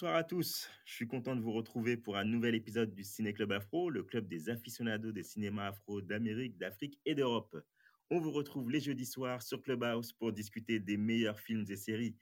Bonsoir 0.00 0.16
à 0.16 0.24
tous, 0.24 0.66
je 0.86 0.94
suis 0.94 1.06
content 1.06 1.36
de 1.36 1.42
vous 1.42 1.52
retrouver 1.52 1.98
pour 1.98 2.16
un 2.16 2.24
nouvel 2.24 2.54
épisode 2.54 2.94
du 2.94 3.04
Ciné 3.04 3.34
Club 3.34 3.52
Afro, 3.52 3.90
le 3.90 4.02
club 4.02 4.28
des 4.28 4.48
aficionados 4.48 5.12
des 5.12 5.22
cinémas 5.22 5.66
afro 5.66 6.00
d'Amérique, 6.00 6.56
d'Afrique 6.56 6.98
et 7.04 7.14
d'Europe. 7.14 7.54
On 8.08 8.18
vous 8.18 8.30
retrouve 8.30 8.70
les 8.70 8.80
jeudis 8.80 9.04
soirs 9.04 9.42
sur 9.42 9.60
Clubhouse 9.60 10.14
pour 10.14 10.32
discuter 10.32 10.80
des 10.80 10.96
meilleurs 10.96 11.38
films 11.38 11.66
et 11.68 11.76
séries. 11.76 12.16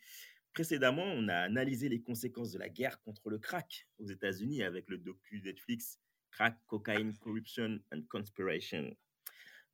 Précédemment, 0.55 1.05
on 1.05 1.29
a 1.29 1.37
analysé 1.37 1.89
les 1.89 2.03
conséquences 2.03 2.51
de 2.51 2.59
la 2.59 2.69
guerre 2.69 3.01
contre 3.03 3.31
le 3.31 3.39
crack 3.39 3.87
aux 3.99 4.07
États-Unis 4.07 4.65
avec 4.65 4.89
le 4.89 4.99
docu 4.99 5.41
Netflix 5.41 6.01
Crack, 6.33 6.59
Cocaine, 6.67 7.17
Corruption 7.19 7.79
and 7.93 8.03
Conspiration. 8.11 8.93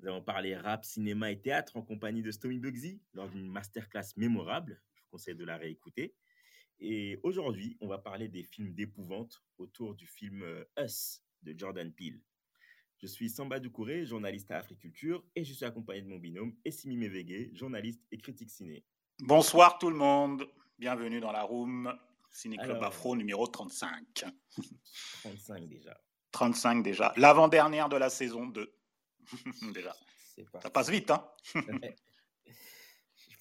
Nous 0.00 0.08
avons 0.08 0.22
parlé 0.22 0.54
rap, 0.54 0.84
cinéma 0.84 1.32
et 1.32 1.40
théâtre 1.40 1.78
en 1.78 1.82
compagnie 1.82 2.20
de 2.20 2.30
Stomy 2.30 2.58
Bugsy 2.58 3.00
lors 3.14 3.30
d'une 3.30 3.48
masterclass 3.48 4.12
mémorable. 4.18 4.82
Je 4.92 5.00
vous 5.00 5.08
conseille 5.12 5.36
de 5.36 5.44
la 5.46 5.56
réécouter. 5.56 6.14
Et 6.86 7.18
aujourd'hui, 7.22 7.78
on 7.80 7.88
va 7.88 7.96
parler 7.96 8.28
des 8.28 8.42
films 8.42 8.74
d'épouvante 8.74 9.42
autour 9.56 9.94
du 9.94 10.06
film 10.06 10.42
euh, 10.42 10.64
Us 10.78 11.22
de 11.40 11.58
Jordan 11.58 11.90
Peele. 11.90 12.20
Je 12.98 13.06
suis 13.06 13.30
Samba 13.30 13.58
Doucouré, 13.58 14.04
journaliste 14.04 14.50
à 14.50 14.58
Africulture, 14.58 15.24
et 15.34 15.44
je 15.44 15.54
suis 15.54 15.64
accompagné 15.64 16.02
de 16.02 16.08
mon 16.08 16.18
binôme 16.18 16.54
Essimi 16.62 16.98
Mevege, 16.98 17.48
journaliste 17.54 18.02
et 18.12 18.18
critique 18.18 18.50
ciné. 18.50 18.84
Bonsoir 19.20 19.78
tout 19.78 19.88
le 19.88 19.96
monde, 19.96 20.46
bienvenue 20.78 21.20
dans 21.20 21.32
la 21.32 21.42
room 21.42 21.90
Ciné 22.30 22.58
Club 22.58 22.82
Afro 22.82 23.16
numéro 23.16 23.46
35. 23.46 24.26
35 25.22 25.66
déjà. 25.66 25.98
35 26.32 26.82
déjà, 26.82 27.14
l'avant-dernière 27.16 27.88
de 27.88 27.96
la 27.96 28.10
saison 28.10 28.44
2. 28.44 28.74
déjà. 29.72 29.96
Ça 30.60 30.68
passe 30.68 30.90
vite, 30.90 31.10
hein 31.10 31.26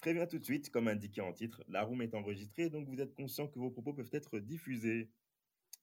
préviens 0.03 0.27
tout 0.27 0.37
de 0.37 0.43
suite, 0.43 0.69
comme 0.69 0.89
indiqué 0.89 1.21
en 1.21 1.31
titre, 1.31 1.63
la 1.69 1.81
room 1.81 2.01
est 2.01 2.13
enregistrée, 2.13 2.69
donc 2.69 2.89
vous 2.89 2.99
êtes 2.99 3.15
conscient 3.15 3.47
que 3.47 3.57
vos 3.57 3.71
propos 3.71 3.93
peuvent 3.93 4.09
être 4.11 4.37
diffusés. 4.37 5.09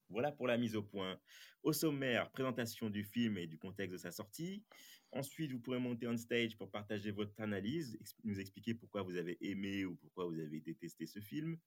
Voilà 0.09 0.31
pour 0.31 0.45
la 0.45 0.59
mise 0.59 0.75
au 0.75 0.83
point. 0.83 1.19
Au 1.63 1.73
sommaire, 1.73 2.29
présentation 2.29 2.91
du 2.91 3.03
film 3.03 3.39
et 3.39 3.47
du 3.47 3.57
contexte 3.57 3.93
de 3.93 3.97
sa 3.97 4.11
sortie. 4.11 4.63
Ensuite, 5.11 5.51
vous 5.51 5.59
pourrez 5.59 5.79
monter 5.79 6.07
on 6.07 6.15
stage 6.17 6.55
pour 6.55 6.69
partager 6.69 7.09
votre 7.09 7.41
analyse, 7.41 7.97
nous 8.23 8.39
expliquer 8.39 8.75
pourquoi 8.75 9.01
vous 9.01 9.15
avez 9.15 9.39
aimé 9.41 9.85
ou 9.85 9.95
pourquoi 9.95 10.27
vous 10.27 10.37
avez 10.39 10.59
détesté 10.59 11.07
ce 11.07 11.19
film. 11.19 11.57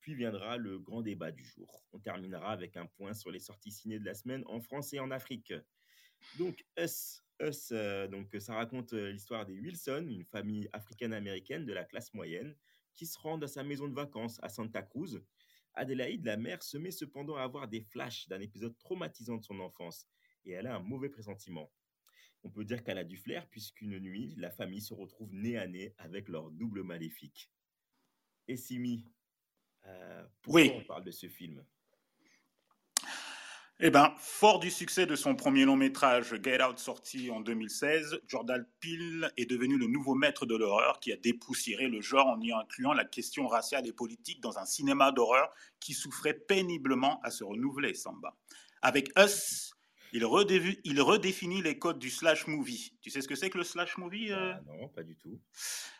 Puis 0.00 0.16
viendra 0.16 0.56
le 0.56 0.80
grand 0.80 1.02
débat 1.02 1.30
du 1.30 1.44
jour. 1.44 1.86
On 1.92 2.00
terminera 2.00 2.50
avec 2.50 2.76
un 2.76 2.86
point 2.86 3.14
sur 3.14 3.30
les 3.30 3.38
sorties 3.38 3.70
ciné 3.70 4.00
de 4.00 4.04
la 4.04 4.14
semaine 4.14 4.42
en 4.46 4.60
France 4.60 4.92
et 4.94 4.98
en 4.98 5.12
Afrique. 5.12 5.54
Donc, 6.38 6.64
Us, 6.76 7.22
euh, 7.72 8.08
donc, 8.08 8.36
ça 8.38 8.54
raconte 8.54 8.92
euh, 8.92 9.10
l'histoire 9.12 9.46
des 9.46 9.58
Wilson, 9.58 10.06
une 10.08 10.24
famille 10.24 10.68
africaine-américaine 10.72 11.64
de 11.64 11.72
la 11.72 11.84
classe 11.84 12.12
moyenne, 12.14 12.56
qui 12.94 13.06
se 13.06 13.18
rendent 13.18 13.44
à 13.44 13.48
sa 13.48 13.62
maison 13.62 13.88
de 13.88 13.94
vacances 13.94 14.38
à 14.42 14.48
Santa 14.48 14.82
Cruz. 14.82 15.22
Adélaïde, 15.74 16.24
la 16.24 16.36
mère, 16.36 16.62
se 16.62 16.76
met 16.76 16.90
cependant 16.90 17.36
à 17.36 17.42
avoir 17.42 17.68
des 17.68 17.80
flashs 17.80 18.28
d'un 18.28 18.40
épisode 18.40 18.76
traumatisant 18.78 19.36
de 19.36 19.44
son 19.44 19.60
enfance, 19.60 20.06
et 20.44 20.52
elle 20.52 20.66
a 20.66 20.76
un 20.76 20.80
mauvais 20.80 21.08
pressentiment. 21.08 21.72
On 22.42 22.50
peut 22.50 22.64
dire 22.64 22.82
qu'elle 22.82 22.98
a 22.98 23.04
du 23.04 23.16
flair, 23.16 23.48
puisqu'une 23.48 23.98
nuit, 23.98 24.34
la 24.36 24.50
famille 24.50 24.80
se 24.80 24.94
retrouve 24.94 25.32
nez 25.32 25.56
à 25.56 25.66
nez 25.66 25.94
avec 25.98 26.28
leur 26.28 26.50
double 26.50 26.82
maléfique. 26.82 27.50
Et 28.48 28.56
Simi, 28.56 29.06
euh, 29.86 30.26
pourquoi 30.42 30.62
on 30.62 30.84
parle 30.84 31.04
de 31.04 31.10
ce 31.10 31.28
film? 31.28 31.64
Eh 33.82 33.90
bien, 33.90 34.14
fort 34.18 34.60
du 34.60 34.70
succès 34.70 35.06
de 35.06 35.16
son 35.16 35.34
premier 35.34 35.64
long 35.64 35.76
métrage 35.76 36.34
Get 36.42 36.62
Out 36.62 36.78
sorti 36.78 37.30
en 37.30 37.40
2016, 37.40 38.20
Jordan 38.26 38.66
Peele 38.80 39.32
est 39.38 39.46
devenu 39.48 39.78
le 39.78 39.86
nouveau 39.86 40.14
maître 40.14 40.44
de 40.44 40.54
l'horreur 40.54 41.00
qui 41.00 41.12
a 41.12 41.16
dépoussiéré 41.16 41.88
le 41.88 42.02
genre 42.02 42.26
en 42.26 42.38
y 42.40 42.52
incluant 42.52 42.92
la 42.92 43.06
question 43.06 43.46
raciale 43.46 43.86
et 43.86 43.92
politique 43.92 44.42
dans 44.42 44.58
un 44.58 44.66
cinéma 44.66 45.12
d'horreur 45.12 45.50
qui 45.80 45.94
souffrait 45.94 46.34
péniblement 46.34 47.20
à 47.22 47.30
se 47.30 47.42
renouveler, 47.42 47.94
Samba. 47.94 48.36
Avec 48.82 49.10
Us, 49.18 49.72
il, 50.12 50.24
redéfinit 50.24 51.62
les 51.62 51.78
codes 51.78 51.98
du 51.98 52.10
slash 52.10 52.46
movie. 52.48 52.92
Tu 53.00 53.08
sais 53.08 53.22
ce 53.22 53.28
que 53.28 53.34
c'est 53.34 53.48
que 53.48 53.58
le 53.58 53.64
slash 53.64 53.96
movie 53.96 54.30
euh? 54.30 54.52
ah 54.52 54.60
Non, 54.66 54.88
pas 54.88 55.02
du 55.02 55.16
tout. 55.16 55.40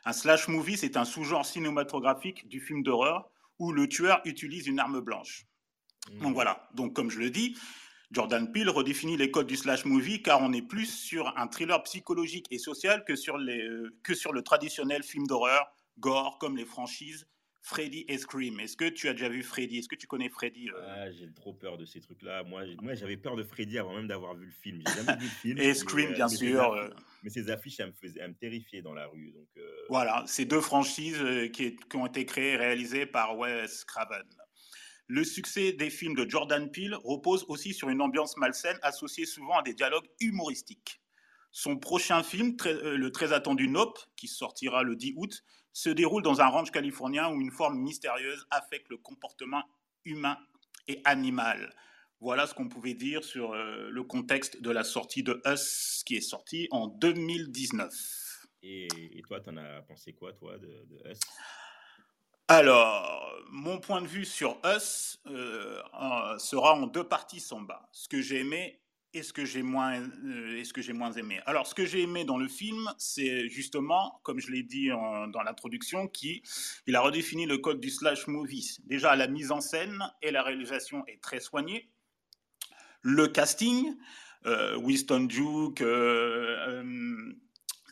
Un 0.05 0.13
slash 0.13 0.49
movie, 0.49 0.77
c'est 0.77 0.99
un 0.99 1.07
sous-genre 1.07 1.47
cinématographique 1.47 2.47
du 2.47 2.61
film 2.61 2.83
d'horreur 2.83 3.31
où 3.59 3.73
le 3.73 3.89
tueur 3.89 4.21
utilise 4.25 4.67
une 4.67 4.81
arme 4.81 5.01
blanche. 5.01 5.47
Donc 6.21 6.35
voilà, 6.35 6.69
donc 6.75 6.95
comme 6.95 7.11
je 7.11 7.19
le 7.19 7.31
dis, 7.31 7.57
Jordan 8.11 8.51
Peele 8.51 8.71
redéfinit 8.71 9.17
les 9.17 9.31
codes 9.31 9.47
du 9.47 9.57
slash 9.57 9.85
movie 9.85 10.23
car 10.23 10.43
on 10.43 10.53
est 10.53 10.63
plus 10.63 10.87
sur 10.87 11.33
un 11.39 11.47
thriller 11.47 11.81
psychologique 11.85 12.47
et 12.51 12.59
social 12.59 13.05
que 13.05 13.15
sur, 13.15 13.39
les, 13.39 13.63
euh, 13.63 13.95
que 14.03 14.15
sur 14.15 14.33
le 14.33 14.43
traditionnel 14.43 15.03
film 15.05 15.27
d'horreur, 15.27 15.73
gore, 15.99 16.39
comme 16.39 16.57
les 16.57 16.65
franchises 16.65 17.27
Freddy 17.63 18.07
et 18.09 18.19
Scream. 18.19 18.59
Est-ce 18.59 18.77
que 18.77 18.89
tu 18.89 19.09
as 19.09 19.13
déjà 19.13 19.29
vu 19.29 19.43
Freddy? 19.43 19.79
Est-ce 19.79 19.89
que 19.89 19.95
tu 19.95 20.07
connais 20.07 20.31
Freddy 20.31 20.71
euh? 20.71 20.81
ah, 20.89 21.11
J'ai 21.13 21.31
trop 21.35 21.53
peur 21.53 21.77
de 21.77 21.85
ces 21.85 22.01
trucs-là. 22.01 22.43
Moi, 22.43 22.63
moi 22.83 22.95
j'avais 22.95 23.19
peur 23.19 23.37
de 23.37 23.45
Freddy 23.45 23.79
avant 23.79 23.95
même 23.95 24.09
d'avoir 24.09 24.35
vu 24.35 24.47
le 24.47 24.53
film. 24.53 24.83
J'ai 24.87 24.95
jamais 24.95 25.21
vu 25.21 25.27
le 25.27 25.31
film. 25.43 25.59
et 25.59 25.75
Scream, 25.75 26.15
bien 26.15 26.29
sûr. 26.29 26.73
Euh. 26.73 26.89
mais 27.23 27.31
ces 27.31 27.51
affiches, 27.51 27.79
elles 27.79 27.89
me, 27.89 27.93
faisaient, 27.93 28.27
me 28.27 28.35
terrifiaient 28.35 28.83
dans 28.83 28.95
la 28.95 29.07
rue. 29.07 29.31
Donc, 29.33 29.47
Voilà, 29.89 30.25
ces 30.27 30.47
deux 30.47 30.63
franchises 30.63 31.23
qui, 31.53 31.77
qui, 31.77 31.97
ont 31.97 32.07
été 32.07 32.25
créées 32.25 32.55
et 32.55 32.57
réalisées 32.57 33.07
par 33.07 33.37
Wes 33.39 33.85
Craven. 33.85 34.25
Le 35.13 35.25
succès 35.25 35.73
des 35.73 35.91
films 35.91 36.15
de 36.15 36.31
Jordan 36.31 36.71
Peele 36.71 36.95
repose 37.03 37.45
aussi 37.49 37.75
sur 37.75 37.89
une 37.89 38.01
ambiance 38.01 38.37
malsaine 38.37 38.79
associée 38.83 39.27
souvent 39.27 39.59
à 39.59 39.63
des 39.63 39.75
dialogues 39.75 40.09
humoristiques. 40.21 41.01
Son 41.51 41.79
prochain 41.79 42.23
film, 42.23 42.57
euh, 42.65 42.97
le 42.97 43.11
très 43.11 43.33
attendu 43.33 43.67
Nope, 43.67 43.99
qui 44.15 44.29
sortira 44.29 44.85
le 44.85 44.95
10 44.95 45.15
août, 45.17 45.43
se 45.73 45.91
déroule 45.91 46.23
dans 46.23 46.41
un 46.41 46.47
ranch 46.47 46.71
californien 46.71 47.29
où 47.29 47.41
une 47.41 47.51
forme 47.51 47.81
mystérieuse 47.81 48.47
affecte 48.53 48.89
le 48.89 48.99
comportement 48.99 49.65
humain 50.05 50.39
et 50.87 51.01
animal. 51.05 51.75
Voilà 52.21 52.47
ce 52.47 52.55
qu'on 52.55 52.69
pouvait 52.69 52.95
dire 52.95 53.25
sur 53.25 53.53
euh, 53.53 53.89
le 53.91 54.05
contexte 54.05 54.63
de 54.63 54.71
la 54.71 54.85
sortie 54.85 55.25
de 55.25 55.43
Us, 55.45 56.05
qui 56.07 56.15
est 56.15 56.21
sorti 56.21 56.69
en 56.71 56.87
2019. 56.87 57.93
Et, 58.63 58.87
toi, 59.27 59.41
t'en 59.41 59.57
as 59.57 59.83
pensé 59.83 60.13
quoi, 60.13 60.33
toi, 60.35 60.57
de, 60.57 60.87
de 60.89 61.11
Us? 61.11 61.19
Alors, 62.51 63.33
mon 63.53 63.79
point 63.79 64.03
de 64.03 64.09
vue 64.09 64.25
sur 64.25 64.59
Us 64.65 65.21
euh, 65.27 65.81
sera 66.39 66.75
en 66.75 66.89
deux 66.89 67.05
parties 67.05 67.39
sans 67.39 67.61
bas. 67.61 67.89
Ce 67.93 68.09
que 68.09 68.21
j'ai 68.21 68.41
aimé 68.41 68.81
et 69.15 69.23
ce 69.23 69.33
que 69.33 69.45
j'ai 69.45 69.63
moins, 69.63 70.01
euh, 70.01 70.63
moins 70.95 71.13
aimé. 71.13 71.41
Alors, 71.47 71.69
ce 71.69 71.77
que 71.77 71.87
j'ai 71.87 72.03
aimé 72.03 72.25
dans 72.25 72.39
le 72.39 72.49
film, 72.49 72.93
c'est 72.99 73.49
justement, 73.49 74.21
comme 74.25 74.41
je 74.41 74.51
l'ai 74.51 74.65
dit 74.65 74.89
dans 74.89 75.43
l'introduction, 75.45 76.09
qui 76.09 76.43
il 76.89 76.97
a 76.97 77.01
redéfini 77.01 77.47
le 77.47 77.59
code 77.59 77.79
du 77.79 77.89
slash 77.89 78.27
movie. 78.27 78.79
Déjà, 78.83 79.15
la 79.15 79.29
mise 79.29 79.53
en 79.53 79.61
scène 79.61 80.03
et 80.21 80.33
la 80.33 80.43
réalisation 80.43 81.05
est 81.07 81.23
très 81.23 81.39
soignée. 81.39 81.89
Le 83.03 83.29
casting, 83.29 83.95
euh, 84.47 84.77
Winston 84.77 85.21
Duke. 85.21 85.85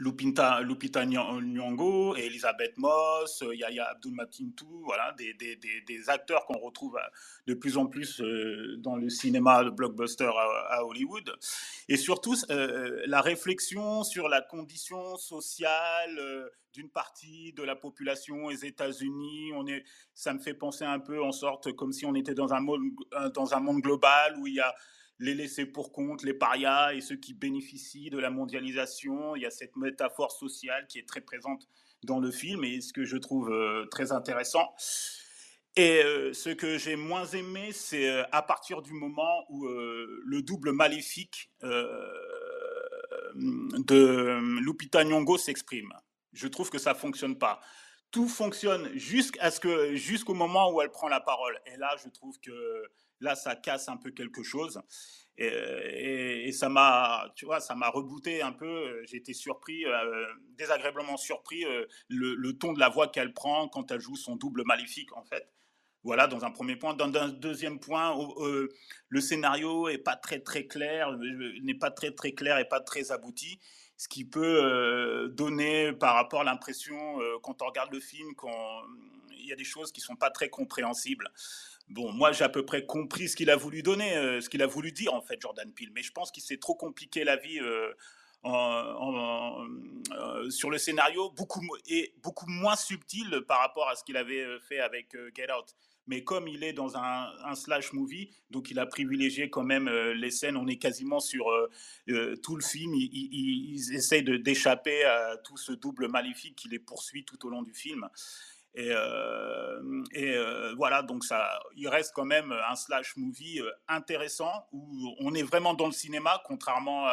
Lupita, 0.00 0.60
Lupita 0.60 1.04
Nyong'o, 1.04 2.14
Elisabeth 2.16 2.76
Moss, 2.78 3.42
euh, 3.42 3.54
Yaya 3.54 3.90
Abdul 3.90 4.12
Matintou, 4.12 4.82
voilà, 4.84 5.12
des, 5.18 5.34
des, 5.34 5.56
des, 5.56 6.10
acteurs 6.10 6.44
qu'on 6.46 6.58
retrouve 6.58 6.96
euh, 6.96 7.08
de 7.46 7.54
plus 7.54 7.76
en 7.76 7.86
plus 7.86 8.20
euh, 8.20 8.76
dans 8.78 8.96
le 8.96 9.10
cinéma 9.10 9.64
de 9.64 9.70
blockbuster 9.70 10.30
à, 10.70 10.84
Hollywood. 10.84 11.34
Et 11.88 11.96
surtout, 11.96 12.36
la 12.48 13.20
réflexion 13.20 14.04
sur 14.04 14.28
la 14.28 14.40
condition 14.40 15.16
sociale 15.16 16.50
d'une 16.72 16.90
partie 16.90 17.52
de 17.54 17.62
la 17.62 17.74
population 17.74 18.44
aux 18.44 18.52
États-Unis. 18.52 19.52
On 19.54 19.66
est, 19.66 19.84
ça 20.14 20.32
me 20.32 20.38
fait 20.38 20.54
penser 20.54 20.84
un 20.84 21.00
peu 21.00 21.22
en 21.22 21.32
sorte 21.32 21.72
comme 21.72 21.92
si 21.92 22.06
on 22.06 22.14
était 22.14 22.34
dans 22.34 22.52
un 22.52 22.60
monde, 22.60 22.82
dans 23.34 23.54
un 23.54 23.60
monde 23.60 23.80
global 23.80 24.36
où 24.38 24.46
il 24.46 24.54
y 24.54 24.60
a 24.60 24.74
les 25.18 25.34
laissés 25.34 25.66
pour 25.66 25.92
compte, 25.92 26.22
les 26.22 26.34
parias 26.34 26.94
et 26.94 27.00
ceux 27.00 27.16
qui 27.16 27.34
bénéficient 27.34 28.10
de 28.10 28.18
la 28.18 28.30
mondialisation. 28.30 29.34
Il 29.36 29.42
y 29.42 29.46
a 29.46 29.50
cette 29.50 29.76
métaphore 29.76 30.32
sociale 30.32 30.86
qui 30.86 30.98
est 30.98 31.08
très 31.08 31.20
présente 31.20 31.68
dans 32.04 32.20
le 32.20 32.30
film 32.30 32.64
et 32.64 32.80
ce 32.80 32.92
que 32.92 33.04
je 33.04 33.16
trouve 33.16 33.50
euh, 33.50 33.86
très 33.86 34.12
intéressant. 34.12 34.72
Et 35.76 36.02
euh, 36.02 36.32
ce 36.32 36.50
que 36.50 36.78
j'ai 36.78 36.96
moins 36.96 37.26
aimé, 37.26 37.70
c'est 37.72 38.08
euh, 38.08 38.22
à 38.32 38.42
partir 38.42 38.82
du 38.82 38.92
moment 38.92 39.44
où 39.48 39.66
le 39.66 40.42
double 40.42 40.72
maléfique 40.72 41.50
de 43.34 44.60
Lupita 44.60 45.04
Nyong'o 45.04 45.38
s'exprime. 45.38 45.92
je 46.32 46.48
trouve 46.48 46.70
que 46.70 46.78
ça 46.78 46.94
fonctionne 46.94 47.36
pas. 47.38 47.60
Tout 48.10 48.28
fonctionne 48.28 48.90
jusqu'à 48.96 49.50
ce 49.50 49.60
que 49.60 49.94
jusqu'au 49.94 50.32
moment 50.32 50.72
où 50.72 50.80
elle 50.80 50.90
prend 50.90 51.08
la 51.08 51.20
parole. 51.20 51.60
Et 51.66 51.76
là, 51.76 51.94
je 52.02 52.08
trouve 52.08 52.40
que 52.40 52.52
là, 53.20 53.34
ça 53.34 53.56
casse 53.56 53.88
un 53.88 53.96
peu 53.96 54.10
quelque 54.10 54.42
chose. 54.42 54.80
Et, 55.40 56.50
ça 56.52 56.68
m'a, 56.68 57.32
tu 57.36 57.44
vois, 57.44 57.60
ça 57.60 57.74
m'a 57.76 57.88
rebooté 57.88 58.42
un 58.42 58.52
peu. 58.52 59.04
J'ai 59.06 59.18
été 59.18 59.32
surpris, 59.32 59.84
euh, 59.84 60.26
désagréablement 60.56 61.16
surpris, 61.16 61.64
euh, 61.64 61.86
le, 62.08 62.52
ton 62.58 62.72
de 62.72 62.80
la 62.80 62.88
voix 62.88 63.08
qu'elle 63.08 63.32
prend 63.32 63.68
quand 63.68 63.92
elle 63.92 64.00
joue 64.00 64.16
son 64.16 64.34
double 64.34 64.64
maléfique, 64.64 65.16
en 65.16 65.22
fait. 65.24 65.48
Voilà, 66.02 66.26
dans 66.26 66.44
un 66.44 66.50
premier 66.50 66.76
point. 66.76 66.94
Dans 66.94 67.12
un 67.14 67.28
deuxième 67.28 67.78
point, 67.78 68.18
euh, 68.40 68.68
le 69.08 69.20
scénario 69.20 69.88
est 69.88 69.98
pas 69.98 70.16
très 70.16 70.40
très 70.40 70.66
clair, 70.66 71.16
n'est 71.62 71.74
pas 71.74 71.90
très 71.90 72.10
très 72.12 72.32
clair 72.32 72.58
et 72.58 72.64
pas 72.64 72.80
très 72.80 73.12
abouti, 73.12 73.60
ce 73.96 74.08
qui 74.08 74.24
peut 74.24 75.28
donner 75.32 75.92
par 75.92 76.14
rapport 76.14 76.40
à 76.40 76.44
l'impression 76.44 77.18
quand 77.42 77.62
on 77.62 77.66
regarde 77.66 77.92
le 77.92 78.00
film 78.00 78.28
qu'il 78.36 79.46
y 79.46 79.52
a 79.52 79.56
des 79.56 79.64
choses 79.64 79.92
qui 79.92 80.00
sont 80.00 80.16
pas 80.16 80.30
très 80.30 80.48
compréhensibles. 80.48 81.30
Bon, 81.90 82.12
moi, 82.12 82.32
j'ai 82.32 82.44
à 82.44 82.50
peu 82.50 82.64
près 82.64 82.84
compris 82.84 83.28
ce 83.28 83.36
qu'il 83.36 83.50
a 83.50 83.56
voulu 83.56 83.82
donner, 83.82 84.16
euh, 84.16 84.40
ce 84.40 84.50
qu'il 84.50 84.62
a 84.62 84.66
voulu 84.66 84.92
dire, 84.92 85.14
en 85.14 85.22
fait, 85.22 85.40
Jordan 85.40 85.72
Peele. 85.72 85.90
Mais 85.94 86.02
je 86.02 86.12
pense 86.12 86.30
qu'il 86.30 86.42
s'est 86.42 86.58
trop 86.58 86.74
compliqué 86.74 87.24
la 87.24 87.36
vie 87.36 87.60
euh, 87.60 87.92
euh, 88.44 90.50
sur 90.50 90.68
le 90.68 90.76
scénario, 90.76 91.30
beaucoup, 91.30 91.62
et 91.86 92.12
beaucoup 92.22 92.46
moins 92.46 92.76
subtil 92.76 93.42
par 93.48 93.60
rapport 93.60 93.88
à 93.88 93.94
ce 93.94 94.04
qu'il 94.04 94.18
avait 94.18 94.44
fait 94.60 94.80
avec 94.80 95.16
Get 95.34 95.50
Out. 95.50 95.74
Mais 96.06 96.24
comme 96.24 96.48
il 96.48 96.64
est 96.64 96.72
dans 96.72 96.96
un, 96.96 97.54
slash 97.54 97.92
movie, 97.92 98.30
donc 98.50 98.70
il 98.70 98.78
a 98.78 98.86
privilégié 98.86 99.50
quand 99.50 99.64
même 99.64 99.90
les 99.90 100.30
scènes. 100.30 100.56
On 100.56 100.66
est 100.66 100.78
quasiment 100.78 101.20
sur 101.20 101.50
tout 102.42 102.56
le 102.56 102.62
film. 102.62 102.94
Il, 102.94 103.10
il, 103.12 103.94
essaye 103.94 104.22
d'échapper 104.22 105.04
à 105.04 105.36
tout 105.38 105.58
ce 105.58 105.72
double 105.72 106.08
maléfique 106.08 106.56
qui 106.56 106.68
les 106.68 106.78
poursuit 106.78 107.24
tout 107.24 107.46
au 107.46 107.50
long 107.50 107.62
du 107.62 107.74
film. 107.74 108.08
Et, 108.74 108.90
et 110.12 110.34
euh, 110.34 110.74
voilà, 110.74 111.02
donc 111.02 111.24
ça, 111.24 111.60
il 111.76 111.88
reste 111.88 112.12
quand 112.14 112.24
même 112.24 112.52
un 112.52 112.76
slash 112.76 113.16
movie 113.16 113.60
euh, 113.60 113.70
intéressant 113.88 114.66
où 114.72 115.14
on 115.20 115.34
est 115.34 115.42
vraiment 115.42 115.74
dans 115.74 115.86
le 115.86 115.92
cinéma, 115.92 116.42
contrairement 116.44 117.08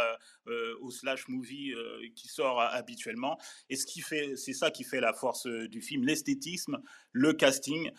au 0.81 0.92
slash 0.92 1.27
movie 1.27 1.74
qui 2.15 2.27
sort 2.27 2.62
habituellement. 2.62 3.38
Et 3.69 3.75
ce 3.75 3.86
qui 3.86 4.01
fait, 4.01 4.36
c'est 4.36 4.53
ça 4.53 4.71
qui 4.71 4.83
fait 4.83 5.00
la 5.00 5.13
force 5.13 5.47
du 5.47 5.81
film, 5.81 6.03
l'esthétisme, 6.03 6.81
le 7.12 7.33
casting 7.33 7.92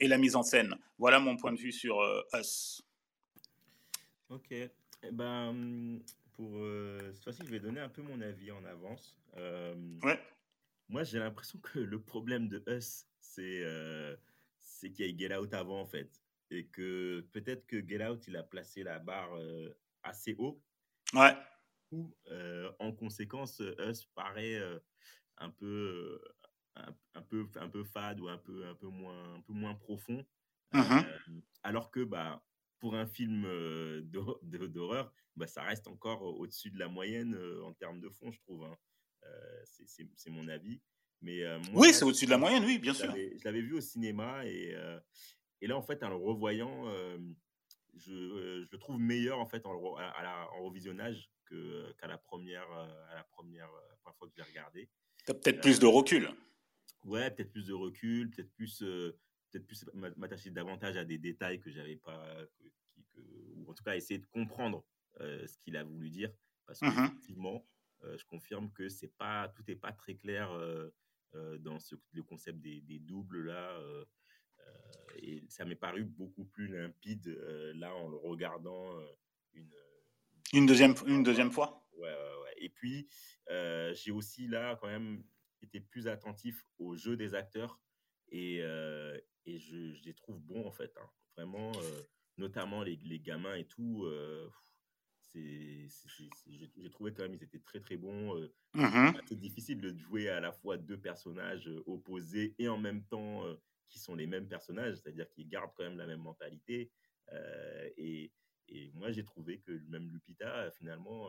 et 0.00 0.08
la 0.08 0.18
mise 0.18 0.36
en 0.36 0.42
scène. 0.42 0.76
Voilà 0.98 1.18
mon 1.18 1.36
point 1.36 1.52
de 1.52 1.58
vue 1.58 1.72
sur 1.72 2.00
Us. 2.34 2.82
Ok. 4.28 4.52
Eh 4.52 4.70
ben, 5.12 6.00
pour 6.34 6.60
cette 7.12 7.24
fois-ci, 7.24 7.42
je 7.44 7.50
vais 7.50 7.60
donner 7.60 7.80
un 7.80 7.88
peu 7.88 8.02
mon 8.02 8.20
avis 8.20 8.50
en 8.52 8.64
avance. 8.64 9.16
ouais. 9.36 10.20
Moi, 10.88 11.04
j'ai 11.04 11.18
l'impression 11.18 11.58
que 11.58 11.78
le 11.78 12.02
problème 12.02 12.48
de 12.48 12.62
Us, 12.68 13.06
c'est 13.20 13.62
euh, 13.64 14.16
qu'il 14.80 15.06
y 15.06 15.14
a 15.14 15.16
Get 15.16 15.36
Out 15.36 15.54
avant, 15.54 15.80
en 15.80 15.86
fait. 15.86 16.20
Et 16.50 16.66
que 16.66 17.26
peut-être 17.32 17.66
que 17.66 17.86
Get 17.86 18.06
Out, 18.06 18.26
il 18.28 18.36
a 18.36 18.42
placé 18.42 18.82
la 18.82 18.98
barre 18.98 19.34
euh, 19.34 19.70
assez 20.02 20.34
haut. 20.38 20.62
Ouais. 21.14 21.34
Ou, 21.90 22.14
euh, 22.30 22.70
en 22.78 22.92
conséquence, 22.92 23.60
Us 23.78 24.04
paraît 24.14 24.60
un 25.38 25.50
peu, 25.50 26.20
un, 26.76 27.22
peu, 27.22 27.48
un 27.56 27.68
peu 27.68 27.84
fade 27.84 28.20
ou 28.20 28.28
un 28.28 28.38
peu, 28.38 28.66
un 28.66 28.74
peu, 28.74 28.88
moins, 28.88 29.34
un 29.34 29.40
peu 29.40 29.52
moins 29.52 29.74
profond. 29.74 30.24
Mmh 30.72 31.02
alors 31.62 31.90
que, 31.90 32.00
bah, 32.04 32.44
pour 32.78 32.94
un 32.94 33.06
film 33.06 33.46
d'horreur, 34.02 35.14
bah, 35.34 35.46
ça 35.46 35.62
reste 35.62 35.88
encore 35.88 36.22
au-dessus 36.22 36.70
de 36.70 36.78
la 36.78 36.88
moyenne 36.88 37.34
en 37.62 37.72
termes 37.72 38.00
de 38.00 38.10
fond, 38.10 38.30
je 38.30 38.38
trouve. 38.40 38.64
Hein. 38.64 38.76
Euh, 39.26 39.62
c'est 40.16 40.30
mon 40.30 40.48
avis. 40.48 40.80
Mais, 41.20 41.42
euh, 41.42 41.58
oui, 41.72 41.92
c'est 41.94 42.04
au-dessus 42.04 42.26
de 42.26 42.30
la 42.30 42.38
moyenne, 42.38 42.64
oui, 42.64 42.78
bien 42.78 42.92
sûr. 42.92 43.14
Je 43.14 43.44
l'avais 43.44 43.62
vu 43.62 43.74
au 43.74 43.80
cinéma 43.80 44.44
et, 44.44 44.74
euh, 44.74 44.98
et, 45.60 45.66
là, 45.66 45.76
en 45.76 45.82
fait, 45.82 46.02
en 46.02 46.10
le 46.10 46.16
revoyant, 46.16 46.86
je, 47.94 48.10
je, 48.10 48.68
le 48.70 48.78
trouve 48.78 48.98
meilleur 48.98 49.38
en 49.38 49.46
fait 49.46 49.64
en, 49.66 49.94
à 49.96 50.22
la, 50.22 50.50
en 50.52 50.64
revisionnage 50.64 51.30
qu'à 51.48 52.06
la 52.06 52.18
première, 52.18 52.70
à 52.70 53.14
la 53.14 53.24
première, 53.24 53.70
fois 54.18 54.28
que 54.28 54.32
je 54.36 54.42
l'ai 54.42 54.48
regardé. 54.48 54.90
Tu 55.24 55.30
as 55.30 55.34
peut-être 55.34 55.60
plus 55.60 55.78
de 55.78 55.86
recul. 55.86 56.28
Ouais, 57.04 57.30
peut-être 57.30 57.52
plus 57.52 57.66
de 57.66 57.72
recul, 57.72 58.30
peut-être 58.30 58.52
plus, 58.52 58.80
peut-être 58.80 59.66
plus 59.66 59.86
m'attacher 60.16 60.50
davantage 60.50 60.96
à 60.96 61.04
des 61.04 61.18
détails 61.18 61.60
que 61.60 61.70
j'avais 61.70 61.96
pas, 61.96 62.36
ou 63.16 63.70
en 63.70 63.72
tout 63.72 63.84
cas 63.84 63.96
essayer 63.96 64.18
de 64.18 64.26
comprendre 64.26 64.84
ce 65.20 65.56
qu'il 65.62 65.76
a 65.76 65.84
voulu 65.84 66.10
dire, 66.10 66.30
parce 66.66 66.82
mmh 66.82 66.90
qu'effectivement, 66.90 67.56
euh, 67.56 67.73
je 68.16 68.24
confirme 68.24 68.70
que 68.72 68.88
c'est 68.88 69.12
pas, 69.16 69.48
tout 69.48 69.64
n'est 69.66 69.76
pas 69.76 69.92
très 69.92 70.14
clair 70.14 70.50
euh, 70.52 70.90
euh, 71.34 71.58
dans 71.58 71.78
ce, 71.78 71.94
le 72.12 72.22
concept 72.22 72.60
des, 72.60 72.98
doubles 73.00 73.46
là. 73.46 73.80
et 75.16 75.42
ça 75.48 75.64
m'est 75.64 75.74
paru 75.74 76.04
beaucoup 76.04 76.44
plus 76.44 76.68
limpide 76.68 77.26
là 77.74 77.94
en 77.94 78.08
le 78.08 78.16
regardant 78.16 78.98
une, 79.52 79.72
une 80.52 80.66
deuxième, 80.66 80.94
une 81.06 81.22
deuxième 81.22 81.50
fois? 81.50 81.86
Ouais, 81.92 82.08
ouais, 82.08 82.54
Et 82.58 82.68
puis, 82.68 83.08
j'ai 83.48 84.10
aussi 84.10 84.46
là 84.46 84.76
quand 84.80 84.88
même 84.88 85.24
été 85.62 85.80
plus 85.80 86.08
attentif 86.08 86.64
au 86.78 86.94
jeu 86.94 87.16
des 87.16 87.34
acteurs 87.34 87.80
et, 88.28 88.58
et 88.58 89.58
je, 89.58 90.02
les 90.04 90.14
trouve 90.14 90.40
bons 90.40 90.66
en 90.66 90.72
fait. 90.72 90.96
Hein. 90.98 91.10
Vraiment, 91.36 91.72
notamment 92.36 92.82
les, 92.82 92.96
les, 92.96 93.18
gamins 93.18 93.54
et 93.54 93.66
tout 93.66 94.06
j'ai 95.34 96.90
trouvé 96.90 97.12
quand 97.12 97.22
même 97.22 97.34
ils 97.34 97.42
étaient 97.42 97.58
très 97.58 97.80
très 97.80 97.96
bons. 97.96 98.36
Euh, 98.36 98.52
mmh 98.74 99.12
c'est 99.26 99.38
difficile 99.38 99.80
de 99.80 99.96
jouer 99.96 100.28
à 100.28 100.40
la 100.40 100.52
fois 100.52 100.76
deux 100.76 100.98
personnages 100.98 101.70
opposés 101.86 102.54
et 102.58 102.68
en 102.68 102.78
même 102.78 103.04
temps 103.04 103.44
euh, 103.44 103.54
qui 103.88 103.98
sont 103.98 104.14
les 104.14 104.26
mêmes 104.26 104.48
personnages, 104.48 104.96
c'est-à-dire 104.96 105.28
qu'ils 105.30 105.48
gardent 105.48 105.70
quand 105.76 105.84
même 105.84 105.98
la 105.98 106.06
même 106.06 106.20
mentalité. 106.20 106.90
et, 107.96 108.32
et, 108.68 108.90
moi, 108.94 109.12
j'ai 109.12 109.24
trouvé 109.24 109.58
que 109.58 109.72
même 109.88 110.10
Lupita, 110.10 110.70
finalement. 110.72 111.28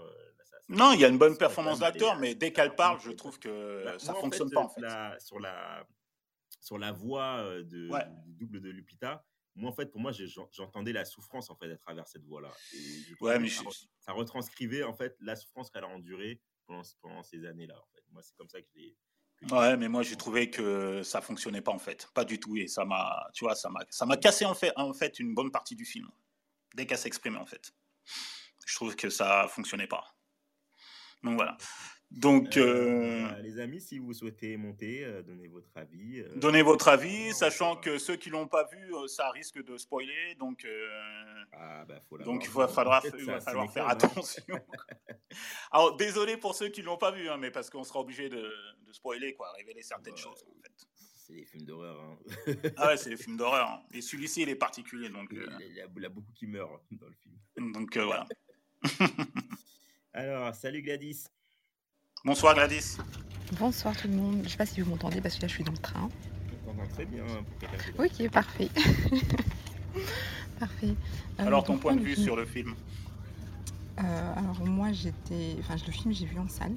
non, 0.70 0.94
il 0.94 1.02
y 1.02 1.06
a 1.06 1.10
une 1.10 1.18
bonne 1.18 1.38
performance 1.38 1.80
d'acteur, 1.80 2.18
mais 2.18 2.34
dès 2.34 2.52
qu'elle 2.52 2.76
parle, 2.76 3.00
je 3.02 3.12
trouve 3.12 3.40
que 3.40 3.84
bah, 3.84 4.00
ça 4.00 4.14
ne 4.14 4.18
fonctionne 4.18 4.50
pas. 4.50 4.62
En 4.62 4.70
fait. 4.70 4.82
sur, 5.20 5.40
la, 5.40 5.86
sur 6.62 6.78
la 6.78 6.92
voix 6.92 7.44
de, 7.64 7.90
du 8.26 8.34
double 8.34 8.62
de 8.62 8.70
Lupita, 8.70 9.24
moi, 9.56 9.72
en 9.72 9.74
fait, 9.74 9.88
pour 9.88 10.02
moi, 10.02 10.12
j'entendais 10.52 10.92
la 10.92 11.06
souffrance 11.06 11.50
en 11.50 11.56
fait 11.56 11.72
à 11.72 11.78
travers 11.78 12.08
cette 12.08 12.26
voix-là. 12.26 12.52
Ouais, 13.22 13.40
mais 13.40 13.50
ça, 13.50 14.12
retranscrivait 14.12 14.84
en 14.84 14.94
fait 14.94 15.16
la 15.22 15.36
souffrance 15.36 15.70
qu'elle 15.70 15.84
a 15.84 15.88
endurée 15.88 16.42
pendant, 16.66 16.82
pendant 17.02 17.24
ces 17.24 17.46
années-là. 17.46 17.76
En 17.80 17.88
fait. 17.94 18.04
Moi, 18.12 18.22
c'est 18.22 18.36
comme 18.36 18.50
ça 18.50 18.62
que 18.62 18.68
je 18.74 18.80
l'ai. 18.80 18.98
Ouais, 19.52 19.76
mais 19.76 19.90
moi 19.90 20.02
j'ai 20.02 20.16
trouvé 20.16 20.50
que 20.50 21.04
ça 21.04 21.20
fonctionnait 21.20 21.62
pas 21.62 21.74
en 21.74 21.78
fait, 21.78 22.08
pas 22.14 22.24
du 22.24 22.40
tout, 22.40 22.56
et 22.56 22.68
ça 22.68 22.86
m'a, 22.86 23.28
tu 23.34 23.44
vois, 23.44 23.54
ça 23.54 23.70
m'a, 23.70 23.82
ça 23.90 24.06
m'a 24.06 24.16
cassé 24.16 24.46
en 24.46 24.56
fait, 24.56 24.72
en 24.78 24.94
fait 24.94 25.20
une 25.20 25.36
bonne 25.36 25.52
partie 25.52 25.76
du 25.76 25.84
film 25.84 26.10
dès 26.74 26.86
qu'elle 26.86 26.98
s'exprimait 26.98 27.38
en 27.38 27.46
fait. 27.46 27.74
Je 28.66 28.76
trouve 28.76 28.96
que 28.96 29.10
ça 29.10 29.48
fonctionnait 29.50 29.88
pas. 29.88 30.16
Donc 31.22 31.36
voilà. 31.36 31.58
Donc, 32.12 32.56
euh, 32.56 33.28
euh, 33.28 33.42
les 33.42 33.60
amis, 33.60 33.82
si 33.82 34.00
vous 34.00 34.14
souhaitez 34.14 34.56
monter, 34.58 35.04
euh, 35.04 35.22
donnez 35.24 35.48
votre 35.48 35.70
avis. 35.76 36.24
donnez 36.36 36.62
votre 36.62 36.88
avis, 36.88 37.34
sachant 37.34 37.76
que 37.76 37.98
ceux 37.98 38.16
qui 38.16 38.30
l'ont 38.30 38.48
pas 38.48 38.68
vu, 38.72 38.94
ça 39.08 39.30
risque 39.32 39.64
de 39.64 39.78
spoiler, 39.78 40.36
donc. 40.40 40.66
Ah, 41.52 41.84
bah, 41.86 42.00
donc 42.24 42.46
il 42.46 42.52
va 42.52 42.68
falloir, 42.68 43.04
va 43.26 43.42
falloir 43.42 43.72
faire 43.72 43.88
attention. 43.88 44.44
Alors 45.72 45.98
désolé 45.98 46.38
pour 46.38 46.56
ceux 46.56 46.70
qui 46.70 46.82
l'ont 46.82 46.98
pas 46.98 47.12
vu, 47.12 47.28
hein, 47.28 47.38
mais 47.38 47.52
parce 47.52 47.70
qu'on 47.70 47.84
sera 47.84 48.00
obligé 48.00 48.30
de, 48.30 48.54
de, 48.86 48.94
spoiler, 48.94 49.34
quoi, 49.34 49.52
révéler 49.54 49.82
certaines 49.82 50.18
choses. 50.18 50.46
En 50.48 50.62
fait. 50.62 50.72
C'est 51.16 51.34
des 51.34 51.46
films 51.46 51.66
d'horreur. 51.66 52.00
Hein. 52.00 52.54
ah 52.78 52.88
ouais, 52.88 52.98
c'est 52.98 53.10
des 53.10 53.18
films 53.18 53.36
d'horreur. 53.36 53.68
Hein. 53.68 53.84
Et 53.94 54.02
celui-ci, 54.02 54.44
il 54.44 54.50
est 54.50 54.56
particulier, 54.56 55.10
donc. 55.10 55.34
Il 55.34 55.74
y, 55.74 55.82
a, 55.82 56.10
beaucoup 56.10 56.32
qui 56.34 56.46
meurent 56.46 56.82
dans 56.92 57.08
le 57.08 57.16
film. 57.16 57.72
Donc 57.74 57.98
voilà. 57.98 58.26
Alors, 60.14 60.54
salut 60.54 60.82
Gladys. 60.82 61.26
Bonsoir 62.26 62.56
Gladys. 62.56 62.98
Bonsoir 63.60 63.96
tout 63.96 64.08
le 64.08 64.16
monde. 64.16 64.38
Je 64.40 64.46
ne 64.46 64.48
sais 64.48 64.58
pas 64.58 64.66
si 64.66 64.82
vous 64.82 64.90
m'entendez 64.90 65.22
parce 65.22 65.36
que 65.36 65.44
là 65.44 65.48
je 65.48 65.54
suis 65.54 65.64
dans 65.64 65.72
le 65.72 65.78
train. 65.78 66.10
Je 66.66 66.94
très 66.96 67.06
bien. 67.06 67.24
Ok, 68.00 68.32
parfait. 68.32 68.68
parfait. 70.60 70.96
Euh, 71.40 71.46
alors 71.46 71.64
ton 71.64 71.78
point 71.78 71.96
de 71.96 72.02
vue 72.02 72.16
sur 72.16 72.36
le 72.36 72.46
film 72.46 72.74
euh, 74.00 74.34
Alors 74.38 74.66
moi 74.66 74.92
j'étais, 74.92 75.56
enfin 75.60 75.76
le 75.86 75.92
film 75.92 76.16
j'ai 76.16 76.26
vu 76.26 76.40
en 76.40 76.48
salle 76.48 76.74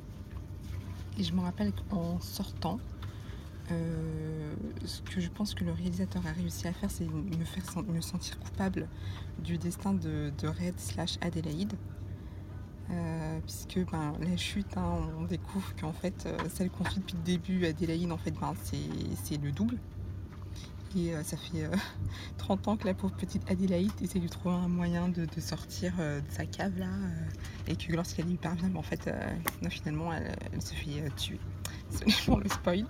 et 1.18 1.24
je 1.24 1.32
me 1.32 1.40
rappelle 1.40 1.72
qu'en 1.88 2.20
sortant, 2.20 2.78
euh, 3.72 4.54
ce 4.84 5.00
que 5.00 5.18
je 5.18 5.30
pense 5.30 5.54
que 5.54 5.64
le 5.64 5.72
réalisateur 5.72 6.26
a 6.26 6.32
réussi 6.32 6.68
à 6.68 6.74
faire, 6.74 6.90
c'est 6.90 7.06
me 7.06 7.44
faire 7.46 7.82
me 7.84 8.02
sentir 8.02 8.38
coupable 8.38 8.86
du 9.42 9.56
destin 9.56 9.94
de, 9.94 10.30
de 10.42 10.46
Red 10.46 10.78
slash 10.78 11.16
Adélaïde. 11.22 11.72
Euh, 12.90 13.38
puisque 13.45 13.90
ben, 13.90 14.14
la 14.21 14.37
chute, 14.37 14.76
hein, 14.76 15.00
on 15.18 15.25
découvre 15.25 15.75
qu'en 15.78 15.92
fait, 15.92 16.25
euh, 16.26 16.37
celle 16.49 16.71
qu'on 16.71 16.85
suit 16.85 17.00
depuis 17.00 17.16
le 17.16 17.23
début, 17.23 17.66
Adélaïde, 17.66 18.11
en 18.11 18.16
fait, 18.16 18.30
ben, 18.30 18.54
c'est 18.62 19.42
le 19.42 19.52
double. 19.52 19.76
Et 20.97 21.14
euh, 21.14 21.23
ça 21.23 21.37
fait 21.37 21.68
30 22.38 22.68
ans 22.68 22.76
que 22.78 22.87
la 22.87 22.95
pauvre 22.95 23.14
petite 23.14 23.49
Adélaïde 23.50 23.92
essaie 24.00 24.21
de 24.21 24.28
trouver 24.28 24.54
un 24.54 24.68
moyen 24.68 25.09
de, 25.09 25.26
sortir 25.38 25.92
de 25.99 26.23
sa 26.30 26.47
cave 26.47 26.78
là. 26.78 26.88
et 27.66 27.76
que 27.76 27.92
lorsqu'elle 27.92 28.30
y 28.30 28.37
parvient, 28.37 28.68
ben, 28.68 28.78
en 28.78 28.83
fait, 28.83 29.11
finalement, 29.68 30.12
elle, 30.12 30.62
se 30.62 30.75
fait 30.75 31.14
tuer. 31.16 31.38
pour 32.26 32.40
le 32.40 32.49
spoil. 32.49 32.85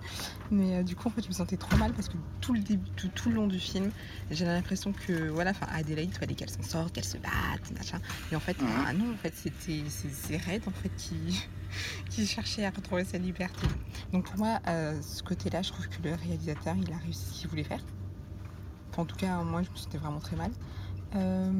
Mais 0.51 0.77
euh, 0.77 0.83
du 0.83 0.95
coup, 0.95 1.07
en 1.07 1.11
fait, 1.11 1.21
je 1.21 1.27
me 1.27 1.33
sentais 1.33 1.57
trop 1.57 1.75
mal 1.77 1.93
parce 1.93 2.09
que 2.09 2.17
tout 2.41 2.53
le 2.53 2.59
début, 2.59 2.89
tout, 2.91 3.29
le 3.29 3.35
long 3.35 3.47
du 3.47 3.59
film, 3.59 3.91
j'avais 4.31 4.53
l'impression 4.53 4.93
que, 4.93 5.29
voilà, 5.29 5.51
enfin, 5.51 5.67
Adélaïde, 5.71 6.15
fallait 6.17 6.35
qu'elle 6.35 6.49
s'en 6.49 6.63
sorte, 6.63 6.93
qu'elle 6.93 7.05
se 7.05 7.17
batte, 7.17 7.71
machin. 7.77 7.99
Et 8.31 8.35
en 8.35 8.39
fait, 8.39 8.57
ah 8.87 8.93
non, 8.93 9.13
en 9.13 9.17
fait, 9.17 9.33
c'était 9.35 9.83
c'est 9.89 10.37
Red, 10.37 10.63
en 10.67 10.71
fait, 10.71 10.91
qui, 10.97 11.47
qui 12.09 12.25
cherchait 12.25 12.65
à 12.65 12.71
retrouver 12.71 13.03
sa 13.05 13.17
liberté. 13.17 13.67
Donc 14.11 14.25
pour 14.25 14.37
moi, 14.37 14.59
euh, 14.67 14.99
ce 15.01 15.23
côté-là, 15.23 15.61
je 15.61 15.71
trouve 15.71 15.87
que 15.87 16.01
le 16.03 16.15
réalisateur, 16.15 16.75
il 16.75 16.91
a 16.91 16.97
réussi 16.97 17.25
ce 17.25 17.41
qu'il 17.41 17.49
voulait 17.49 17.63
faire. 17.63 17.81
Enfin, 18.91 19.03
en 19.03 19.05
tout 19.05 19.17
cas, 19.17 19.41
moi, 19.43 19.61
je 19.63 19.69
me 19.69 19.75
sentais 19.75 19.97
vraiment 19.97 20.19
très 20.19 20.35
mal. 20.35 20.51
Euh, 21.15 21.51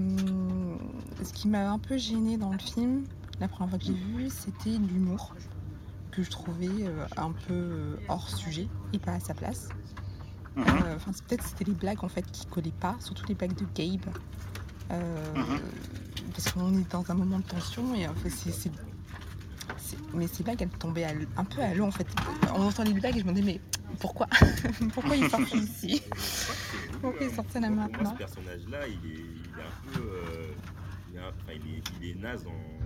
ce 1.24 1.34
qui 1.34 1.48
m'a 1.48 1.72
un 1.72 1.80
peu 1.80 1.98
gêné 1.98 2.38
dans 2.38 2.52
le 2.52 2.60
film, 2.60 3.04
la 3.40 3.48
première 3.48 3.70
fois 3.70 3.80
que 3.80 3.86
j'ai 3.86 3.94
vu, 3.94 4.30
c'était 4.30 4.78
l'humour 4.78 5.34
que 6.20 6.26
je 6.26 6.32
trouvais 6.32 6.68
euh, 6.68 7.06
un 7.18 7.32
peu 7.32 7.54
euh, 7.54 7.96
hors 8.10 8.30
sujet 8.30 8.68
et 8.94 9.00
pas 9.00 9.14
à 9.14 9.20
sa 9.20 9.34
place. 9.34 9.70
Mhm. 10.56 10.66
Enfin, 10.96 11.12
peut-être 11.28 11.46
c'était 11.46 11.66
les 11.66 11.74
blagues 11.74 12.04
en 12.04 12.10
fait 12.10 12.30
qui 12.32 12.46
collaient 12.46 12.72
pas, 12.72 12.96
surtout 13.00 13.26
les 13.28 13.36
blagues 13.36 13.56
de 13.56 13.66
Gabe. 13.74 14.14
Mhm. 14.92 15.60
Parce 16.34 16.52
qu'on 16.52 16.74
est 16.74 16.92
dans 16.92 17.10
un 17.10 17.14
moment 17.14 17.40
de 17.40 17.44
tension 17.44 17.96
et 17.96 18.08
en 18.08 18.16
fait, 18.16 18.30
c'est 18.30 18.72
mais 20.14 20.28
ces 20.28 20.44
blagues 20.44 20.62
elles 20.62 20.70
tombaient 20.70 21.06
un 21.38 21.44
peu 21.46 21.62
à 21.62 21.74
l'eau 21.74 21.86
en 21.86 21.92
fait. 21.92 22.08
On 22.54 22.68
entendait 22.68 22.92
les 22.94 23.00
blagues 23.00 23.18
et 23.18 23.22
je 23.22 23.26
me 23.26 23.34
disais 23.34 23.46
mais 23.46 23.62
pourquoi? 24.00 24.28
Pourquoi 24.94 25.16
il 25.16 25.30
sort 25.30 25.42
ici? 25.56 26.02
Pourquoi 27.02 27.26
il 27.26 27.34
sortent 27.34 27.54
là 27.56 27.70
maintenant? 27.70 28.12
Ce 28.12 28.18
personnage-là, 28.18 28.88
il 28.88 29.12
est, 29.12 29.16
il 29.16 29.60
est 29.60 29.62
un 29.62 29.94
peu. 29.94 30.02
Euh, 30.02 30.54
il, 31.12 31.18
est, 31.18 31.20
enfin, 31.20 31.54
il, 31.54 31.76
est, 31.76 31.84
il, 32.02 32.10
est, 32.10 32.16
naze 32.16 32.44
dans, 32.44 32.79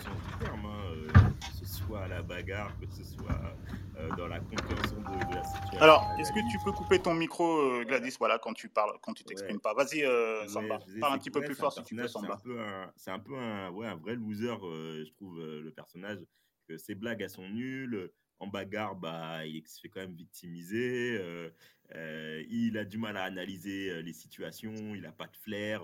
sens 0.00 0.16
du 0.26 0.44
terme. 0.44 0.66
Hein. 0.66 0.80
Euh, 0.92 1.08
que 1.12 1.66
ce 1.66 1.66
soit 1.66 2.00
à 2.00 2.08
la 2.08 2.22
bagarre, 2.22 2.72
que 2.80 2.86
ce 2.86 3.04
soit 3.04 3.40
euh, 3.96 4.08
dans 4.16 4.28
la 4.28 4.40
compréhension 4.40 5.00
de, 5.00 5.34
la 5.34 5.44
situation. 5.44 5.80
Alors, 5.80 6.10
est-ce 6.18 6.32
que 6.32 6.50
tu 6.50 6.58
peux 6.64 6.72
couper 6.72 6.98
ton 7.00 7.14
micro, 7.14 7.84
Gladys, 7.84 8.16
voilà, 8.18 8.38
quand 8.38 8.52
tu 8.52 8.68
parles, 8.68 8.92
quand 9.02 9.12
tu 9.12 9.24
t'exprimes 9.24 9.60
pas? 9.60 9.74
Vas-y, 9.74 10.04
Samba, 10.48 10.80
parle 11.00 11.14
un 11.14 11.18
petit 11.18 11.30
peu 11.30 11.40
plus 11.40 11.54
fort 11.54 11.72
si 11.72 11.82
tu 11.82 11.94
peux, 11.94 12.08
Samba. 12.08 12.38
C'est 12.96 13.10
un 13.10 13.18
peu 13.18 13.36
un, 13.36 13.70
ouais, 13.70 13.86
un 13.86 13.96
vrai 13.96 14.14
loser, 14.14 14.56
je 14.60 15.10
trouve, 15.12 15.38
le 15.38 15.70
personnage. 15.70 16.18
Que 16.68 16.78
ses 16.78 16.94
blagues, 16.94 17.20
elles 17.20 17.30
sont 17.30 17.48
nulles 17.48 18.10
en 18.40 18.46
bagarre, 18.46 18.96
bah, 18.96 19.46
il 19.46 19.66
se 19.68 19.80
fait 19.80 19.88
quand 19.88 20.00
même 20.00 20.14
victimiser. 20.14 21.18
Euh, 21.20 21.50
euh, 21.94 22.42
il 22.48 22.78
a 22.78 22.84
du 22.84 22.96
mal 22.98 23.16
à 23.16 23.24
analyser 23.24 23.90
euh, 23.90 24.00
les 24.00 24.14
situations, 24.14 24.74
il 24.94 25.02
n'a 25.02 25.12
pas 25.12 25.26
de 25.26 25.36
flair. 25.36 25.82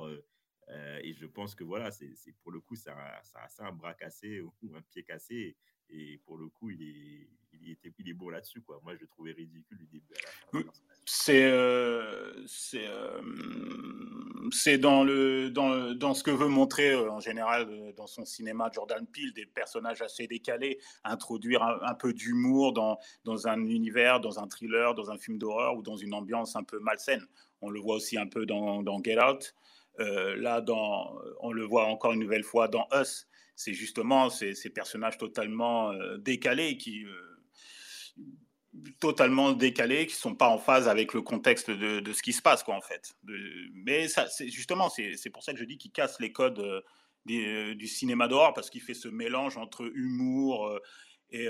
Et 1.02 1.12
je 1.12 1.26
pense 1.26 1.54
que 1.54 1.64
voilà, 1.64 1.90
c'est 1.90 2.14
pour 2.42 2.50
le 2.52 2.60
coup, 2.60 2.76
c'est 2.76 2.90
assez 2.90 3.62
un 3.62 3.72
bras 3.72 3.94
cassé 3.94 4.40
ou 4.62 4.74
un 4.74 4.82
pied 4.82 5.02
cassé. 5.02 5.56
Et 5.90 6.18
pour 6.24 6.36
le 6.36 6.48
coup, 6.48 6.70
il 6.70 6.82
est, 6.82 7.28
il 7.52 7.70
était, 7.70 7.92
il 7.98 8.08
est 8.08 8.14
bon 8.14 8.28
là-dessus. 8.30 8.60
Quoi. 8.60 8.80
Moi, 8.82 8.94
je 8.94 9.00
le 9.02 9.06
trouvais 9.06 9.32
ridicule 9.32 9.78
du 9.78 9.86
début 9.86 10.12
à 10.14 10.56
la 10.56 10.62
fin. 10.62 10.70
C'est 11.04 11.44
euh, 11.44 12.44
euh, 12.74 13.22
c'est 14.50 14.78
dans, 14.78 15.04
le, 15.04 15.50
dans, 15.50 15.94
dans, 15.94 16.14
ce 16.14 16.24
que 16.24 16.32
veut 16.32 16.48
montrer 16.48 16.90
euh, 16.90 17.10
en 17.10 17.20
général 17.20 17.92
dans 17.96 18.08
son 18.08 18.24
cinéma 18.24 18.70
Jordan 18.72 19.06
Peele, 19.06 19.32
des 19.32 19.46
personnages 19.46 20.02
assez 20.02 20.26
décalés, 20.26 20.78
introduire 21.04 21.62
un, 21.62 21.94
peu 21.94 22.12
d'humour 22.12 22.72
dans, 22.72 22.98
dans 23.24 23.46
un 23.46 23.64
univers, 23.66 24.20
dans 24.20 24.40
un 24.40 24.48
thriller, 24.48 24.94
dans 24.94 25.10
un 25.10 25.18
film 25.18 25.38
d'horreur 25.38 25.76
ou 25.76 25.82
dans 25.82 25.96
une 25.96 26.14
ambiance 26.14 26.56
un 26.56 26.64
peu 26.64 26.80
malsaine. 26.80 27.24
On 27.60 27.70
le 27.70 27.80
voit 27.80 27.96
aussi 27.96 28.18
un 28.18 28.26
peu 28.26 28.44
dans, 28.44 28.82
dans 28.82 29.00
Get 29.02 29.20
Out. 29.22 29.54
Là, 29.98 30.60
dans, 30.60 31.18
on 31.40 31.52
le 31.52 31.64
voit 31.64 31.86
encore 31.86 32.12
une 32.12 32.20
nouvelle 32.20 32.44
fois 32.44 32.68
dans 32.68 32.86
Us. 32.92 33.26
C'est 33.54 33.72
justement 33.72 34.28
ces, 34.28 34.54
personnages 34.70 35.16
totalement 35.18 35.92
décalés 36.18 36.76
qui 36.76 37.06
totalement 39.00 39.52
décalés, 39.52 40.06
qui 40.06 40.14
sont 40.14 40.34
pas 40.34 40.48
en 40.48 40.58
phase 40.58 40.88
avec 40.88 41.14
le 41.14 41.22
contexte 41.22 41.70
de, 41.70 42.12
ce 42.12 42.22
qui 42.22 42.32
se 42.32 42.42
passe, 42.42 42.62
quoi, 42.62 42.74
en 42.74 42.80
fait. 42.80 43.14
Mais 43.72 44.08
c'est 44.08 44.48
justement, 44.48 44.88
c'est 44.88 45.30
pour 45.30 45.42
ça 45.42 45.52
que 45.52 45.58
je 45.58 45.64
dis 45.64 45.78
qu'il 45.78 45.92
casse 45.92 46.20
les 46.20 46.32
codes 46.32 46.58
euh, 46.60 46.80
des, 47.24 47.74
du 47.74 47.86
cinéma 47.86 48.28
d'horreur, 48.28 48.52
parce 48.54 48.70
qu'il 48.70 48.82
fait 48.82 48.94
ce 48.94 49.08
mélange 49.08 49.56
entre 49.56 49.90
humour 49.94 50.66
euh, 50.66 50.80
et, 51.30 51.48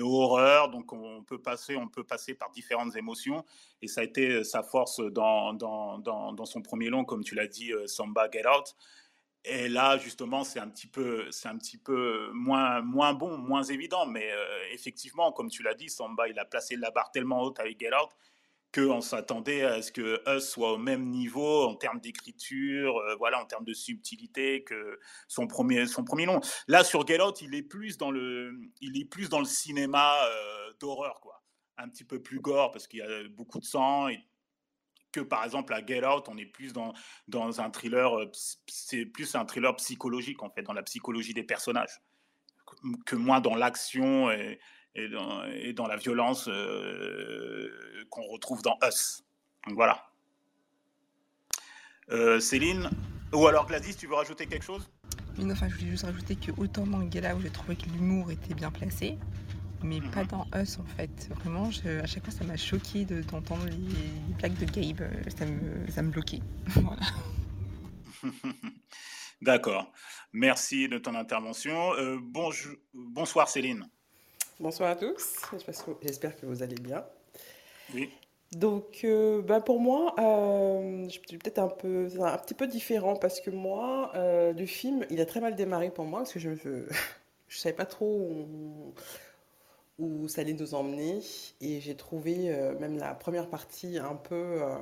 horreur. 0.00 0.70
Donc, 0.70 0.92
on 0.92 1.22
peut 1.22 1.40
passer, 1.40 1.76
on 1.76 1.88
peut 1.88 2.04
passer 2.04 2.34
par 2.34 2.50
différentes 2.50 2.96
émotions, 2.96 3.44
et 3.82 3.88
ça 3.88 4.02
a 4.02 4.04
été 4.04 4.44
sa 4.44 4.62
force 4.62 5.00
dans, 5.00 5.52
dans, 5.54 5.98
dans, 5.98 6.32
dans 6.32 6.46
son 6.46 6.62
premier 6.62 6.88
long, 6.88 7.04
comme 7.04 7.24
tu 7.24 7.34
l'as 7.34 7.48
dit, 7.48 7.72
Samba 7.86 8.30
Get 8.30 8.46
Out. 8.46 8.74
Et 9.44 9.68
là, 9.68 9.96
justement, 9.96 10.44
c'est 10.44 10.60
un 10.60 10.68
petit 10.68 10.86
peu, 10.86 11.30
c'est 11.30 11.48
un 11.48 11.56
petit 11.56 11.78
peu 11.78 12.30
moins, 12.34 12.82
moins 12.82 13.14
bon, 13.14 13.38
moins 13.38 13.62
évident. 13.62 14.04
Mais 14.04 14.30
effectivement, 14.72 15.32
comme 15.32 15.48
tu 15.48 15.62
l'as 15.62 15.74
dit, 15.74 15.88
Samba, 15.88 16.28
il 16.28 16.38
a 16.38 16.44
placé 16.44 16.76
la 16.76 16.90
barre 16.90 17.10
tellement 17.10 17.40
haute 17.42 17.58
avec 17.58 17.80
Get 17.80 17.94
Out 17.94 18.10
qu'on 18.72 19.00
s'attendait 19.00 19.62
à 19.62 19.82
ce 19.82 19.90
que 19.90 20.22
Us 20.28 20.44
soit 20.44 20.72
au 20.72 20.78
même 20.78 21.08
niveau 21.08 21.64
en 21.64 21.74
termes 21.74 22.00
d'écriture, 22.00 22.96
euh, 22.98 23.16
voilà, 23.16 23.40
en 23.40 23.46
termes 23.46 23.64
de 23.64 23.74
subtilité 23.74 24.62
que 24.62 24.98
son 25.28 25.46
premier, 25.46 25.86
son 25.86 26.04
premier 26.04 26.26
long. 26.26 26.40
Là, 26.68 26.84
sur 26.84 27.06
Get 27.06 27.18
il 27.40 27.54
est 27.54 27.62
plus 27.62 27.98
dans 27.98 28.10
le, 28.10 28.54
il 28.80 29.00
est 29.00 29.04
plus 29.04 29.28
dans 29.28 29.40
le 29.40 29.44
cinéma 29.44 30.24
euh, 30.24 30.72
d'horreur, 30.80 31.20
quoi. 31.20 31.42
Un 31.78 31.88
petit 31.88 32.04
peu 32.04 32.22
plus 32.22 32.40
gore 32.40 32.70
parce 32.70 32.86
qu'il 32.86 33.00
y 33.00 33.02
a 33.02 33.28
beaucoup 33.30 33.58
de 33.58 33.64
sang 33.64 34.08
que 35.12 35.20
par 35.20 35.44
exemple 35.44 35.72
à 35.74 35.84
Get 35.84 36.02
on 36.28 36.36
est 36.36 36.46
plus 36.46 36.72
dans, 36.72 36.92
dans 37.26 37.60
un 37.60 37.70
thriller, 37.70 38.16
euh, 38.16 38.30
c'est 38.68 39.06
plus 39.06 39.34
un 39.34 39.44
thriller 39.44 39.74
psychologique 39.76 40.42
en 40.42 40.50
fait, 40.50 40.62
dans 40.62 40.72
la 40.72 40.82
psychologie 40.84 41.34
des 41.34 41.42
personnages, 41.42 42.00
que 43.06 43.16
moins 43.16 43.40
dans 43.40 43.56
l'action 43.56 44.30
et, 44.94 45.08
dans, 45.08 45.44
et, 45.44 45.72
dans, 45.72 45.86
la 45.86 45.96
violence 45.96 46.48
euh, 46.48 47.70
qu'on 48.10 48.26
retrouve 48.28 48.62
dans 48.62 48.78
Us. 48.82 49.24
Donc 49.66 49.76
voilà. 49.76 50.10
Euh, 52.10 52.40
Céline, 52.40 52.90
ou 53.32 53.46
alors 53.46 53.66
Gladys, 53.66 53.96
tu 53.96 54.06
veux 54.06 54.14
rajouter 54.14 54.46
quelque 54.46 54.64
chose? 54.64 54.90
Non, 55.38 55.52
enfin, 55.52 55.68
je 55.68 55.76
voulais 55.76 55.90
juste 55.90 56.04
rajouter 56.04 56.34
que 56.34 56.50
autant 56.60 56.86
dans 56.86 57.08
Get 57.10 57.30
Out, 57.32 57.40
j'ai 57.42 57.50
trouvé 57.50 57.76
que 57.76 57.88
l'humour 57.90 58.30
était 58.30 58.54
bien 58.54 58.70
placé, 58.70 59.16
mais 59.82 60.00
pas 60.00 60.24
mhm. 60.24 60.28
dans 60.28 60.46
Us 60.60 60.78
en 60.78 60.84
fait. 60.96 61.28
Vraiment, 61.36 61.68
à 62.02 62.06
chaque 62.06 62.24
fois, 62.24 62.32
ça 62.32 62.44
m'a 62.44 62.56
choqué 62.56 63.04
d'entendre 63.04 63.64
les, 63.66 63.76
les, 63.76 64.34
blagues 64.38 64.58
de 64.58 64.64
Gabe. 64.64 65.08
Ça 65.36 65.46
me, 65.46 65.88
ça 65.90 66.02
me 66.02 66.10
bloquait. 66.10 66.40
voilà. 66.66 67.00
D'accord. 69.40 69.92
Merci 70.32 70.88
de 70.88 70.98
ton 70.98 71.14
intervention. 71.14 71.94
Euh, 71.94 72.18
bonsoir 72.92 73.48
Céline. 73.48 73.88
Bonsoir 74.60 74.90
à 74.90 74.96
tous. 74.96 75.40
J'espère 76.02 76.38
que 76.38 76.44
vous 76.44 76.62
allez 76.62 76.74
bien. 76.74 77.02
Oui. 77.94 78.10
Donc, 78.52 79.00
euh, 79.04 79.40
bah 79.40 79.62
pour 79.62 79.80
moi, 79.80 80.14
euh, 80.18 81.04
je 81.04 81.12
suis 81.12 81.38
peut-être 81.38 81.60
un 81.60 81.68
peu, 81.68 82.10
un 82.20 82.36
petit 82.36 82.52
peu 82.52 82.66
différent 82.66 83.16
parce 83.16 83.40
que 83.40 83.48
moi, 83.48 84.12
euh, 84.16 84.52
le 84.52 84.66
film, 84.66 85.06
il 85.08 85.18
a 85.22 85.24
très 85.24 85.40
mal 85.40 85.54
démarré 85.54 85.90
pour 85.90 86.04
moi 86.04 86.20
parce 86.20 86.34
que 86.34 86.38
je 86.38 86.50
ne 86.50 86.56
je 87.48 87.58
savais 87.58 87.74
pas 87.74 87.86
trop 87.86 88.18
où, 88.18 88.94
où 89.98 90.28
ça 90.28 90.42
allait 90.42 90.52
nous 90.52 90.74
emmener. 90.74 91.20
Et 91.62 91.80
j'ai 91.80 91.96
trouvé 91.96 92.52
euh, 92.52 92.78
même 92.78 92.98
la 92.98 93.14
première 93.14 93.48
partie 93.48 93.96
un 93.96 94.14
peu, 94.14 94.60
euh, 94.62 94.76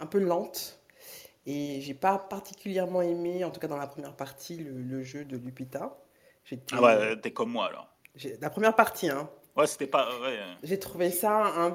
un 0.00 0.06
peu 0.06 0.18
lente. 0.18 0.80
Et 1.44 1.82
j'ai 1.82 1.94
pas 1.94 2.18
particulièrement 2.18 3.02
aimé, 3.02 3.44
en 3.44 3.50
tout 3.50 3.60
cas 3.60 3.68
dans 3.68 3.76
la 3.76 3.86
première 3.86 4.16
partie, 4.16 4.56
le, 4.56 5.02
jeu 5.02 5.26
de 5.26 5.36
Lupita. 5.36 5.98
Ah 6.72 6.80
ouais, 6.80 7.20
t'es 7.20 7.32
comme 7.32 7.50
moi 7.50 7.66
alors. 7.66 7.97
La 8.40 8.50
première 8.50 8.74
partie, 8.74 9.08
hein. 9.08 9.28
Ouais, 9.58 9.66
c'était 9.66 9.88
pas. 9.88 10.08
Ouais. 10.20 10.38
J'ai 10.62 10.78
trouvé 10.78 11.10
ça 11.10 11.32
un, 11.32 11.74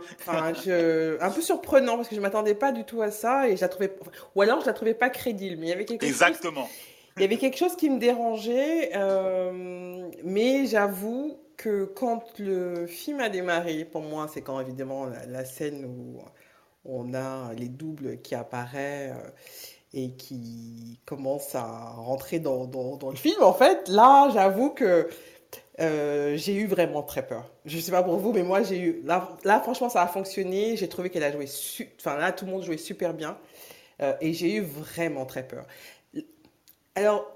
je, 0.53 1.21
un 1.21 1.29
peu 1.29 1.41
surprenant 1.41 1.97
parce 1.97 2.07
que 2.07 2.15
je 2.15 2.21
m'attendais 2.21 2.55
pas 2.55 2.71
du 2.71 2.85
tout 2.85 3.01
à 3.01 3.11
ça 3.11 3.49
et 3.49 3.57
je 3.57 3.61
la 3.61 3.67
trouvais. 3.67 3.93
Ou 4.35 4.41
alors 4.41 4.61
je 4.61 4.65
la 4.67 4.73
trouvais 4.73 4.93
pas 4.93 5.09
crédible, 5.09 5.57
mais 5.59 5.67
il 5.67 5.69
y 5.69 5.73
avait 5.73 5.83
quelque 5.83 6.05
Exactement. 6.05 6.69
il 7.17 7.23
y 7.23 7.25
avait 7.25 7.35
quelque 7.35 7.57
chose 7.57 7.75
qui 7.75 7.89
me 7.89 7.99
dérangeait, 7.99 8.91
euh, 8.95 10.09
mais 10.23 10.65
j'avoue 10.65 11.37
que 11.57 11.83
quand 11.83 12.39
le 12.39 12.87
film 12.87 13.19
a 13.19 13.27
démarré, 13.27 13.83
pour 13.83 14.01
moi, 14.01 14.29
c'est 14.33 14.41
quand 14.41 14.61
évidemment 14.61 15.07
la, 15.27 15.43
scène 15.43 15.83
où 15.85 16.21
on 16.85 17.13
a 17.13 17.53
les 17.53 17.67
doubles 17.67 18.21
qui 18.21 18.33
apparaissent 18.33 19.11
euh, 19.11 19.29
et 19.93 20.11
qui 20.11 20.99
commencent 21.05 21.53
à 21.53 21.91
rentrer 21.97 22.39
dans, 22.39 22.65
dans, 22.65 23.09
le 23.09 23.15
film, 23.15 23.43
en 23.43 23.53
fait, 23.53 23.87
là, 23.89 24.29
j'avoue 24.33 24.71
que 24.71 25.07
euh, 25.79 26.37
j'ai 26.37 26.53
eu 26.53 26.67
vraiment 26.67 27.03
très 27.03 27.25
peur. 27.25 27.51
Je 27.65 27.77
ne 27.77 27.81
sais 27.81 27.91
pas 27.91 28.03
pour 28.03 28.17
vous, 28.17 28.31
mais 28.31 28.43
moi, 28.43 28.61
j'ai 28.63 28.79
eu. 28.79 29.03
Là, 29.03 29.59
franchement, 29.61 29.89
ça 29.89 30.03
a 30.03 30.07
fonctionné. 30.07 30.77
J'ai 30.77 30.87
trouvé 30.87 31.09
qu'elle 31.09 31.23
a 31.23 31.31
joué. 31.31 31.45
Enfin, 31.99 32.17
là, 32.17 32.31
tout 32.31 32.45
le 32.45 32.51
monde 32.51 32.63
jouait 32.63 32.77
super 32.77 33.13
bien. 33.13 33.37
Euh, 34.01 34.13
et 34.21 34.33
j'ai 34.33 34.55
eu 34.55 34.61
vraiment 34.61 35.25
très 35.25 35.47
peur. 35.47 35.65
Alors, 36.95 37.35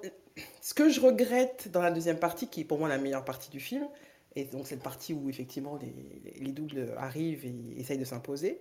ce 0.62 0.74
que 0.74 0.90
je 0.90 1.00
regrette 1.00 1.70
dans 1.72 1.82
la 1.82 1.92
deuxième 1.92 2.20
partie, 2.20 2.48
qui 2.48 2.62
est 2.62 2.64
pour 2.64 2.80
moi 2.80 2.90
la 2.90 2.98
meilleure 2.98 3.26
partie 3.26 3.50
du 3.50 3.60
film, 3.60 3.88
et 4.36 4.46
donc 4.46 4.68
cette 4.68 4.84
partie 4.84 5.14
où 5.14 5.30
effectivement 5.30 5.80
les, 5.82 5.94
les 6.40 6.52
doubles 6.52 6.94
arrivent 6.98 7.46
et 7.46 7.80
essayent 7.80 7.98
de 7.98 8.06
s'imposer. 8.06 8.60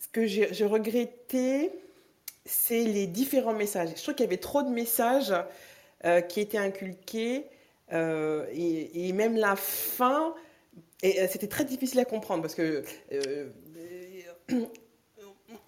Ce 0.00 0.08
que 0.08 0.26
j'ai 0.26 0.66
regretté, 0.66 1.70
c'est 2.44 2.84
les 2.84 3.06
différents 3.06 3.54
messages. 3.54 3.90
Je 3.96 4.02
trouve 4.02 4.14
qu'il 4.14 4.24
y 4.24 4.28
avait 4.28 4.36
trop 4.36 4.62
de 4.62 4.68
messages 4.68 5.32
euh, 6.04 6.20
qui 6.20 6.40
étaient 6.40 6.58
inculqués 6.58 7.46
et, 7.94 9.12
même 9.12 9.36
la 9.36 9.56
fin, 9.56 10.34
c'était 11.02 11.48
très 11.48 11.64
difficile 11.64 12.00
à 12.00 12.04
comprendre 12.04 12.42
parce 12.42 12.54
que 12.54 12.84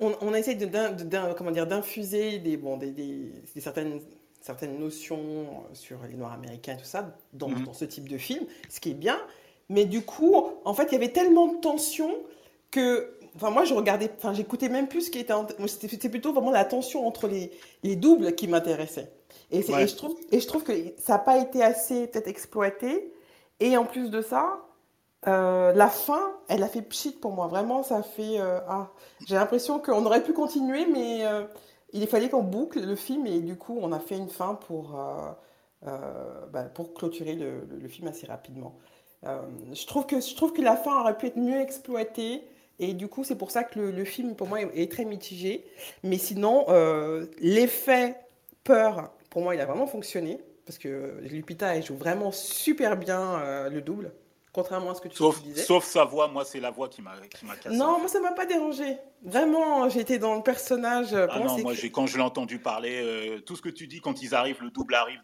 on, 0.01 0.13
on, 0.21 0.35
essaie 0.35 0.55
de, 0.55 1.35
comment 1.35 1.51
dire 1.51 1.67
d'infuser 1.67 2.39
des, 2.39 2.57
bon, 2.57 2.77
des, 2.77 2.91
des, 2.91 3.33
certaines 3.59 4.01
certaines 4.41 4.79
notions 4.79 5.65
sur 5.73 5.99
les 6.09 6.15
Noirs 6.15 6.33
américains 6.33 6.75
et 6.75 6.79
tout 6.79 6.85
ça 6.85 7.17
dans, 7.33 7.49
mhm. 7.49 7.65
dans, 7.65 7.73
ce 7.73 7.85
type 7.85 8.09
de 8.09 8.17
film, 8.17 8.45
ce 8.69 8.79
qui 8.79 8.91
est 8.91 8.95
bien. 8.95 9.19
Mais 9.69 9.85
du 9.85 10.03
coup, 10.03 10.37
en 10.65 10.75
fait, 10.75 10.85
il 10.85 10.93
y 10.93 10.97
avait 10.97 11.13
tellement 11.13 11.53
de 11.53 11.61
tension 11.61 12.11
que 12.71 13.13
Enfin, 13.37 13.51
moi, 13.51 13.67
je 13.67 13.75
regardais, 13.75 14.11
enfin, 14.17 14.33
j'écoutais 14.33 14.71
même 14.71 14.89
plus 14.89 15.03
ce 15.03 15.11
qui 15.11 15.19
était. 15.19 15.35
C'était 15.67 16.09
plutôt 16.09 16.33
vraiment 16.33 16.51
la 16.51 16.65
tension 16.65 17.07
entre 17.07 17.29
les, 17.29 17.51
les 17.83 17.95
doubles 17.95 18.35
qui 18.35 18.49
m'intéressait. 18.49 19.13
Et, 19.51 19.63
je 19.63 19.97
trouve, 19.97 20.17
et 20.33 20.41
je 20.41 20.47
trouve 20.47 20.65
que 20.65 20.73
ça 20.99 21.15
n'a 21.15 21.19
pas 21.21 21.39
été 21.39 21.63
assez 21.63 22.09
peut-être 22.09 22.29
exploité. 22.29 23.13
Et 23.61 23.77
en 23.77 23.85
plus 23.85 24.11
de 24.11 24.21
ça, 24.21 24.67
euh, 25.29 25.73
la 25.73 25.89
fin, 25.89 26.33
elle 26.49 26.63
a 26.63 26.69
fait 26.69 26.83
pchit 26.83 27.13
pour 27.13 27.33
moi. 27.33 27.47
Vraiment, 27.49 27.83
ça 27.83 28.03
fait. 28.03 28.39
Euh, 28.39 28.61
ah, 28.69 28.91
j'ai 29.27 29.35
l'impression 29.35 29.79
qu'on 29.79 30.05
aurait 30.05 30.23
pu 30.23 30.33
continuer, 30.33 30.87
mais 30.87 31.27
euh, 31.27 31.45
il 31.93 32.07
fallait 32.07 32.29
qu'on 32.29 32.43
boucle 32.43 32.81
le 32.81 32.97
film 32.97 33.27
et 33.27 33.41
du 33.41 33.57
coup, 33.57 33.79
on 33.81 33.93
a 33.93 33.99
fait 33.99 34.17
une 34.17 34.29
fin 34.29 34.55
pour, 34.55 34.97
bah, 35.83 36.63
pour 36.75 36.95
clôturer 36.95 37.35
le, 37.35 37.67
le, 37.81 37.89
film 37.89 38.09
assez 38.09 38.27
rapidement. 38.27 38.77
je, 39.23 39.87
trouve 39.87 40.07
que, 40.07 40.21
je 40.21 40.35
trouve 40.35 40.53
que 40.53 40.63
la 40.63 40.77
fin 40.77 41.01
aurait 41.01 41.17
pu 41.17 41.27
être 41.27 41.39
mieux 41.39 41.61
exploitée. 41.61 42.43
Et 42.79 42.93
du 42.93 43.09
coup, 43.09 43.25
c'est 43.25 43.37
pour 43.37 43.51
ça 43.51 43.65
que 43.65 43.81
le, 43.81 44.05
film, 44.05 44.35
pour 44.37 44.49
moi, 44.49 44.61
est, 44.61 44.93
très 44.93 45.07
mitigé. 45.07 45.65
Mais 46.03 46.19
sinon, 46.19 46.67
l'effet 47.41 48.17
peur, 48.65 49.16
pour 49.37 49.43
moi, 49.43 49.55
il 49.55 49.61
a 49.61 49.67
vraiment 49.67 49.87
fonctionné. 49.87 50.41
Parce 50.65 50.79
que 50.79 51.19
Lupita, 51.21 51.77
elle 51.77 51.85
joue 51.85 51.95
vraiment 51.95 52.33
super 52.33 52.97
bien 52.97 53.21
euh, 53.21 53.69
le 53.69 53.83
double. 53.83 54.15
Contrairement 54.51 54.93
à 54.93 54.95
ce 54.95 55.03
que 55.03 55.09
tu, 55.09 55.17
sauf, 55.19 55.43
disais. 55.43 55.63
Sauf 55.63 55.85
sa 55.85 56.05
voix, 56.07 56.27
moi, 56.29 56.47
c'est 56.47 56.59
la 56.59 56.71
voix 56.71 56.89
qui 56.89 57.03
m'a 57.03 57.13
cassé. 57.61 57.77
Non, 57.77 57.99
moi, 57.99 58.09
ça 58.09 58.19
m'a 58.19 58.33
pas 58.33 58.47
dérangé. 58.47 58.97
Vraiment, 59.23 59.91
j'étais 59.91 60.19
dans 60.19 60.37
le 60.37 60.43
personnage. 60.43 61.13
Euh, 61.13 61.27
ah 61.29 61.41
non, 61.41 61.59
moi, 61.59 61.75
quand 61.93 62.07
je 62.07 62.17
l'ai 62.17 62.23
entendu 62.23 62.59
parler, 62.61 63.43
tout 63.45 63.57
ce 63.57 63.61
que 63.61 63.69
tu 63.69 63.87
dis, 63.87 64.01
quand 64.01 64.23
ils 64.23 64.35
arrivent, 64.35 64.63
le 64.63 64.71
double 64.71 64.95
arrive 64.95 65.21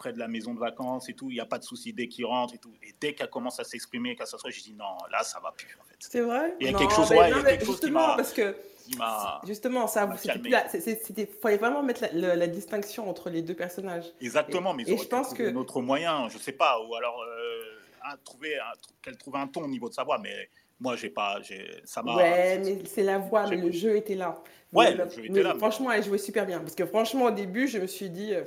près 0.00 0.14
de 0.14 0.18
la 0.18 0.28
maison 0.28 0.54
de 0.54 0.58
vacances 0.58 1.10
et 1.10 1.14
tout, 1.14 1.30
il 1.30 1.34
n'y 1.34 1.40
a 1.40 1.46
pas 1.46 1.58
de 1.58 1.64
souci 1.64 1.92
dès 1.92 2.08
qu'il 2.08 2.24
rentre 2.24 2.54
et 2.54 2.58
tout. 2.58 2.72
Et 2.82 2.94
dès 2.98 3.12
qu'elle 3.12 3.28
commence 3.28 3.60
à 3.60 3.64
s'exprimer, 3.64 4.16
qu'elle 4.16 4.26
s'assoit, 4.26 4.50
je 4.50 4.60
dis 4.62 4.72
non, 4.72 4.96
là, 5.12 5.22
ça 5.22 5.38
va 5.40 5.52
plus. 5.52 5.76
En 5.78 5.84
fait. 5.84 5.96
C'est 5.98 6.22
vrai? 6.22 6.56
Il 6.58 6.70
y 6.70 6.74
a 6.74 6.78
quelque 6.78 6.94
chose, 6.94 7.10
ouais, 7.10 7.30
il 7.30 7.36
y 7.36 7.38
a 7.38 7.42
quelque 7.42 7.66
chose 7.66 7.80
qui 7.80 7.90
m'a. 7.90 8.16
Parce 8.16 8.32
que 8.32 8.56
justement, 9.46 9.86
ça, 9.86 10.08
il 10.24 11.28
fallait 11.42 11.56
vraiment 11.58 11.82
mettre 11.82 12.04
la, 12.12 12.34
la, 12.34 12.46
distinction 12.46 13.10
entre 13.10 13.28
les 13.28 13.42
deux 13.42 13.54
personnages. 13.54 14.06
Exactement, 14.22 14.72
mais 14.72 14.84
et 14.86 14.96
je 14.96 15.04
pense 15.04 15.34
que 15.34 15.50
notre 15.50 15.82
moyen, 15.82 16.28
je 16.30 16.38
sais 16.38 16.52
pas, 16.52 16.80
ou 16.80 16.94
alors 16.94 17.22
euh, 17.22 18.16
trouver 18.24 18.58
qu'elle 19.02 19.18
trouve 19.18 19.36
un 19.36 19.46
ton 19.46 19.64
au 19.64 19.68
niveau 19.68 19.90
de 19.90 19.94
sa 19.94 20.02
voix, 20.02 20.18
mais 20.18 20.48
moi 20.80 20.96
j'ai 20.96 21.10
pas, 21.10 21.40
ça 21.84 22.02
m'a. 22.02 22.16
Ouais, 22.16 22.58
mais 22.58 22.78
c'est 22.86 23.02
la 23.02 23.18
voix, 23.18 23.46
mais 23.46 23.56
le 23.56 23.70
jeu 23.70 23.96
était 23.96 24.16
là. 24.16 24.42
Ouais, 24.72 24.94
le, 24.94 25.10
jeu 25.10 25.26
était 25.26 25.42
là. 25.42 25.54
Franchement, 25.58 25.92
elle 25.92 26.02
jouait 26.02 26.16
super 26.16 26.46
bien, 26.46 26.60
parce 26.60 26.74
que 26.74 26.86
franchement 26.86 27.26
au 27.26 27.30
début, 27.30 27.68
je 27.68 27.78
me 27.78 27.86
suis 27.86 28.08
dit 28.08 28.32
euh, 28.32 28.44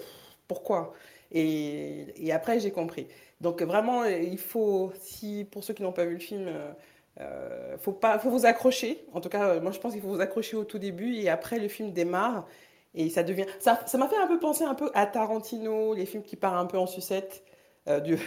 pourquoi? 0.48 0.94
Et, 1.34 2.32
après, 2.32 2.60
j'ai 2.60 2.72
compris. 2.72 3.08
Donc 3.42 3.62
vraiment, 3.62 4.06
il 4.06 4.38
faut, 4.38 4.92
si 5.02 5.46
pour 5.52 5.64
ceux 5.64 5.74
qui 5.74 5.84
n'ont 5.84 5.92
pas 5.92 6.06
vu 6.06 6.14
le 6.14 6.20
film, 6.20 6.46
euh, 6.48 6.72
euh 7.20 7.78
faut 7.78 7.92
pas, 7.92 8.20
faut 8.20 8.30
vous 8.30 8.46
accrocher. 8.46 9.06
En 9.14 9.22
tout 9.22 9.30
cas, 9.30 9.60
moi 9.60 9.72
je 9.72 9.80
pense 9.80 9.94
qu'il 9.94 10.02
faut 10.02 10.10
vous 10.10 10.22
accrocher 10.22 10.56
au 10.56 10.64
tout 10.64 10.80
début 10.80 11.16
et 11.16 11.30
après 11.30 11.60
le 11.60 11.68
film 11.68 11.92
démarre 11.92 12.48
et 12.96 13.10
ça 13.10 13.24
devient. 13.24 13.46
Ça, 13.60 13.82
ça 13.86 13.98
m'a 13.98 14.08
fait 14.08 14.18
un 14.18 14.28
peu 14.28 14.40
penser 14.40 14.64
un 14.64 14.76
peu 14.76 14.92
à 14.94 15.06
Tarantino, 15.06 15.94
les 15.94 16.06
films 16.06 16.24
qui 16.24 16.36
partent 16.36 16.58
un 16.58 16.66
peu 16.66 16.78
en 16.78 16.88
sucette. 16.88 17.44
Euh, 17.90 18.00
du... 18.00 18.14
ouais, 18.16 18.20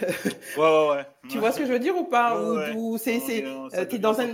ouais, 0.57 0.89
ouais. 0.89 1.05
tu 1.29 1.39
vois 1.39 1.51
ce 1.51 1.57
que 1.57 1.65
je 1.65 1.71
veux 1.71 1.79
dire 1.79 1.97
ou 1.97 2.03
pas? 2.03 2.39
Ou, 2.75 2.97
c'est, 2.97 3.19
t'es 3.89 3.97
dans, 3.97 4.19
un, 4.19 4.27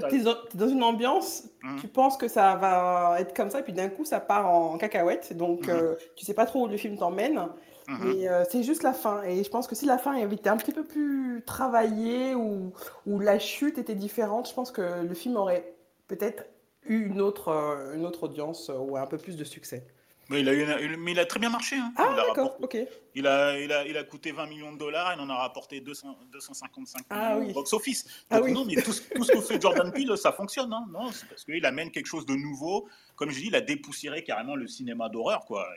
dans, 0.53 0.67
une 0.67 0.83
ambiance, 0.83 1.43
mmh. 1.62 1.77
tu 1.79 1.88
penses 1.88 2.17
que 2.17 2.27
ça 2.27 2.55
va 2.55 3.15
être 3.19 3.33
comme 3.33 3.49
ça, 3.49 3.59
et 3.59 3.63
puis 3.63 3.71
d'un 3.71 3.88
coup 3.88 4.03
ça 4.03 4.19
part 4.19 4.49
en 4.49 4.77
cacahuète, 4.77 5.36
donc 5.38 5.67
mmh. 5.67 5.71
euh, 5.71 5.95
tu 6.17 6.25
sais 6.25 6.33
pas 6.33 6.45
trop 6.45 6.65
où 6.65 6.67
le 6.67 6.75
film 6.75 6.97
t'emmène. 6.97 7.47
Mhm. 7.88 7.97
Mais 8.03 8.27
euh, 8.29 8.43
c'est 8.49 8.63
juste 8.63 8.83
la 8.83 8.93
fin. 8.93 9.23
Et 9.23 9.43
je 9.43 9.49
pense 9.49 9.67
que 9.67 9.75
si 9.75 9.86
la 9.86 9.97
fin 9.97 10.15
avait 10.15 10.36
été 10.36 10.49
un 10.49 10.55
petit 10.55 10.71
peu 10.71 10.86
plus 10.86 11.43
travaillée 11.45 12.33
ou, 12.33 12.71
ou 13.05 13.19
la 13.19 13.39
chute 13.39 13.77
était 13.77 13.95
différente, 13.95 14.47
je 14.47 14.53
pense 14.53 14.71
que 14.71 15.03
le 15.03 15.13
film 15.13 15.36
aurait 15.36 15.75
peut-être 16.07 16.45
eu 16.86 17.05
une 17.05 17.19
autre, 17.21 17.49
une 17.93 18.05
autre 18.05 18.23
audience 18.23 18.71
ou 18.73 18.95
un 18.95 19.05
peu 19.05 19.17
plus 19.17 19.36
de 19.36 19.43
succès. 19.43 19.86
Mais 20.29 20.39
il 20.39 20.49
a, 20.49 20.53
eu 20.53 20.97
mais 20.97 21.12
il 21.12 21.19
a 21.19 21.25
très 21.25 21.39
bien 21.39 21.49
marché. 21.49 21.75
Hein. 21.75 21.93
Ah, 21.97 22.13
d'accord, 22.15 22.57
ok. 22.62 22.77
Il 23.15 23.27
a, 23.27 23.59
il, 23.59 23.71
a, 23.71 23.86
il 23.86 23.97
a 23.97 24.03
coûté 24.03 24.31
20 24.31 24.47
millions 24.47 24.71
de 24.71 24.77
dollars, 24.77 25.13
il 25.13 25.19
en 25.19 25.29
a 25.29 25.36
rapporté 25.36 25.81
200, 25.81 26.17
255 26.31 27.05
ah, 27.09 27.36
millions 27.36 27.51
au 27.51 27.53
box-office. 27.53 28.05
Ah, 28.29 28.41
oui. 28.41 28.53
non, 28.53 28.65
mais 28.65 28.75
tout, 28.75 28.93
tout, 29.15 29.23
ce 29.23 29.31
que 29.31 29.41
fait 29.41 29.62
Jordan 29.62 29.91
Peele, 29.91 30.17
ça 30.17 30.31
fonctionne. 30.31 30.71
Hein. 30.71 30.86
Non, 30.89 31.12
c'est 31.12 31.27
parce 31.27 31.43
qu'il 31.43 31.65
amène 31.65 31.91
quelque 31.91 32.07
chose 32.07 32.25
de 32.25 32.36
nouveau. 32.36 32.88
Comme 33.15 33.29
je 33.31 33.39
dis, 33.39 33.47
il 33.47 33.55
a 33.55 33.62
dépoussiéré 33.62 34.23
carrément 34.23 34.55
le 34.55 34.67
cinéma 34.67 35.09
d'horreur. 35.09 35.45
quoi. 35.45 35.67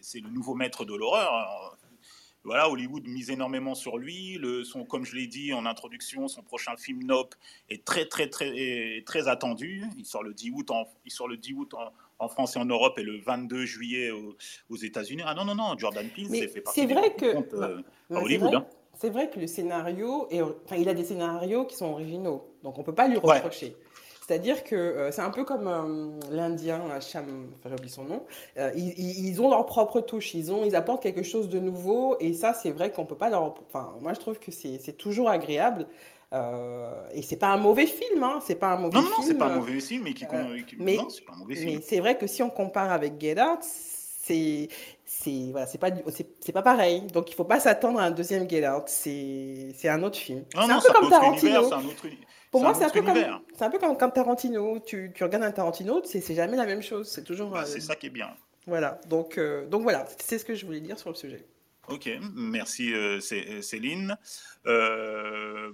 C'est 0.00 0.20
le 0.20 0.30
nouveau 0.30 0.54
maître 0.54 0.84
de 0.84 0.94
l'horreur. 0.94 1.32
Hein. 1.32 1.76
Voilà, 2.44 2.68
Hollywood 2.68 3.06
mise 3.06 3.30
énormément 3.30 3.74
sur 3.74 3.98
lui. 3.98 4.36
Le, 4.38 4.64
son, 4.64 4.84
comme 4.84 5.04
je 5.04 5.14
l'ai 5.14 5.28
dit 5.28 5.52
en 5.52 5.64
introduction, 5.64 6.26
son 6.26 6.42
prochain 6.42 6.76
film 6.76 7.04
Nope 7.04 7.36
est 7.68 7.84
très 7.84 8.06
très 8.06 8.28
très 8.28 9.02
très 9.06 9.28
attendu. 9.28 9.84
Il 9.96 10.04
sort 10.04 10.24
le 10.24 10.34
10 10.34 10.50
août 10.50 10.70
en, 10.72 10.88
il 11.04 11.12
sort 11.12 11.28
le 11.28 11.36
10 11.36 11.52
août 11.54 11.74
en, 11.74 11.92
France 12.28 12.56
et 12.56 12.58
en 12.58 12.64
Europe 12.64 12.98
et 12.98 13.02
le 13.02 13.20
22 13.20 13.64
juillet 13.64 14.10
aux, 14.10 14.76
États-Unis. 14.76 15.22
Ah 15.26 15.34
non 15.34 15.44
non 15.44 15.54
non, 15.54 15.76
Jordan 15.78 16.08
Peele, 16.08 16.28
c'est 16.30 16.48
fait 16.48 16.60
partie. 16.60 16.80
C'est 16.80 16.86
vrai 16.86 17.14
que 17.14 17.26
euh, 17.54 17.82
Hollywood. 18.10 18.54
Hein. 18.54 18.66
C'est 18.98 19.10
vrai, 19.10 19.30
que 19.30 19.40
le 19.40 19.48
scénario, 19.48 20.28
est, 20.30 20.42
enfin, 20.42 20.76
il 20.76 20.88
a 20.88 20.94
des 20.94 21.02
scénarios 21.02 21.64
qui 21.64 21.74
sont 21.74 21.86
originaux, 21.86 22.54
donc 22.62 22.78
on 22.78 22.84
peut 22.84 22.94
pas 22.94 23.08
lui 23.08 23.16
reprocher. 23.16 23.74
C'est-à-dire 24.24 24.62
que 24.62 24.76
euh, 24.76 25.10
c'est 25.10 25.22
un 25.22 25.30
peu 25.30 25.44
comme 25.44 25.66
euh, 25.66 26.20
l'Indien, 26.30 26.80
Cham, 27.00 27.48
enfin 27.54 27.68
j'ai 27.68 27.74
oublié 27.74 27.88
son 27.88 28.04
nom, 28.04 28.24
euh, 28.58 28.70
ils, 28.76 29.42
ont 29.42 29.50
leur 29.50 29.66
propre 29.66 30.00
touche, 30.00 30.34
ils, 30.34 30.52
ont, 30.52 30.64
ils 30.64 30.76
apportent 30.76 31.02
quelque 31.02 31.24
chose 31.24 31.48
de 31.48 31.58
nouveau, 31.58 32.16
et 32.20 32.32
ça 32.32 32.54
c'est 32.54 32.70
vrai 32.70 32.92
qu'on 32.92 33.04
peut 33.04 33.16
pas 33.16 33.30
leur... 33.30 33.54
Enfin, 33.68 33.92
moi 34.00 34.14
je 34.14 34.20
trouve 34.20 34.38
que 34.38 34.52
c'est 34.52 34.96
toujours 34.96 35.28
agréable. 35.28 35.86
Et 37.12 37.22
c'est 37.22 37.36
pas 37.36 37.48
un 37.48 37.56
mauvais 37.56 37.86
film, 37.86 38.22
hein, 38.22 38.40
c'est 38.44 38.54
pas 38.54 38.72
un 38.72 38.76
mauvais 38.78 38.96
non, 38.96 39.02
film. 39.02 39.14
Non, 39.16 39.22
c'est 39.26 39.34
pas 39.34 39.46
un 39.46 39.56
mauvais 39.56 39.80
film, 39.80 40.04
mais 40.04 40.14
qui, 40.14 40.24
mais, 40.78 40.98
c'est 41.08 41.24
pas 41.24 41.32
un 41.34 41.36
mauvais 41.36 41.54
film. 41.54 41.74
Mais 41.74 41.80
c'est 41.82 42.00
vrai 42.00 42.16
que 42.16 42.26
si 42.26 42.42
on 42.42 42.50
compare 42.50 42.90
avec 42.90 43.20
Get 43.20 43.40
Out, 43.40 43.60
c'est 43.62 44.68
c'est 45.04 45.48
voilà, 45.50 45.66
c'est 45.66 45.78
pas 45.78 45.90
c'est 46.40 46.52
pas 46.52 46.62
pareil. 46.62 47.02
Donc 47.12 47.30
il 47.30 47.34
faut 47.34 47.44
pas 47.44 47.60
s'attendre 47.60 48.00
à 48.00 48.04
un 48.04 48.10
deuxième 48.10 48.48
Get 48.48 48.66
Out. 48.68 48.84
C'est 48.86 49.72
c'est 49.74 49.88
un 49.88 50.02
autre 50.02 50.18
film. 50.18 50.44
C'est 50.52 50.58
un 50.58 50.80
peu 50.80 50.92
comme 50.92 51.10
Tarantino. 51.10 51.68
C'est 51.68 51.74
un 51.74 51.84
autre 51.84 52.06
pour 52.52 52.60
moi, 52.60 52.74
c'est 52.74 52.84
un, 52.84 52.90
peu 52.90 53.00
comme, 53.00 53.16
un 53.16 53.70
peu 53.70 53.78
comme, 53.78 53.96
comme 53.96 54.12
Tarantino. 54.12 54.78
Tu, 54.80 55.10
tu, 55.14 55.24
regardes 55.24 55.42
un 55.42 55.52
Tarantino, 55.52 56.02
c'est 56.04 56.34
jamais 56.34 56.58
la 56.58 56.66
même 56.66 56.82
chose. 56.82 57.08
C'est 57.08 57.24
toujours. 57.24 57.48
Bah, 57.48 57.64
c'est 57.64 57.80
ça 57.80 57.96
qui 57.96 58.08
est 58.08 58.10
bien. 58.10 58.28
Voilà. 58.66 59.00
Donc, 59.08 59.38
euh, 59.38 59.66
donc 59.66 59.82
voilà, 59.82 60.04
c'est 60.18 60.38
ce 60.38 60.44
que 60.44 60.54
je 60.54 60.66
voulais 60.66 60.82
dire 60.82 60.98
sur 60.98 61.08
le 61.08 61.14
sujet. 61.14 61.46
Ok, 61.88 62.08
merci 62.34 62.92
euh, 62.92 63.18
euh, 63.32 63.62
Céline. 63.62 64.16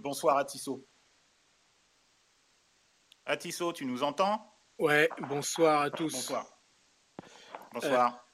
bonsoir 0.01 0.39
à 0.39 0.45
Tissot. 0.45 0.87
Atisso, 3.27 3.73
tu 3.73 3.85
nous 3.85 4.03
entends? 4.03 4.55
Ouais, 4.79 5.09
bonsoir 5.29 5.83
à 5.83 5.91
tous. 5.91 6.13
Bonsoir. 6.13 6.47
Bonsoir. 7.73 8.27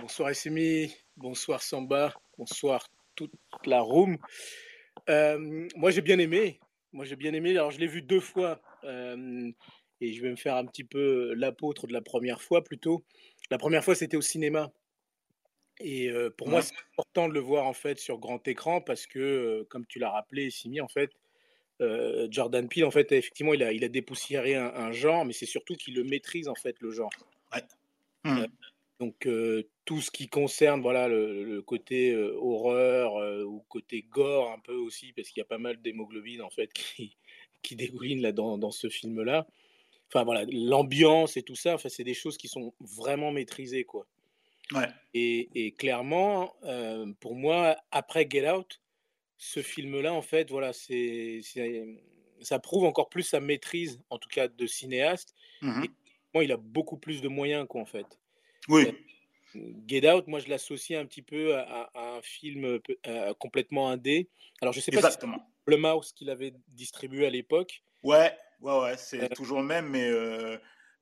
bonsoir 0.00 0.30
Essimi, 0.30 0.94
bonsoir 1.16 1.62
Samba, 1.62 2.14
bonsoir 2.38 2.86
toute 3.16 3.32
la 3.64 3.80
room. 3.80 4.18
moi 5.08 5.90
j'ai 5.90 6.02
bien 6.02 6.18
aimé, 6.18 6.60
moi, 6.96 7.04
j'ai 7.04 7.16
bien 7.16 7.34
aimé. 7.34 7.50
Alors, 7.50 7.70
je 7.70 7.78
l'ai 7.78 7.86
vu 7.86 8.00
deux 8.00 8.20
fois. 8.20 8.60
et 8.84 10.12
je 10.12 10.22
vais 10.22 10.30
me 10.30 10.36
faire 10.36 10.56
un 10.56 10.64
petit 10.64 10.84
peu 10.84 11.34
l'apôtre 11.34 11.86
de 11.86 11.92
la 11.92 12.00
première 12.00 12.40
fois 12.40 12.64
plutôt. 12.64 13.04
La 13.50 13.58
première 13.58 13.84
fois, 13.84 13.94
c'était 13.94 14.16
au 14.16 14.22
cinéma. 14.22 14.72
Et 15.80 16.10
pour 16.36 16.48
moi, 16.48 16.62
c'est 16.62 16.74
important 16.92 17.28
de 17.28 17.34
le 17.34 17.40
voir 17.40 17.66
en 17.66 17.72
fait 17.72 17.98
sur 17.98 18.18
grand 18.18 18.46
écran 18.48 18.80
parce 18.80 19.06
que, 19.06 19.66
comme 19.68 19.86
tu 19.86 19.98
l'as 19.98 20.10
rappelé, 20.10 20.50
Simi, 20.50 20.80
en 20.80 20.88
fait, 20.88 21.10
Jordan 22.30 22.68
Peele, 22.68 22.84
en 22.84 22.90
fait, 22.90 23.12
effectivement, 23.12 23.52
il 23.52 23.62
a, 23.62 23.72
il 23.72 23.84
a 23.84 23.88
dépoussiéré 23.88 24.54
un, 24.54 24.92
genre, 24.92 25.24
mais 25.24 25.32
c'est 25.34 25.46
surtout 25.46 25.74
qu'il 25.74 25.94
le 25.94 26.04
maîtrise 26.04 26.48
en 26.48 26.54
fait 26.54 26.76
le 26.80 26.90
genre. 26.90 27.10
Ouais. 27.52 27.62
Mmh. 28.24 28.46
Donc 28.98 29.28
tout 29.84 30.00
ce 30.00 30.10
qui 30.10 30.28
concerne 30.28 30.80
voilà 30.80 31.08
le, 31.08 31.60
côté 31.60 32.16
horreur 32.16 33.16
ou 33.46 33.62
côté 33.68 34.02
gore 34.02 34.50
un 34.50 34.58
peu 34.58 34.74
aussi 34.74 35.12
parce 35.12 35.28
qu'il 35.28 35.40
y 35.40 35.42
a 35.42 35.46
pas 35.46 35.58
mal 35.58 35.80
d'hémoglobine 35.82 36.42
en 36.42 36.50
fait 36.50 36.72
qui 36.72 37.16
qui 37.62 37.76
dégouline 37.76 38.22
là 38.22 38.32
dans, 38.32 38.58
dans 38.58 38.70
ce 38.70 38.88
film 38.88 39.22
là. 39.22 39.46
Enfin 40.08 40.24
voilà 40.24 40.44
l'ambiance 40.50 41.36
et 41.36 41.42
tout 41.42 41.56
ça. 41.56 41.74
Enfin 41.74 41.88
c'est 41.88 42.04
des 42.04 42.14
choses 42.14 42.38
qui 42.38 42.48
sont 42.48 42.72
vraiment 42.80 43.32
maîtrisées 43.32 43.84
quoi. 43.84 44.06
Ouais. 44.72 44.88
Et, 45.14 45.48
et 45.54 45.72
clairement 45.72 46.54
pour 47.20 47.34
moi 47.34 47.76
après 47.92 48.26
Get 48.30 48.50
Out 48.50 48.80
ce 49.38 49.62
film 49.62 50.00
là 50.00 50.12
en 50.12 50.22
fait 50.22 50.50
voilà 50.50 50.72
c'est 50.72 51.40
ça 52.40 52.58
prouve 52.58 52.84
encore 52.84 53.08
plus 53.08 53.22
sa 53.22 53.40
maîtrise 53.40 54.00
en 54.10 54.18
tout 54.18 54.28
cas 54.28 54.48
de 54.48 54.66
cinéaste. 54.66 55.34
Mmh 55.62 55.84
moi 56.34 56.44
il 56.44 56.52
a 56.52 56.58
beaucoup 56.58 56.98
plus 56.98 57.22
de 57.22 57.28
moyens 57.28 57.66
quoi 57.66 57.80
en 57.80 57.86
fait. 57.86 58.06
Oui. 58.68 58.92
Get 59.86 60.12
Out, 60.12 60.26
moi 60.26 60.38
je 60.38 60.48
l'associe 60.48 61.00
un 61.00 61.06
petit 61.06 61.22
peu 61.22 61.56
à, 61.56 61.90
un 61.94 62.20
film 62.20 62.78
complètement 63.38 63.88
indé. 63.88 64.28
Alors 64.60 64.74
je 64.74 64.80
sais 64.80 64.90
pas 64.90 64.98
Exactement. 64.98 65.38
si 65.38 65.70
le 65.70 65.78
Mouse 65.78 66.12
qu'il 66.12 66.28
avait 66.28 66.52
distribué 66.68 67.26
à 67.26 67.30
l'époque. 67.30 67.82
Ouais, 68.02 68.36
ouais, 68.60 68.80
ouais, 68.80 68.96
c'est 68.98 69.30
toujours 69.30 69.60
le 69.60 69.66
même, 69.66 69.88
mais 69.88 70.10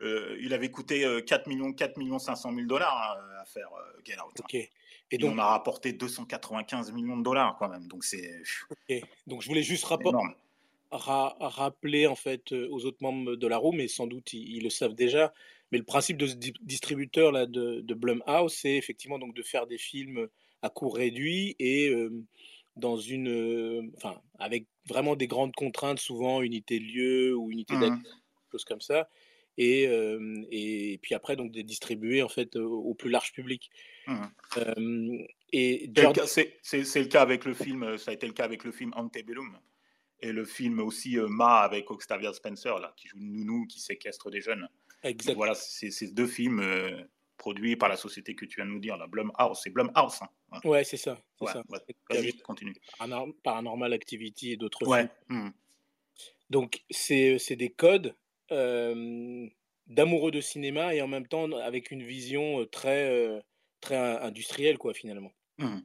il 0.01 0.53
avait 0.53 0.71
coûté 0.71 1.07
4 1.27 1.47
millions, 1.47 1.73
4 1.73 1.97
millions 1.97 2.19
500 2.19 2.55
000 2.55 2.67
dollars 2.67 3.17
hein, 3.19 3.41
à 3.41 3.45
faire 3.45 3.69
Get 4.05 4.17
Out. 4.21 4.41
Ok. 4.41 4.55
Et 5.11 5.19
donc, 5.19 5.35
on 5.35 5.39
a 5.39 5.47
rapporté 5.47 5.93
295 5.93 6.93
millions 6.93 7.17
de 7.17 7.23
dollars 7.23 7.57
quand 7.59 7.69
même. 7.69 7.87
Donc 7.87 8.05
c'est. 8.05 8.43
Donc 9.27 9.43
je 9.43 9.49
voulais 9.49 9.63
juste 9.63 9.85
rappeler 10.91 12.07
en 12.07 12.17
fait 12.17 12.53
aux 12.53 12.85
autres 12.85 12.99
membres 13.01 13.37
de 13.37 13.47
la 13.47 13.59
roue, 13.59 13.73
mais 13.73 13.89
sans 13.89 14.07
doute 14.07 14.33
ils, 14.33 14.63
le 14.63 14.71
savent 14.71 14.95
déjà. 14.95 15.33
Mais 15.73 15.79
le 15.79 15.85
principe 15.85 16.19
de 16.19 16.27
ce 16.27 16.35
distributeur 16.35 17.33
là 17.33 17.47
de, 17.47 17.81
de 17.81 17.95
Blumhouse, 17.95 18.53
c'est 18.53 18.77
effectivement 18.77 19.19
donc 19.19 19.35
de 19.35 19.43
faire 19.43 19.67
des 19.67 19.79
films 19.79 20.29
à 20.63 20.71
coût 20.71 20.89
réduit 20.89 21.57
et 21.59 21.93
dans 22.77 22.97
une, 22.97 23.93
enfin 23.97 24.21
avec 24.39 24.67
vraiment 24.89 25.17
des 25.17 25.27
grandes 25.27 25.55
contraintes, 25.55 25.99
souvent 25.99 26.43
unité 26.43 26.79
de 26.79 26.85
lieu 26.85 27.37
ou 27.37 27.51
unité 27.51 27.75
mmh. 27.75 28.03
choses 28.51 28.65
comme 28.65 28.81
ça. 28.81 29.09
Et, 29.57 29.85
et, 30.51 30.99
puis 31.01 31.15
après 31.15 31.37
donc 31.37 31.53
de 31.53 31.63
distribuer 31.63 32.23
en 32.23 32.29
fait 32.29 32.57
au, 32.57 32.95
plus 32.95 33.11
large 33.11 33.33
public. 33.33 33.71
Mmh. 34.07 35.25
et 35.53 35.91
c'est 36.63 37.01
le 37.01 37.07
cas 37.07 37.23
avec 37.23 37.45
le 37.45 37.55
film, 37.55 37.97
ça 37.97 38.11
a 38.11 38.15
été 38.15 38.27
le 38.27 38.33
cas 38.33 38.45
avec 38.45 38.65
le 38.65 38.73
film 38.73 38.93
Antebellum 38.97 39.57
et 40.25 40.33
le 40.33 40.45
film 40.45 40.81
aussi 40.81 41.19
euh, 41.19 41.29
Ma 41.29 41.61
avec 41.61 41.91
Octavia 41.91 42.33
Spencer, 42.33 42.79
là, 42.79 42.95
qui 42.97 43.09
joue 43.09 43.19
le 43.19 43.27
nounou, 43.27 43.67
qui 43.67 43.79
séquestre 43.79 44.31
des 44.31 44.41
jeunes. 44.41 44.67
Exactement. 45.03 45.37
Voilà, 45.37 45.55
c'est 45.55 45.91
ces 45.91 46.13
deux 46.13 46.27
films 46.27 46.61
euh, 46.61 47.03
produits 47.37 47.77
par 47.77 47.91
la 47.91 47.97
société 47.97 48.35
que 48.35 48.47
tu 48.47 48.57
viens 48.57 48.65
de 48.65 48.71
nous 48.71 48.81
dire, 48.81 48.97
la 48.97 49.07
Blumhouse. 49.07 49.61
C'est 49.63 49.69
Blumhouse. 49.69 50.23
Hein. 50.23 50.61
Ouais, 50.65 50.83
c'est 50.83 50.97
ça. 50.97 51.19
Ouais, 51.41 51.53
ça. 51.53 51.63
Vas-y, 52.09 52.33
continue. 52.39 52.75
Paranormal 53.43 53.93
Activity 53.93 54.53
et 54.53 54.57
d'autres 54.57 54.87
ouais. 54.87 55.11
films. 55.29 55.45
Mmh. 55.45 55.53
Donc, 56.49 56.83
c'est 56.91 57.57
des 57.57 57.71
codes 57.71 58.09
euh, 58.09 58.24
d'amoureux 58.51 60.31
de 60.31 60.41
cinéma 60.41 60.95
et 60.95 61.03
en 61.03 61.09
même 61.09 61.27
temps 61.27 61.51
avec 61.53 61.91
une 61.91 62.03
vision 62.03 62.65
très, 62.67 63.43
très 63.81 63.97
industrielle, 63.97 64.79
quoi, 64.79 64.95
finalement. 64.95 65.33
Mmh 65.59 65.79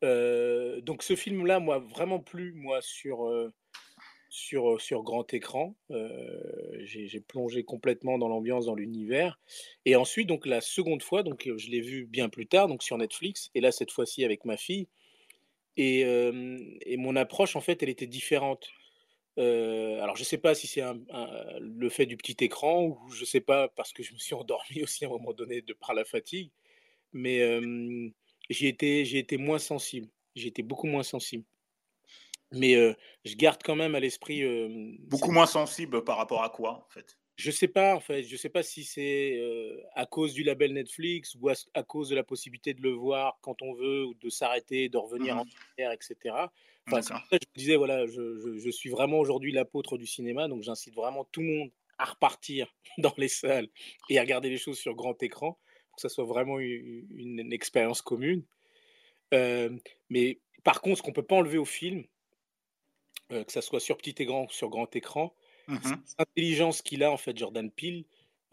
donc 0.00 1.02
ce 1.02 1.16
film-là, 1.16 1.58
moi, 1.58 1.80
vraiment 1.80 2.20
plu, 2.20 2.52
moi, 2.52 2.80
sur, 2.80 3.28
sur, 4.28 4.80
sur 4.80 5.02
grand 5.02 5.34
écran. 5.34 5.74
j'ai 6.84 7.20
plongé 7.20 7.64
complètement 7.64 8.16
dans 8.16 8.28
l'ambiance, 8.28 8.66
dans 8.66 8.76
l'univers. 8.76 9.40
Et 9.84 9.96
ensuite, 9.96 10.28
donc 10.28 10.46
la 10.46 10.60
seconde 10.60 11.02
fois, 11.02 11.24
donc 11.24 11.50
je 11.56 11.68
l'ai 11.68 11.80
vu 11.80 12.06
bien 12.06 12.28
plus 12.28 12.46
tard, 12.46 12.68
donc 12.68 12.84
sur 12.84 12.96
Netflix, 12.96 13.50
et 13.56 13.60
là 13.60 13.72
cette 13.72 13.90
fois-ci 13.90 14.24
avec 14.24 14.44
ma 14.44 14.56
fille. 14.56 14.86
Et, 15.76 16.00
et, 16.00 16.96
mon 16.96 17.16
approche, 17.16 17.56
en 17.56 17.60
fait, 17.60 17.82
elle 17.82 17.88
était 17.88 18.06
différente. 18.06 18.68
Alors, 19.38 20.16
je 20.16 20.22
ne 20.22 20.26
sais 20.26 20.38
pas 20.38 20.54
si 20.54 20.66
c'est 20.66 20.82
le 21.60 21.88
fait 21.88 22.06
du 22.06 22.16
petit 22.16 22.44
écran 22.44 22.84
ou 22.84 23.10
je 23.10 23.20
ne 23.20 23.26
sais 23.26 23.40
pas 23.40 23.68
parce 23.68 23.92
que 23.92 24.02
je 24.02 24.12
me 24.12 24.18
suis 24.18 24.34
endormi 24.34 24.82
aussi 24.82 25.04
à 25.04 25.08
un 25.08 25.10
moment 25.12 25.32
donné 25.32 25.62
de 25.62 25.72
par 25.72 25.94
la 25.94 26.04
fatigue. 26.04 26.50
Mais 27.12 27.40
j'ai 28.50 28.68
été, 28.68 29.04
j'ai 29.04 29.18
été 29.18 29.36
moins 29.36 29.58
sensible. 29.58 30.08
J'ai 30.34 30.48
été 30.48 30.62
beaucoup 30.62 30.86
moins 30.86 31.02
sensible. 31.02 31.44
Mais 32.52 32.74
je 33.24 33.34
garde 33.36 33.62
quand 33.62 33.76
même 33.76 33.94
à 33.94 34.00
l'esprit. 34.00 34.42
beaucoup 35.00 35.30
moins 35.30 35.46
sensible 35.46 36.04
par 36.04 36.16
rapport 36.16 36.42
à 36.42 36.50
quoi, 36.50 36.84
en 36.86 36.88
fait? 36.88 37.18
Je 37.36 37.52
sais 37.52 37.68
pas, 37.68 37.94
en 37.94 38.00
fait. 38.00 38.24
Je 38.24 38.36
sais 38.36 38.48
pas 38.48 38.64
si 38.64 38.82
c'est 38.82 39.40
à 39.94 40.06
cause 40.06 40.34
du 40.34 40.42
label 40.42 40.72
Netflix 40.72 41.36
ou 41.40 41.48
à, 41.48 41.82
cause 41.84 42.08
de 42.08 42.16
la 42.16 42.24
possibilité 42.24 42.74
de 42.74 42.82
le 42.82 42.90
voir 42.90 43.38
quand 43.42 43.62
on 43.62 43.74
veut 43.74 44.04
ou 44.06 44.14
de 44.14 44.28
s'arrêter, 44.28 44.88
de 44.88 44.98
revenir 44.98 45.36
mmh 45.36 45.38
en 45.38 45.44
arrière, 45.76 45.92
etc. 45.92 46.34
Enfin, 46.92 47.20
je 47.32 47.38
disais, 47.56 47.76
voilà, 47.76 48.06
je, 48.06 48.58
je 48.58 48.70
suis 48.70 48.90
vraiment 48.90 49.18
aujourd'hui 49.18 49.52
l'apôtre 49.52 49.98
du 49.98 50.06
cinéma, 50.06 50.48
donc 50.48 50.62
j'incite 50.62 50.94
vraiment 50.94 51.24
tout 51.24 51.40
le 51.40 51.46
monde 51.46 51.70
à 51.98 52.04
repartir 52.04 52.74
dans 52.98 53.14
les 53.16 53.28
salles 53.28 53.68
et 54.08 54.18
à 54.18 54.22
regarder 54.22 54.48
les 54.50 54.58
choses 54.58 54.78
sur 54.78 54.94
grand 54.94 55.22
écran 55.22 55.58
que 55.98 56.02
ça 56.02 56.08
soit 56.08 56.24
vraiment 56.24 56.58
une, 56.60 57.52
expérience 57.52 58.02
commune. 58.02 58.44
Euh, 59.34 59.76
mais 60.08 60.38
par 60.64 60.80
contre, 60.80 60.98
ce 60.98 61.02
qu'on 61.02 61.12
peut 61.12 61.24
pas 61.24 61.36
enlever 61.36 61.58
au 61.58 61.64
film, 61.64 62.04
euh, 63.32 63.44
que 63.44 63.52
ça 63.52 63.60
soit 63.60 63.80
sur 63.80 63.96
petit 63.96 64.14
écran 64.22 64.44
ou 64.44 64.50
sur 64.50 64.70
grand 64.70 64.94
écran, 64.96 65.34
mmh 65.66 65.76
c'est 65.82 66.18
l'intelligence 66.18 66.80
qu'il 66.80 67.02
a 67.02 67.12
en 67.12 67.18
fait 67.18 67.36
Jordan 67.36 67.70
Peele 67.70 68.04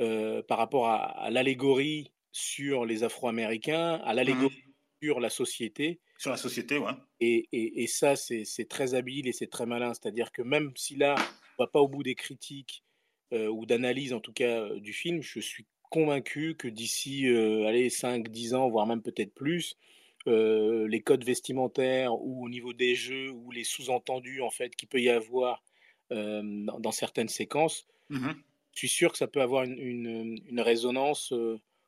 euh, 0.01 0.41
par 0.43 0.57
rapport 0.57 0.87
à, 0.87 1.29
l'allégorie 1.29 2.11
sur 2.33 2.83
les 2.83 3.03
Afro-Américains, 3.03 4.01
à 4.03 4.11
mmh 4.11 4.15
l'allégorie 4.15 4.64
sur 5.05 5.19
la 5.19 5.29
société. 5.29 5.99
Sur 6.17 6.31
la 6.31 6.37
société, 6.37 6.77
ouais. 6.77 6.91
Et, 7.19 7.47
et, 7.51 7.83
et 7.83 7.87
ça, 7.87 8.15
c'est 8.15 8.67
très 8.69 8.95
habile 8.95 9.27
et 9.27 9.33
c'est 9.33 9.47
très 9.47 9.65
malin. 9.65 9.93
C'est-à-dire 9.93 10.31
que 10.31 10.41
même 10.41 10.71
si 10.75 10.95
là, 10.95 11.15
on 11.57 11.63
va 11.63 11.67
pas 11.67 11.79
au 11.79 11.87
bout 11.87 12.03
des 12.03 12.15
critiques 12.15 12.83
ou 13.31 13.65
d'analyse 13.65 14.13
en 14.13 14.21
tout 14.21 14.31
cas 14.31 14.69
du 14.75 14.93
film, 14.93 15.21
je 15.21 15.41
suis 15.41 15.65
convaincu 15.89 16.55
que 16.55 16.69
d'ici 16.69 17.27
allez 17.27 17.89
5-10 17.89 18.55
ans, 18.55 18.69
voire 18.69 18.87
même 18.87 19.01
peut-être 19.01 19.33
plus, 19.33 19.77
les 20.25 21.01
codes 21.03 21.25
vestimentaires 21.25 22.13
ou 22.13 22.45
au 22.45 22.49
niveau 22.49 22.71
des 22.71 22.95
jeux 22.95 23.31
ou 23.31 23.51
les 23.51 23.65
sous-entendus 23.65 24.41
en 24.41 24.51
fait 24.51 24.73
qu'il 24.75 24.87
peut 24.87 25.01
y 25.01 25.09
avoir 25.09 25.63
dans, 26.09 26.91
certaines 26.91 27.29
séquences, 27.29 27.87
mmh 28.09 28.31
je 28.73 28.79
suis 28.79 28.89
sûr 28.89 29.13
que 29.13 29.17
ça 29.17 29.27
peut 29.27 29.41
avoir 29.41 29.63
une, 29.63 30.41
une, 30.49 30.59
résonance 30.59 31.33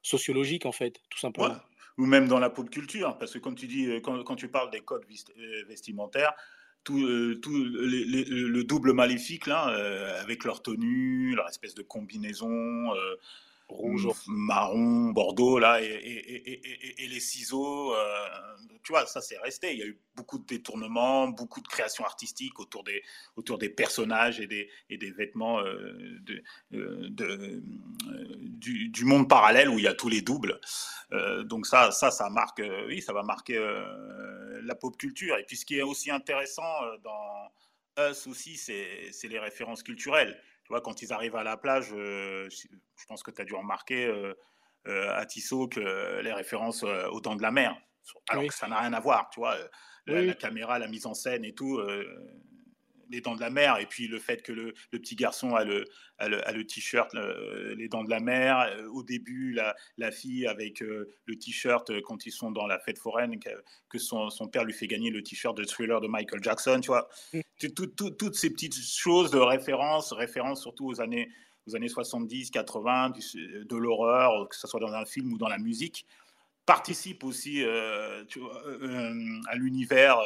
sociologique 0.02 0.66
en 0.66 0.72
fait, 0.72 1.02
tout 1.10 1.20
simplement. 1.20 1.58
Ou 1.98 2.06
même 2.06 2.28
dans 2.28 2.40
la 2.40 2.50
pop 2.50 2.70
culture, 2.70 3.18
parce 3.18 3.34
que 3.34 3.40
quand 3.40 3.56
tu 3.56 3.68
dis, 3.68 3.88
quand, 4.04 4.24
quand 4.24 4.36
tu 4.36 4.48
parles 4.48 4.70
des 4.70 4.82
codes 4.82 5.06
vestimentaires, 5.68 6.34
tout, 6.84 7.00
tout 7.42 7.52
le 7.52 8.64
double 8.64 8.94
maléfique 8.94 9.48
là, 9.48 9.64
avec 10.22 10.44
leur 10.44 10.62
tenue, 10.62 11.36
leur 11.36 11.50
espèce 11.50 11.74
de 11.74 11.82
combinaison 11.82 12.94
rouge, 13.70 14.08
marron, 14.28 15.12
bordeaux, 15.12 15.60
là, 15.60 15.82
et, 15.82 17.08
les 17.08 17.20
ciseaux. 17.20 17.94
Euh, 17.94 18.28
tu 18.84 18.94
vois, 18.94 19.06
ça 19.06 19.22
c'est 19.22 19.38
resté. 19.40 19.74
Il 19.74 19.80
y 19.80 19.84
a 19.84 19.86
eu 19.86 20.00
beaucoup 20.16 20.38
de 20.38 20.46
détournements, 20.46 21.28
beaucoup 21.28 21.62
de 21.62 21.68
créations 21.68 22.06
artistiques 22.06 22.60
autour 22.60 22.84
des, 22.84 23.04
autour 23.36 23.58
des 23.58 23.70
personnages 23.70 24.40
et 24.40 24.48
des, 24.48 24.70
et 24.90 24.98
des 24.98 25.12
vêtements 25.12 25.60
euh, 25.60 26.20
de, 26.22 26.44
euh, 26.74 27.08
de, 27.10 27.62
du, 27.62 29.06
monde 29.06 29.30
parallèle 29.30 29.70
où 29.70 29.78
il 29.78 29.84
y 29.84 29.88
a 29.88 29.94
tous 29.94 30.10
les 30.10 30.22
doubles. 30.22 30.60
donc 31.46 31.66
ça, 31.66 31.92
ça, 31.92 32.12
ça 32.12 32.30
marque, 32.30 32.62
oui, 32.88 33.02
ça 33.02 33.14
va 33.14 33.24
marquer 33.24 33.58
la 34.64 34.76
pop 34.76 34.98
culture. 34.98 35.38
Et 35.38 35.44
puis 35.44 35.58
ce 35.58 35.66
qui 35.66 35.78
est 35.78 35.84
aussi 35.84 36.12
intéressant 36.12 36.82
dans 37.04 37.52
Us 37.98 38.28
aussi, 38.28 38.58
c'est 38.58 39.28
les 39.28 39.40
références 39.40 39.84
culturelles. 39.84 40.40
Tu 40.68 40.74
vois, 40.74 40.82
quand 40.82 41.02
ils 41.02 41.14
arrivent 41.14 41.38
à 41.38 41.46
la 41.46 41.56
plage, 41.56 41.94
euh, 41.94 42.50
je 42.50 43.06
pense 43.08 43.24
que 43.24 43.32
tu 43.32 43.42
as 43.42 43.46
dû 43.46 43.56
remarquer 43.56 44.06
euh, 44.06 44.34
euh, 44.88 45.16
à 45.16 45.26
Tissot 45.26 45.70
que 45.70 46.20
les 46.20 46.34
références 46.34 46.84
aux 46.84 47.22
dents 47.22 47.38
de 47.38 47.42
la 47.42 47.52
mer, 47.52 47.74
alors 48.28 48.46
que 48.46 48.54
ça 48.54 48.68
n'a 48.68 48.82
rien 48.82 48.92
à 48.92 49.00
voir, 49.00 49.30
tu 49.30 49.40
vois, 49.40 49.56
la, 50.08 50.34
caméra, 50.34 50.78
la 50.78 50.90
mise 50.90 51.06
en 51.06 51.14
scène 51.14 51.46
et 51.46 51.54
tout, 51.54 51.82
les 53.10 53.22
dents 53.22 53.36
de 53.36 53.42
la 53.42 53.50
mer, 53.50 53.78
et 53.80 53.86
puis 53.86 54.08
le 54.08 54.20
fait 54.20 54.42
que 54.42 54.52
le, 54.52 54.74
petit 54.92 55.16
garçon 55.16 55.56
a 55.56 55.64
le, 55.64 55.86
a 56.20 56.28
le, 56.28 56.66
t-shirt 56.66 57.14
les 57.14 57.88
dents 57.88 58.04
de 58.04 58.10
la 58.10 58.20
mer. 58.20 58.60
Euh, 58.60 58.88
au 58.90 59.04
début, 59.04 59.52
la, 59.54 59.76
la 59.98 60.12
fille 60.12 60.48
avec 60.48 60.82
euh, 60.82 61.10
le 61.26 61.38
t-shirt 61.38 61.90
euh, 61.90 62.02
quand 62.04 62.26
ils 62.26 62.32
sont 62.32 62.52
dans 62.52 62.68
la 62.68 62.80
fête 62.80 63.00
foraine, 63.00 63.40
que, 63.90 64.00
son, 64.00 64.30
son, 64.30 64.48
père 64.48 64.64
lui 64.64 64.74
fait 64.74 64.88
gagner 64.88 65.10
le 65.10 65.24
t-shirt 65.24 65.56
de 65.56 65.64
thriller 65.64 66.02
de 66.02 66.08
Michael 66.08 66.44
Jackson, 66.44 66.80
tu 66.82 66.88
vois. 66.88 67.10
Toutes 67.60 68.36
ces 68.36 68.50
petites 68.50 68.76
choses 68.76 69.32
de 69.32 69.38
référence, 69.38 70.12
référence 70.14 70.62
surtout 70.62 70.88
aux 70.88 71.02
années, 71.02 71.30
aux 71.68 71.76
années 71.76 71.90
70, 71.90 72.52
80, 72.52 73.14
de 73.66 73.76
l'horreur, 73.76 74.48
que 74.50 74.56
ce 74.56 74.68
soit 74.68 74.80
dans 74.80 74.94
un 74.94 75.06
film 75.06 75.34
ou 75.34 75.38
dans 75.38 75.50
la 75.50 75.58
musique, 75.58 76.06
participent 76.66 77.24
aussi 77.24 77.64
tu 78.28 78.40
vois, 78.40 78.62
à 79.48 79.56
l'univers 79.56 80.20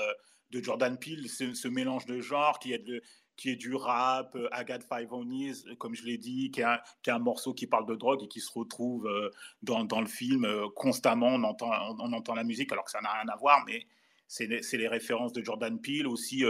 de 0.52 0.62
Jordan 0.62 0.98
Peele, 0.98 1.30
ce, 1.30 1.68
mélange 1.68 2.06
de 2.06 2.20
genres 2.20 2.60
qui 2.60 2.74
est, 2.74 2.80
de, 2.80 3.02
qui 3.38 3.50
est 3.50 3.56
du 3.56 3.74
rap, 3.74 4.36
euh, 4.36 4.48
Agatha 4.52 4.86
Five 4.86 5.12
Onies, 5.14 5.64
euh, 5.68 5.76
comme 5.76 5.96
je 5.96 6.04
l'ai 6.04 6.18
dit, 6.18 6.52
qui 6.52 6.62
est, 6.62 6.66
un, 6.66 6.80
qui 7.02 7.10
est, 7.10 7.14
un, 7.14 7.20
morceau 7.20 7.54
qui 7.54 7.68
parle 7.68 7.88
de 7.88 7.96
drogue 7.96 8.24
et 8.24 8.28
qui 8.28 8.40
se 8.40 8.52
retrouve 8.54 9.08
euh, 9.08 9.30
dans, 9.64 9.86
dans, 9.86 10.02
le 10.02 10.08
film 10.08 10.48
constamment. 10.76 11.28
On 11.28 11.44
entend, 11.44 11.72
on, 12.00 12.14
entend 12.14 12.36
la 12.36 12.44
musique 12.44 12.72
alors 12.72 12.86
que 12.86 12.92
ça 12.92 13.02
n'a 13.02 13.12
rien 13.14 13.28
à 13.30 13.36
voir, 13.38 13.64
mais 13.66 13.88
c'est 14.28 14.48
les, 14.48 14.88
références 14.88 15.34
de 15.34 15.44
Jordan 15.44 15.80
Peele, 15.82 16.08
aussi 16.08 16.44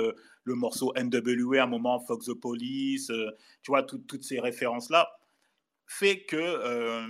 le 0.44 0.54
morceau 0.54 0.94
NWA, 0.96 1.64
un 1.64 1.66
moment 1.66 2.00
Fox 2.00 2.28
the 2.28 2.34
Police, 2.34 3.08
tu 3.64 3.72
vois, 3.72 3.82
toutes 3.82 4.24
ces 4.24 4.40
références-là 4.40 5.10
fait 5.88 6.24
que 6.26 7.08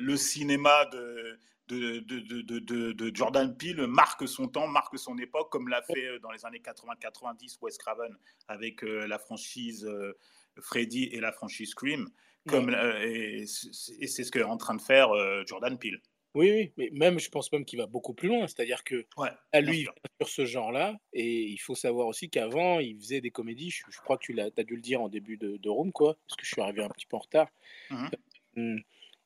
le 0.00 0.16
cinéma 0.16 0.86
de, 0.86 1.38
de, 1.74 2.92
de, 2.92 3.10
Jordan 3.14 3.56
Peele 3.56 3.86
marque 3.86 4.26
son 4.28 4.48
temps, 4.48 4.66
marque 4.66 4.98
son 4.98 5.16
époque, 5.18 5.50
comme 5.50 5.68
l'a 5.68 5.82
fait 5.82 6.06
euh, 6.06 6.18
dans 6.18 6.30
les 6.30 6.44
années 6.44 6.60
80-90 6.60 7.58
Wes 7.62 7.78
Craven 7.78 8.16
avec 8.48 8.84
euh, 8.84 9.06
la 9.06 9.18
franchise 9.18 9.84
euh, 9.84 10.16
Freddy 10.60 11.04
et 11.04 11.20
la 11.20 11.32
franchise 11.32 11.70
Scream. 11.70 12.08
Comme, 12.48 12.70
et 12.70 13.44
c'est 13.46 14.24
ce 14.24 14.30
qu'est 14.30 14.42
en 14.42 14.56
train 14.56 14.74
de 14.74 14.80
faire 14.80 15.10
Jordan 15.46 15.78
Peele. 15.78 16.00
Oui, 16.34 16.50
oui, 16.50 16.72
mais 16.78 16.88
même, 16.92 17.18
je 17.18 17.28
pense 17.28 17.52
même 17.52 17.66
qu'il 17.66 17.78
va 17.78 17.86
beaucoup 17.86 18.14
plus 18.14 18.28
loin. 18.28 18.46
C'est-à-dire 18.46 18.82
que 18.82 19.04
Ouais, 19.18 19.28
à 19.52 19.60
lui, 19.60 19.82
sûr. 19.82 19.94
sur 20.20 20.28
ce 20.28 20.44
genre-là, 20.46 20.96
et 21.12 21.42
il 21.42 21.58
faut 21.58 21.74
savoir 21.74 22.06
aussi 22.06 22.30
qu'avant, 22.30 22.78
il 22.80 22.96
faisait 22.98 23.20
des 23.20 23.30
comédies. 23.30 23.70
Je, 23.70 23.82
je 23.90 23.98
crois 23.98 24.16
que 24.16 24.24
tu 24.24 24.40
as 24.40 24.64
dû 24.64 24.74
le 24.74 24.80
dire 24.80 25.02
en 25.02 25.10
début 25.10 25.36
de, 25.36 25.58
de 25.58 25.68
Room, 25.68 25.92
quoi, 25.92 26.16
parce 26.26 26.36
que 26.36 26.46
je 26.46 26.52
suis 26.52 26.62
arrivé 26.62 26.82
un 26.82 26.88
petit 26.88 27.06
peu 27.06 27.16
en 27.16 27.20
retard. 27.20 27.48
Mhm. 27.90 28.10
Hum, 28.56 28.80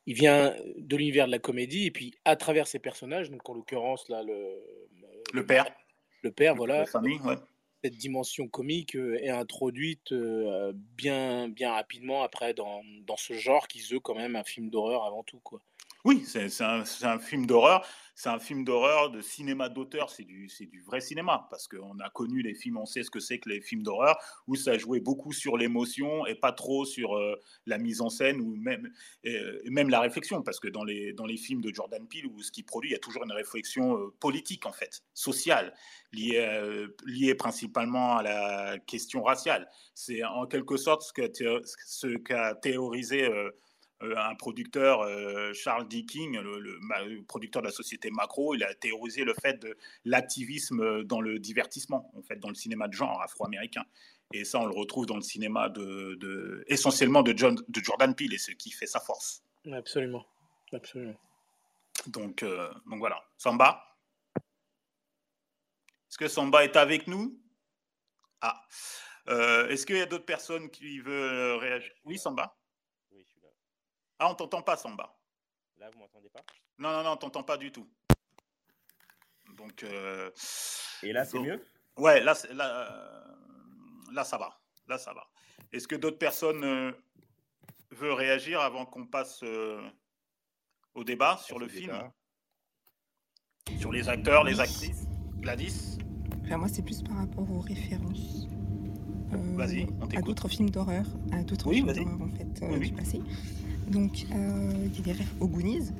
Il 0.06 0.14
vient 0.14 0.54
de 0.76 0.96
l'univers 0.96 1.26
de 1.26 1.30
la 1.32 1.38
comédie, 1.38 1.86
et 1.86 1.90
puis 1.90 2.14
à 2.24 2.36
travers 2.36 2.66
ses 2.66 2.78
personnages, 2.78 3.30
donc 3.30 3.48
en 3.48 3.54
l'occurrence, 3.54 4.08
là, 4.08 4.22
le, 4.22 4.62
Le 5.32 5.46
père, 5.46 5.66
le 6.22 6.30
père, 6.30 6.52
la 6.52 6.56
voilà, 6.56 6.86
famille, 6.86 7.18
ouais. 7.20 7.36
cette 7.82 7.96
dimension 7.96 8.46
comique 8.48 8.96
euh, 8.96 9.18
est 9.22 9.30
introduite 9.30 10.12
euh, 10.12 10.72
bien, 10.74 11.48
bien 11.48 11.72
rapidement 11.72 12.22
après 12.22 12.54
dans, 12.54 12.82
dans 13.06 13.16
ce 13.16 13.32
genre 13.34 13.66
qui 13.66 13.80
se 13.80 13.94
veut 13.94 14.00
quand 14.00 14.14
même 14.14 14.36
un 14.36 14.44
film 14.44 14.70
d'horreur 14.70 15.04
avant 15.04 15.22
tout, 15.22 15.40
quoi. 15.40 15.60
Oui, 16.04 16.22
c'est 16.26 16.60
un, 16.60 17.18
film 17.18 17.46
d'horreur. 17.46 17.82
C'est 18.14 18.28
un 18.28 18.38
film 18.38 18.62
d'horreur 18.62 19.10
de 19.10 19.22
cinéma 19.22 19.70
d'auteur. 19.70 20.10
C'est 20.10 20.24
du, 20.24 20.82
vrai 20.86 21.00
cinéma. 21.00 21.46
Parce 21.48 21.66
qu'on 21.66 21.98
a 21.98 22.10
connu 22.10 22.42
les 22.42 22.52
films, 22.52 22.76
on 22.76 22.84
sait 22.84 23.02
ce 23.02 23.10
que 23.10 23.20
c'est 23.20 23.38
que 23.38 23.48
les 23.48 23.62
films 23.62 23.82
d'horreur, 23.82 24.18
où 24.46 24.54
ça 24.54 24.76
jouait 24.76 25.00
beaucoup 25.00 25.32
sur 25.32 25.56
l'émotion 25.56 26.26
et 26.26 26.34
pas 26.34 26.52
trop 26.52 26.84
sur 26.84 27.16
euh, 27.16 27.40
la 27.64 27.78
mise 27.78 28.02
en 28.02 28.10
scène 28.10 28.38
ou 28.42 28.54
même, 28.54 28.90
la 29.88 30.00
réflexion. 30.00 30.42
Parce 30.42 30.60
que 30.60 30.68
dans 30.68 30.84
les, 30.84 31.14
films 31.38 31.62
de 31.62 31.72
Jordan 31.72 32.06
Peele, 32.06 32.26
ou 32.26 32.42
ce 32.42 32.52
qu'il 32.52 32.66
produit, 32.66 32.90
il 32.90 32.92
y 32.92 32.96
a 32.96 33.00
toujours 33.00 33.24
une 33.24 33.32
réflexion 33.32 33.96
euh, 33.96 34.14
politique, 34.20 34.66
en 34.66 34.72
fait, 34.72 35.02
sociale, 35.14 35.72
liée, 36.12 36.36
euh, 36.36 36.88
liée 37.06 37.34
principalement 37.34 38.18
à 38.18 38.22
la 38.22 38.78
question 38.78 39.22
raciale. 39.22 39.70
C'est 39.94 40.22
en 40.22 40.44
quelque 40.46 40.76
sorte 40.76 41.00
ce 41.02 42.16
qu'a 42.18 42.54
théorisé. 42.56 43.30
Euh, 44.02 44.14
un 44.16 44.34
producteur, 44.34 45.02
euh, 45.02 45.52
Charles 45.52 45.86
Dicking, 45.88 46.38
le, 46.38 46.58
le- 46.60 47.22
producteur 47.22 47.62
de 47.62 47.66
la 47.68 47.72
société 47.72 48.10
Macro, 48.10 48.54
il 48.54 48.62
a 48.64 48.74
théorisé 48.74 49.24
le 49.24 49.34
fait 49.34 49.54
de 49.60 49.76
l'activisme 50.04 50.80
euh, 50.80 51.04
dans 51.04 51.20
le 51.20 51.38
divertissement, 51.38 52.10
en 52.16 52.22
fait, 52.22 52.36
dans 52.36 52.48
le 52.48 52.54
cinéma 52.54 52.88
de 52.88 52.92
genre 52.92 53.22
afro-américain. 53.22 53.84
Et 54.32 54.44
ça, 54.44 54.58
on 54.58 54.66
le 54.66 54.74
retrouve 54.74 55.06
dans 55.06 55.16
le 55.16 55.22
cinéma 55.22 55.68
de, 55.68 56.14
de- 56.16 56.64
essentiellement 56.66 57.22
de, 57.22 57.36
John, 57.36 57.56
de 57.68 57.80
Jordan 57.80 58.14
Peele, 58.14 58.34
et 58.34 58.38
ce 58.38 58.50
qui 58.50 58.70
fait 58.70 58.86
sa 58.86 59.00
force. 59.00 59.42
Absolument, 59.72 60.26
absolument. 60.72 61.14
Donc, 62.08 62.42
euh, 62.42 62.68
donc 62.86 62.98
voilà. 62.98 63.22
Samba? 63.38 63.80
Est-ce 66.10 66.18
que 66.18 66.28
Samba 66.28 66.64
est 66.64 66.76
avec 66.76 67.06
nous? 67.06 67.38
Ah. 68.40 68.60
Euh, 69.28 69.68
Est-ce 69.68 69.86
qu'il 69.86 69.96
y 69.96 70.00
a 70.00 70.06
d'autres 70.06 70.26
personnes 70.26 70.70
qui 70.70 70.98
veulent 71.00 71.56
réagir? 71.58 71.92
Oui, 72.04 72.18
Samba 72.18 72.56
Oui, 73.10 73.22
je 73.26 73.30
suis 73.32 73.40
là. 73.40 73.48
Ah, 74.18 74.30
on 74.30 74.34
t'entend 74.34 74.62
pas, 74.62 74.76
Samba. 74.76 75.16
Là, 75.78 75.90
vous 75.90 75.98
m'entendez 75.98 76.28
pas? 76.30 76.40
Non, 76.78 76.90
non, 76.92 77.02
non, 77.02 77.10
on 77.12 77.16
t'entend 77.16 77.42
pas 77.42 77.56
du 77.56 77.72
tout. 77.72 77.86
Donc, 79.56 79.82
euh, 79.82 80.30
Et 81.02 81.12
là, 81.12 81.24
c'est 81.24 81.36
donc- 81.36 81.46
mieux? 81.46 81.64
Ouais, 81.96 82.20
là, 82.22 82.34
là, 82.52 82.90
euh, 82.90 84.12
là, 84.12 84.24
ça 84.24 84.38
va. 84.38 84.58
Là, 84.88 84.98
ça 84.98 85.12
va. 85.12 85.28
Est-ce 85.72 85.86
que 85.88 85.94
d'autres 85.96 86.18
personnes 86.18 86.64
euh, 86.64 86.92
veulent 87.90 88.12
réagir 88.12 88.60
avant 88.60 88.84
qu'on 88.86 89.06
passe 89.06 89.40
euh, 89.42 89.80
au 90.94 91.04
débat 91.04 91.36
sur 91.38 91.58
le 91.58 91.68
film? 91.68 91.92
Débat. 91.92 92.12
Sur 93.78 93.92
les 93.92 94.08
acteurs, 94.08 94.44
les 94.44 94.60
actrices? 94.60 95.06
Gladys? 95.38 95.98
Enfin, 96.44 96.58
moi, 96.58 96.68
c'est 96.68 96.82
plus 96.82 97.02
par 97.02 97.16
rapport 97.16 97.50
aux 97.50 97.60
références. 97.60 98.46
euh, 99.32 99.56
Vas-y, 99.56 99.86
on 100.00 100.08
à 100.16 100.22
d'autres 100.22 100.48
films 100.48 100.70
d'horreur, 100.70 101.04
à 101.32 101.42
d'autres 101.42 101.68
Oui, 101.68 101.76
films 101.76 101.86
vas-y. 101.86 102.04
d'horreur 102.04 102.22
en 102.22 102.28
fait 102.30 102.62
euh, 102.62 102.68
Oui, 102.68 102.76
oui. 102.80 102.90
du 102.90 102.96
passé. 102.96 103.20
Donc 103.90 104.26
euh, 104.32 104.72
il 104.86 104.96
y 104.96 105.00
a 105.00 105.02
des 105.04 105.12
rêves 105.12 105.32
aux 105.40 105.48
Goonies. 105.48 105.90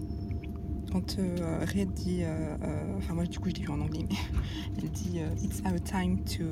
Quand 0.92 1.18
euh, 1.18 1.64
Red 1.75 1.92
dit, 1.92 2.20
euh, 2.23 2.57
euh, 2.62 2.94
enfin 2.99 3.14
moi 3.14 3.25
du 3.27 3.38
coup 3.38 3.49
je 3.49 3.55
l'ai 3.57 3.62
vu 3.62 3.68
en 3.70 3.81
anglais, 3.81 4.05
mais 4.09 4.16
elle 4.83 4.90
dit 4.90 5.18
euh, 5.18 5.29
It's 5.42 5.61
our 5.66 5.81
time 5.83 6.18
to 6.25 6.44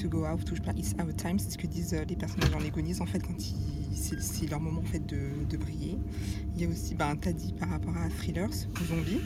to 0.00 0.08
go 0.08 0.26
out 0.26 0.42
ou 0.50 0.54
je 0.54 0.60
sais 0.60 0.66
pas, 0.66 0.72
It's 0.76 0.94
our 1.00 1.14
time, 1.16 1.38
c'est 1.38 1.50
ce 1.52 1.58
que 1.58 1.66
disent 1.66 1.94
euh, 1.94 2.04
les 2.06 2.16
personnages 2.16 2.50
dans 2.50 2.58
les 2.58 2.70
Goonies 2.70 3.00
en 3.00 3.06
fait 3.06 3.20
quand 3.20 3.34
ils, 3.38 3.96
c'est, 3.96 4.48
leur 4.50 4.60
moment 4.60 4.80
en 4.80 4.84
fait 4.84 5.04
de, 5.06 5.18
de 5.48 5.56
briller. 5.56 5.96
Il 6.54 6.62
y 6.62 6.66
a 6.66 6.68
aussi, 6.68 6.94
ben 6.94 7.16
t'as 7.16 7.32
dit 7.32 7.52
par 7.54 7.70
rapport 7.70 7.96
à 7.96 8.08
Thrillers, 8.10 8.46
aux 8.80 8.84
zombies. 8.84 9.20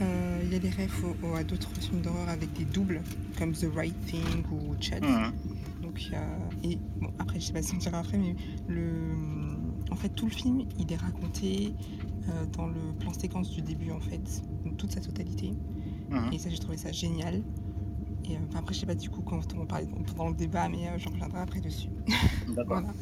Euh, 0.00 0.40
il 0.44 0.52
y 0.52 0.54
a 0.54 0.58
des 0.60 0.68
rêves 0.70 0.92
au- 1.02 1.26
au- 1.26 1.34
à 1.34 1.42
d'autres 1.42 1.72
films 1.80 2.02
d'horreur 2.02 2.28
avec 2.28 2.52
des 2.52 2.64
doubles 2.64 3.00
comme 3.38 3.52
The 3.52 3.66
Right 3.74 3.96
Thing 4.06 4.44
ou 4.52 4.74
Chad. 4.80 5.02
Mhm. 5.02 5.32
Donc, 5.82 6.04
il 6.06 6.12
y 6.12 6.14
a- 6.14 6.38
et 6.62 6.78
bon, 7.00 7.08
après, 7.18 7.40
je 7.40 7.46
sais 7.46 7.52
pas 7.52 7.62
si 7.62 7.74
on 7.74 7.78
dira 7.78 7.98
après, 7.98 8.16
mais 8.18 8.36
le, 8.68 8.82
en 9.90 9.96
fait, 9.96 10.10
tout 10.10 10.26
le 10.26 10.32
film, 10.32 10.66
il 10.78 10.92
est 10.92 10.96
raconté 10.96 11.72
euh, 12.28 12.46
dans 12.46 12.66
le 12.66 12.92
plan 12.98 13.12
séquence 13.12 13.50
du 13.50 13.62
début, 13.62 13.90
en 13.90 14.00
fait, 14.00 14.42
donc 14.64 14.76
toute 14.76 14.92
sa 14.92 15.00
totalité. 15.00 15.52
Mhm. 16.10 16.32
Et 16.32 16.38
ça, 16.38 16.50
j'ai 16.50 16.58
trouvé 16.58 16.76
ça 16.76 16.92
génial. 16.92 17.42
Et 18.28 18.36
euh, 18.36 18.38
enfin, 18.48 18.60
après, 18.60 18.74
je 18.74 18.80
sais 18.80 18.86
pas 18.86 18.94
du 18.94 19.08
coup 19.10 19.22
quand 19.22 19.40
on 19.54 19.66
parle 19.66 19.86
pendant 20.16 20.28
le 20.28 20.34
débat, 20.34 20.68
mais 20.68 20.88
euh, 20.88 20.98
j'en 20.98 21.10
reviendrai 21.10 21.40
après 21.40 21.60
dessus. 21.60 21.88
D'accord. 22.48 22.82
Voilà. 22.82 22.92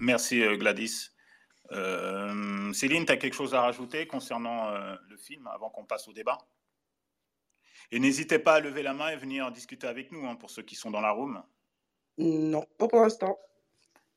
Merci 0.00 0.42
Gladys. 0.58 1.12
Euh, 1.72 2.72
Céline, 2.72 3.06
tu 3.06 3.12
as 3.12 3.16
quelque 3.16 3.34
chose 3.34 3.54
à 3.54 3.62
rajouter 3.62 4.06
concernant 4.06 4.68
euh, 4.68 4.94
le 5.08 5.16
film 5.16 5.46
avant 5.46 5.70
qu'on 5.70 5.84
passe 5.84 6.08
au 6.08 6.12
débat? 6.12 6.38
Et 7.90 7.98
n'hésitez 7.98 8.38
pas 8.38 8.54
à 8.54 8.60
lever 8.60 8.82
la 8.82 8.94
main 8.94 9.08
et 9.08 9.16
venir 9.16 9.50
discuter 9.52 9.86
avec 9.86 10.12
nous 10.12 10.26
hein, 10.26 10.36
pour 10.36 10.50
ceux 10.50 10.62
qui 10.62 10.74
sont 10.74 10.90
dans 10.90 11.00
la 11.00 11.10
room. 11.10 11.42
Non, 12.18 12.64
pas 12.78 12.88
pour 12.88 13.00
l'instant. 13.00 13.38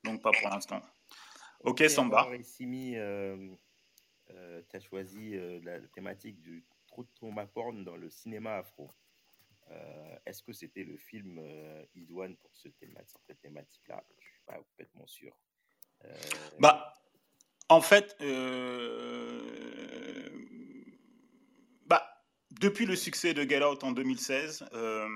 Donc 0.05 0.21
pas 0.21 0.31
pour 0.31 0.49
l'instant. 0.49 0.81
Ok, 1.61 1.83
Samba. 1.89 2.29
Simi, 2.43 2.95
euh, 2.95 3.35
euh, 4.31 4.61
tu 4.69 4.75
as 4.75 4.79
choisi 4.79 5.35
euh, 5.35 5.59
la, 5.63 5.79
thématique 5.81 6.39
du 6.41 6.63
trop 6.87 7.03
de 7.03 7.09
trauma 7.15 7.45
porn 7.47 7.83
dans 7.83 7.97
le 7.97 8.09
cinéma 8.09 8.57
afro. 8.57 8.91
Euh, 9.71 10.15
Est-ce 10.25 10.43
que 10.43 10.53
c'était 10.53 10.83
le 10.83 10.95
film 10.97 11.39
euh, 11.39 11.83
idoine 11.95 12.35
pour 12.37 12.55
ce 12.55 12.69
cette 13.27 13.41
thématique-là? 13.41 14.03
Je 14.19 14.25
suis 14.25 14.41
pas 14.45 14.57
complètement 14.57 15.07
sûr. 15.07 15.35
Bah, 16.59 16.93
en 17.69 17.81
fait, 17.81 18.15
bah, 21.87 22.23
depuis 22.51 22.85
le 22.85 22.95
succès 22.95 23.33
de 23.33 23.41
Get 23.41 23.63
Out 23.63 23.83
en 23.83 23.91
2016, 23.91 24.65
euh, 24.73 25.07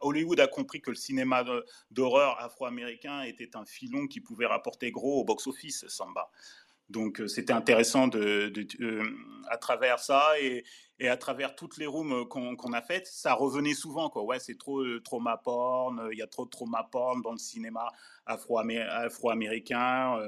Hollywood 0.00 0.40
a 0.40 0.48
compris 0.48 0.80
que 0.80 0.90
le 0.90 0.96
cinéma 0.96 1.44
d'horreur 1.90 2.40
afro-américain 2.40 3.22
était 3.22 3.56
un 3.56 3.64
filon 3.64 4.06
qui 4.06 4.20
pouvait 4.20 4.46
rapporter 4.46 4.90
gros 4.90 5.20
au 5.20 5.24
box-office, 5.24 5.86
Samba. 5.88 6.30
Donc 6.88 7.20
euh, 7.20 7.26
c'était 7.26 7.52
intéressant 7.52 8.06
de, 8.06 8.48
de- 8.48 8.66
euh, 8.84 9.02
à 9.48 9.56
travers 9.58 9.98
ça 9.98 10.38
et, 10.40 10.64
et 11.00 11.08
à 11.08 11.16
travers 11.16 11.56
toutes 11.56 11.78
les 11.78 11.86
rooms 11.86 12.12
euh, 12.12 12.24
qu'on 12.24 12.72
a 12.72 12.82
faites, 12.82 13.06
ça 13.08 13.34
revenait 13.34 13.74
souvent 13.74 14.08
quoi. 14.08 14.22
Ouais, 14.22 14.38
c'est 14.38 14.56
trop 14.56 14.80
euh, 14.82 15.00
trauma 15.02 15.36
porn, 15.36 16.08
il 16.12 16.18
y 16.18 16.22
a 16.22 16.28
trop 16.28 16.44
de 16.44 16.50
trauma 16.50 16.88
porn 16.90 17.22
dans 17.22 17.32
le 17.32 17.38
cinéma 17.38 17.88
afro-amé- 18.24 18.86
afro-américain 18.88 20.18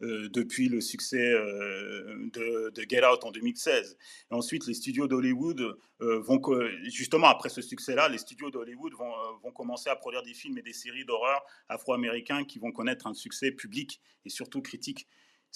depuis 0.00 0.68
le 0.68 0.80
succès 0.80 1.32
de, 1.32 2.70
de 2.70 2.86
Get 2.88 3.04
Out 3.06 3.24
en 3.24 3.30
2016. 3.30 3.96
Et 4.30 4.34
ensuite, 4.34 4.66
les 4.66 4.72
studios 4.74 5.06
d'Hollywood 5.06 5.76
vont 6.00 6.40
justement 6.84 7.26
après 7.28 7.50
ce 7.50 7.60
succès-là, 7.60 8.08
les 8.08 8.18
studios 8.18 8.50
d'Hollywood 8.50 8.94
vont, 8.94 9.12
vont 9.42 9.50
commencer 9.52 9.90
à 9.90 9.96
produire 9.96 10.22
des 10.22 10.32
films 10.32 10.56
et 10.56 10.62
des 10.62 10.72
séries 10.72 11.04
d'horreur 11.04 11.42
afro-américains 11.68 12.44
qui 12.44 12.58
vont 12.58 12.72
connaître 12.72 13.06
un 13.06 13.14
succès 13.14 13.50
public 13.50 14.00
et 14.24 14.30
surtout 14.30 14.62
critique. 14.62 15.06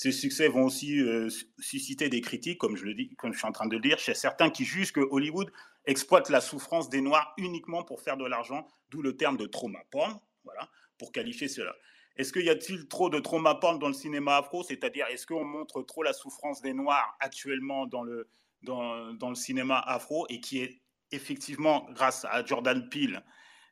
Ces 0.00 0.12
succès 0.12 0.48
vont 0.48 0.64
aussi 0.64 0.98
euh, 0.98 1.28
su- 1.28 1.44
susciter 1.58 2.08
des 2.08 2.22
critiques, 2.22 2.56
comme 2.56 2.74
je, 2.74 2.86
suis 2.86 3.46
en 3.46 3.52
train 3.52 3.66
de 3.66 3.74
le 3.74 3.82
dire, 3.82 3.98
chez 3.98 4.14
certains 4.14 4.48
qui 4.48 4.64
jugent 4.64 4.92
que 4.92 5.06
Hollywood 5.10 5.52
exploite 5.84 6.30
la 6.30 6.40
souffrance 6.40 6.88
des 6.88 7.02
Noirs 7.02 7.34
uniquement 7.36 7.84
pour 7.84 8.00
faire 8.00 8.16
de 8.16 8.24
l'argent, 8.24 8.66
d'où 8.88 9.02
le 9.02 9.18
terme 9.18 9.36
de 9.36 9.44
trauma 9.44 9.80
porn, 9.90 10.18
voilà, 10.44 10.70
pour 10.96 11.12
qualifier 11.12 11.48
cela. 11.48 11.76
Est-ce 12.16 12.32
qu'il 12.32 12.46
y 12.46 12.48
a-t-il 12.48 12.88
trop 12.88 13.10
de 13.10 13.20
trauma 13.20 13.56
porn 13.56 13.78
dans 13.78 13.88
le 13.88 13.92
cinéma 13.92 14.38
afro? 14.38 14.62
C'est-à-dire, 14.62 15.06
est-ce 15.08 15.26
qu'on 15.26 15.44
montre 15.44 15.82
trop 15.82 16.02
la 16.02 16.14
souffrance 16.14 16.62
des 16.62 16.72
Noirs 16.72 17.14
actuellement 17.20 17.86
dans 17.86 18.02
le, 18.02 18.26
dans 18.62 19.28
le 19.28 19.34
cinéma 19.34 19.80
afro 19.80 20.26
et 20.30 20.40
qui 20.40 20.60
est 20.60 20.80
effectivement, 21.12 21.86
grâce 21.90 22.24
à 22.24 22.42
Jordan 22.42 22.88
Peele, 22.88 23.22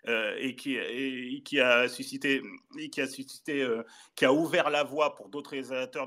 euh, 0.07 0.37
et, 0.39 0.55
qui, 0.55 0.79
a 1.61 1.89
suscité, 1.89 2.41
euh, 3.51 3.83
qui 4.15 4.25
a 4.25 4.33
ouvert 4.33 4.71
la 4.71 4.85
voie 4.85 5.15
pour 5.17 5.29
d'autres 5.29 5.51
réalisateurs, 5.51 6.07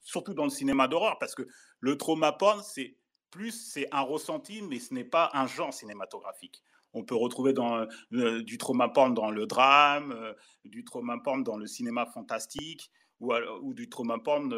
surtout 0.00 0.34
dans 0.34 0.44
le 0.44 0.50
cinéma 0.50 0.88
d'horreur, 0.88 1.18
parce 1.18 1.34
que 1.34 1.46
le 1.80 1.98
trauma 1.98 2.32
porn, 2.32 2.62
c'est 2.62 2.96
plus, 3.30 3.52
c'est 3.52 3.86
un 3.92 4.00
ressenti, 4.00 4.62
mais 4.62 4.78
ce 4.78 4.94
n'est 4.94 5.04
pas 5.04 5.30
un 5.34 5.46
genre 5.46 5.72
cinématographique. 5.72 6.62
On 6.94 7.04
peut 7.04 7.14
retrouver 7.14 7.52
euh, 7.58 8.42
du 8.42 8.56
trauma 8.56 8.88
porn 8.88 9.12
dans 9.12 9.30
le 9.30 9.46
drame, 9.46 10.34
du 10.64 10.82
trauma 10.82 11.18
porn 11.22 11.44
dans 11.44 11.58
le 11.58 11.66
cinéma 11.66 12.06
fantastique, 12.06 12.90
ou, 13.20 13.74
du 13.74 13.88
trauma 13.88 14.18
porn 14.18 14.54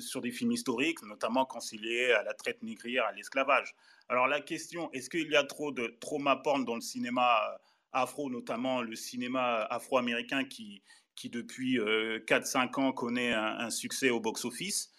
sur 0.00 0.20
des 0.20 0.30
films 0.30 0.52
historiques, 0.52 1.02
notamment 1.02 1.46
quand 1.46 1.60
c'est 1.60 1.76
lié 1.76 2.12
à 2.12 2.22
la 2.22 2.34
traite 2.34 2.62
négrière, 2.62 3.06
à 3.06 3.12
l'esclavage. 3.12 3.74
Alors 4.12 4.26
la 4.28 4.42
question, 4.42 4.92
est-ce 4.92 5.08
qu'il 5.08 5.30
y 5.30 5.36
a 5.36 5.42
trop 5.42 5.72
de 5.72 5.96
trauma 5.98 6.36
porn 6.36 6.66
dans 6.66 6.74
le 6.74 6.82
cinéma 6.82 7.48
euh, 7.48 7.56
afro, 7.92 8.28
notamment 8.28 8.82
le 8.82 8.94
cinéma 8.94 9.62
afro-américain 9.70 10.44
qui, 10.44 10.82
qui 11.14 11.30
depuis 11.30 11.78
4-5 11.78 12.78
ans 12.78 12.92
connaît 12.92 13.32
un, 13.32 13.70
succès 13.70 14.10
au 14.10 14.20
box-office? 14.20 14.90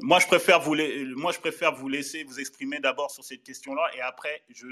moi, 0.00 0.20
je 0.20 0.26
préfère 0.26 0.60
vous 0.60 0.74
moi, 1.16 1.32
je 1.32 1.38
préfère 1.38 1.74
vous 1.74 1.90
laisser 1.90 2.24
vous 2.24 2.40
exprimer 2.40 2.80
d'abord 2.80 3.10
sur 3.10 3.24
cette 3.24 3.42
question-là 3.42 3.90
et 3.94 4.00
après, 4.00 4.42
je, 4.48 4.66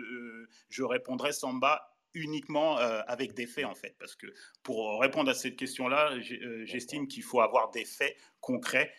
je 0.70 0.82
répondrai 0.82 1.32
Samba 1.32 1.94
uniquement 2.14 2.78
avec 2.78 3.34
des 3.34 3.46
faits, 3.46 3.66
en 3.66 3.74
fait. 3.74 3.96
Parce 3.98 4.16
que 4.16 4.28
pour 4.62 4.98
répondre 4.98 5.30
à 5.30 5.34
cette 5.34 5.56
question-là, 5.56 6.18
j'estime 6.64 7.06
qu'il 7.06 7.22
faut 7.22 7.42
avoir 7.42 7.70
des 7.70 7.84
faits 7.84 8.16
concrets 8.40 8.94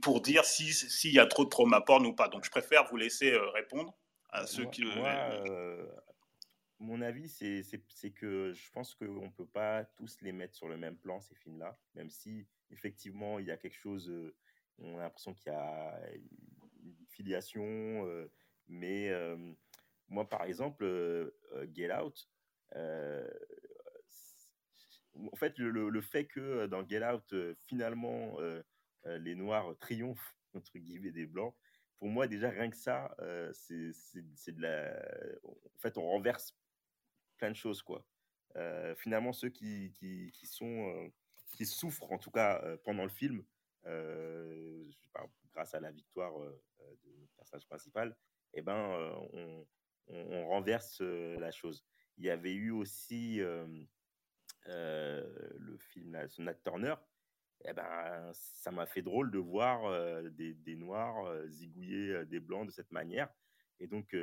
pour 0.00 0.20
dire 0.20 0.44
s'il 0.44 0.72
si 0.74 1.12
y 1.12 1.18
a 1.18 1.26
trop 1.26 1.44
de 1.44 1.50
trauma 1.50 1.80
porn 1.80 2.04
ou 2.06 2.14
pas. 2.14 2.28
Donc, 2.28 2.44
je 2.44 2.50
préfère 2.50 2.84
vous 2.88 2.96
laisser 2.96 3.36
répondre 3.54 3.94
à 4.30 4.46
ceux 4.46 4.66
qui. 4.66 4.84
mon 6.78 7.00
avis, 7.00 7.28
c'est 7.28 8.10
que 8.10 8.52
je 8.52 8.70
pense 8.72 8.94
qu'on 8.94 9.26
ne 9.26 9.30
peut 9.30 9.46
pas 9.46 9.84
tous 9.96 10.20
les 10.20 10.32
mettre 10.32 10.56
sur 10.56 10.68
le 10.68 10.76
même 10.76 10.96
plan, 10.96 11.20
ces 11.20 11.34
films-là, 11.36 11.78
même 11.94 12.10
si 12.10 12.46
effectivement 12.70 13.38
il 13.38 13.46
y 13.46 13.50
a 13.50 13.56
quelque 13.56 13.78
chose, 13.78 14.12
on 14.78 14.98
a 14.98 15.02
l'impression 15.02 15.34
qu'il 15.34 15.52
y 15.52 15.54
a 15.54 16.00
une 16.82 17.06
filiation, 17.08 18.28
mais 18.66 19.12
moi 20.08 20.28
par 20.28 20.42
exemple, 20.44 21.32
Get 21.72 21.92
Out, 21.94 22.28
en 25.14 25.36
fait, 25.36 25.58
le, 25.58 26.00
fait 26.00 26.26
que 26.26 26.66
dans 26.66 26.86
Get 26.86 27.04
Out, 27.04 27.34
finalement, 27.66 28.36
les 29.04 29.34
Noirs 29.34 29.76
triomphent, 29.78 30.36
entre 30.54 30.78
guillemets, 30.78 31.10
des 31.10 31.26
Blancs, 31.26 31.54
pour 31.98 32.08
moi, 32.08 32.26
déjà, 32.26 32.50
rien 32.50 32.68
que 32.68 32.76
ça, 32.76 33.14
c'est 33.52 34.52
de 34.52 34.60
la. 34.60 34.92
En 35.44 35.78
fait, 35.78 35.96
on 35.98 36.02
renverse 36.02 36.56
plein 37.36 37.50
de 37.50 37.56
choses, 37.56 37.82
quoi. 37.82 38.04
finalement, 38.96 39.32
ceux 39.32 39.50
qui, 39.50 39.92
qui, 39.92 40.32
qui 40.32 40.46
sont. 40.46 41.12
qui 41.52 41.66
souffrent, 41.66 42.10
en 42.10 42.18
tout 42.18 42.30
cas, 42.30 42.60
pendant 42.84 43.04
le 43.04 43.10
film, 43.10 43.44
grâce 45.52 45.74
à 45.74 45.80
la 45.80 45.92
victoire 45.92 46.32
du 47.02 47.28
personnage 47.36 47.66
principal, 47.66 48.16
eh 48.54 48.62
ben, 48.62 48.74
on, 49.32 49.66
on, 50.08 50.48
renverse 50.48 51.00
la 51.00 51.50
chose. 51.50 51.84
Il 52.18 52.24
y 52.24 52.30
avait 52.30 52.54
eu 52.54 52.70
aussi 52.70 53.40
le 54.66 55.76
film 55.78 56.10
Nat 56.10 56.54
Turner, 56.62 56.94
eh 57.64 57.72
ben, 57.72 58.30
ça 58.32 58.70
m'a 58.70 58.86
fait 58.86 59.02
drôle 59.02 59.30
de 59.30 59.38
voir 59.38 60.22
des, 60.30 60.54
des, 60.54 60.76
Noirs 60.76 61.46
zigouiller 61.48 62.24
des 62.26 62.40
Blancs 62.40 62.66
de 62.66 62.72
cette 62.72 62.90
manière. 62.90 63.32
Et 63.78 63.86
donc, 63.86 64.16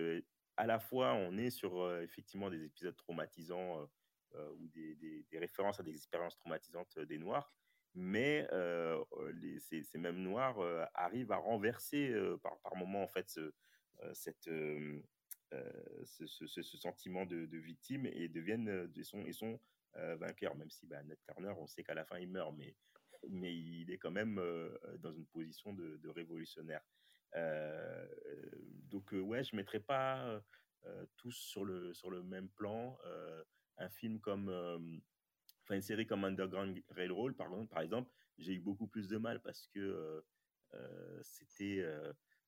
à 0.58 0.66
la 0.66 0.80
fois, 0.80 1.14
on 1.14 1.38
est 1.38 1.50
sur 1.50 1.92
effectivement 2.02 2.50
des 2.50 2.64
épisodes 2.64 2.96
traumatisants 2.96 3.90
ou 4.36 4.68
des, 4.68 5.26
références 5.34 5.80
à 5.80 5.84
des 5.84 5.96
expériences 5.96 6.38
traumatisantes 6.38 7.00
des 7.00 7.18
Noirs, 7.18 7.54
mais 7.96 8.48
ces, 9.60 9.98
mêmes 9.98 10.22
Noirs 10.22 10.60
arrivent 10.94 11.32
à 11.32 11.38
renverser 11.38 12.14
par, 12.44 12.60
par 12.60 12.76
moments 12.76 13.04
en 13.04 13.08
fait 13.08 13.30
ce, 13.30 13.54
cette, 14.14 14.50
ce, 16.06 16.78
sentiment 16.78 17.26
de, 17.26 17.58
victime 17.58 18.06
et 18.06 18.28
deviennent 18.28 18.92
et 19.26 19.34
sont 19.34 19.60
vainqueurs, 19.96 20.56
même 20.56 20.70
si 20.70 20.86
bah, 20.86 21.02
Ned 21.04 21.18
Turner, 21.24 21.54
on 21.58 21.68
sait 21.68 21.84
qu'à 21.84 21.94
la 21.94 22.06
fin 22.06 22.20
il 22.20 22.30
meurt, 22.30 22.54
mais 22.58 22.76
mais 23.28 23.56
il 23.56 23.92
est 23.92 23.98
quand 23.98 24.12
même 24.12 24.38
euh, 24.40 24.78
dans 25.00 25.12
une 25.12 25.26
position 25.28 25.74
de, 25.74 26.10
révolutionnaire. 26.10 26.82
Euh, 27.36 28.08
donc 28.90 29.14
euh, 29.14 29.20
ouais, 29.20 29.44
je 29.44 29.56
mettrais 29.56 29.80
pas 29.80 30.42
tous 31.18 31.34
sur 31.34 31.66
le 31.66 31.94
sur 31.94 32.10
le 32.10 32.24
même 32.24 32.50
plan. 32.50 32.98
un 33.78 33.90
film 33.90 34.20
comme 34.20 34.50
enfin 35.64 35.76
une 35.76 35.82
série 35.82 36.08
comme 36.08 36.24
Underground 36.24 36.82
Railroad 36.90 37.36
par 37.36 37.48
exemple, 37.48 37.68
par 37.68 37.82
exemple 37.82 38.12
j'ai 38.38 38.54
eu 38.54 38.60
beaucoup 38.60 38.88
plus 38.88 39.10
de 39.10 39.18
mal 39.18 39.42
parce 39.42 39.68
que 39.68 40.24
c'était 41.22 41.84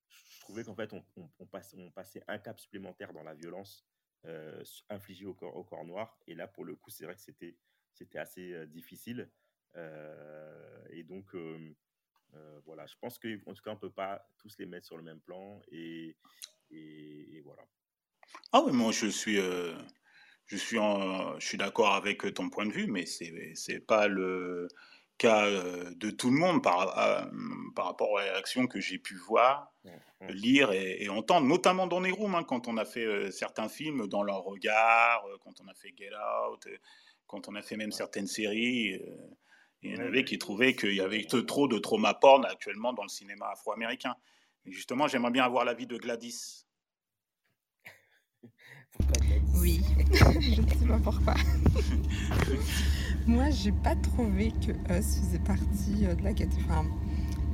je 0.08 0.39
trouvais 0.39 0.63
qu'en 0.63 0.75
fait 0.75 0.93
on, 0.93 1.04
on, 1.39 1.45
passait 1.45 2.23
un 2.27 2.39
cap 2.39 2.58
supplémentaire 2.58 3.12
dans 3.12 3.23
la 3.23 3.34
violence 3.34 3.86
au 4.25 5.34
corps, 5.34 5.55
au 5.55 5.63
corps 5.63 5.86
noir 5.86 6.17
et 6.27 6.36
là 6.36 6.47
pour 6.47 6.63
le 6.63 6.75
coup 6.75 6.89
c'est 6.89 7.05
vrai 7.05 7.15
que 7.15 7.21
c'était 7.21 7.55
c'était 7.93 8.19
assez 8.19 8.67
difficile 8.67 9.29
euh, 9.77 10.84
et 10.89 11.03
donc, 11.03 11.34
euh, 11.36 11.75
euh, 12.36 12.60
voilà, 12.65 12.86
je 12.86 12.95
pense 12.99 13.19
qu'en 13.19 13.53
tout 13.53 13.63
cas, 13.63 13.71
on 13.71 13.75
ne 13.75 13.79
peut 13.79 13.91
pas 13.91 14.25
tous 14.38 14.57
les 14.60 14.65
mettre 14.65 14.88
sur 14.88 14.97
le 14.97 15.03
même 15.03 15.19
plan. 15.19 15.62
Et, 15.71 16.15
et, 16.71 17.41
voilà. 17.43 17.63
Ah 18.51 18.62
oui, 18.62 18.71
moi, 18.71 18.91
je 18.91 19.07
suis 19.07 19.38
je 20.47 20.57
suis, 20.57 20.77
en, 20.77 21.39
je 21.39 21.45
suis 21.45 21.57
d'accord 21.57 21.95
avec 21.95 22.34
ton 22.34 22.49
point 22.49 22.65
de 22.65 22.73
vue, 22.73 22.88
mais 22.88 23.05
ce 23.05 23.71
n'est 23.71 23.79
pas 23.79 24.07
le 24.07 24.67
cas 25.21 25.49
de 25.49 26.10
tout 26.10 26.31
le 26.31 26.38
monde 26.38 26.63
par, 26.63 27.29
par 27.75 27.86
rapport 27.86 28.12
aux 28.12 28.15
réactions 28.15 28.67
que 28.67 28.79
j'ai 28.79 28.97
pu 28.97 29.15
voir, 29.15 29.71
mmh, 29.84 29.89
mmh. 29.89 30.27
lire 30.31 30.71
et, 30.71 31.10
entendre, 31.10 31.47
notamment 31.47 31.88
dans 31.88 31.99
les 31.99 32.12
rooms, 32.12 32.36
hein, 32.36 32.43
quand 32.43 32.67
on 32.67 32.77
a 32.77 32.86
fait 32.86 33.31
certains 33.31 33.69
films, 33.69 34.07
dans 34.07 34.23
leur 34.23 34.43
regard, 34.43 35.23
quand 35.43 35.53
on 35.63 35.67
a 35.67 35.73
fait 35.73 35.93
Get 35.97 36.10
Out, 36.15 36.67
quand 37.27 37.47
on 37.47 37.55
a 37.55 37.62
fait 37.62 37.77
même 37.77 37.91
certaines 37.91 38.27
séries. 38.27 38.99
Il 39.84 39.95
y 39.95 39.97
en 39.97 40.05
avait 40.05 40.23
qui 40.23 40.38
trouvaient 40.38 40.75
qu'il 40.75 40.93
y 40.93 41.01
avait 41.01 41.25
trop 41.25 41.67
de 41.67 41.79
trauma 41.79 42.13
porn 42.13 42.45
actuellement 42.45 42.93
dans 42.93 43.03
le 43.03 43.10
cinéma 43.10 43.49
afro-américain. 43.51 44.15
Et 44.65 44.71
justement, 44.71 45.07
j'aimerais 45.07 45.31
bien 45.31 45.43
avoir 45.43 45.65
l'avis 45.65 45.88
de 45.88 45.97
Gladys. 45.97 46.65
Oui, 49.55 49.79
je 50.12 50.62
ne 50.62 50.67
sais 50.67 50.88
pas 50.88 50.99
pourquoi. 51.03 51.36
Moi, 53.27 53.51
j'ai 53.51 53.71
pas 53.71 53.95
trouvé 53.95 54.51
que 54.51 54.71
Us 54.71 55.19
faisait 55.19 55.39
partie 55.39 56.05
euh, 56.05 56.15
de 56.15 56.23
la 56.23 56.34
catégorie. 56.34 56.65
Enfin, 56.69 56.86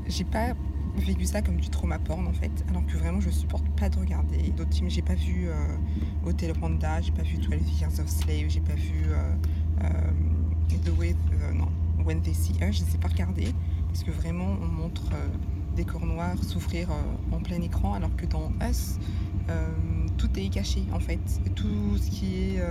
j'ai 0.07 0.23
pas 0.23 0.53
vécu 0.95 1.25
ça 1.25 1.41
comme 1.41 1.57
du 1.57 1.69
trauma 1.69 1.99
porn 1.99 2.25
en 2.25 2.33
fait, 2.33 2.51
alors 2.69 2.83
que 2.85 2.97
vraiment 2.97 3.19
je 3.19 3.29
supporte 3.29 3.67
pas 3.77 3.89
de 3.89 3.99
regarder 3.99 4.37
d'autres 4.55 4.73
films. 4.73 4.89
J'ai 4.89 5.01
pas 5.01 5.13
vu 5.13 5.47
euh, 5.47 5.53
Hotel 6.25 6.53
Rwanda, 6.57 7.01
j'ai 7.01 7.11
pas 7.11 7.21
vu 7.21 7.37
12 7.37 7.79
Years 7.79 7.99
of 7.99 8.07
Slave, 8.07 8.49
j'ai 8.49 8.61
pas 8.61 8.73
vu 8.73 9.05
euh, 9.09 10.81
The 10.85 10.97
Way. 10.97 11.15
non, 11.53 11.67
When 12.03 12.21
They 12.21 12.33
See 12.33 12.53
Us, 12.53 12.77
je 12.77 12.83
ne 12.83 12.89
sais 12.89 12.97
pas 12.97 13.09
regarder, 13.09 13.53
parce 13.89 14.03
que 14.03 14.11
vraiment 14.11 14.57
on 14.61 14.67
montre 14.67 15.11
des 15.75 15.83
corps 15.83 16.05
noirs 16.05 16.41
souffrir 16.43 16.87
en 17.31 17.39
plein 17.39 17.61
écran, 17.61 17.93
alors 17.93 18.15
que 18.15 18.25
dans 18.25 18.51
Us, 18.67 18.97
tout 20.17 20.29
est 20.37 20.49
caché 20.49 20.83
en 20.93 20.99
fait. 20.99 21.19
Tout 21.55 21.97
ce 21.97 22.09
qui 22.09 22.55
est 22.55 22.61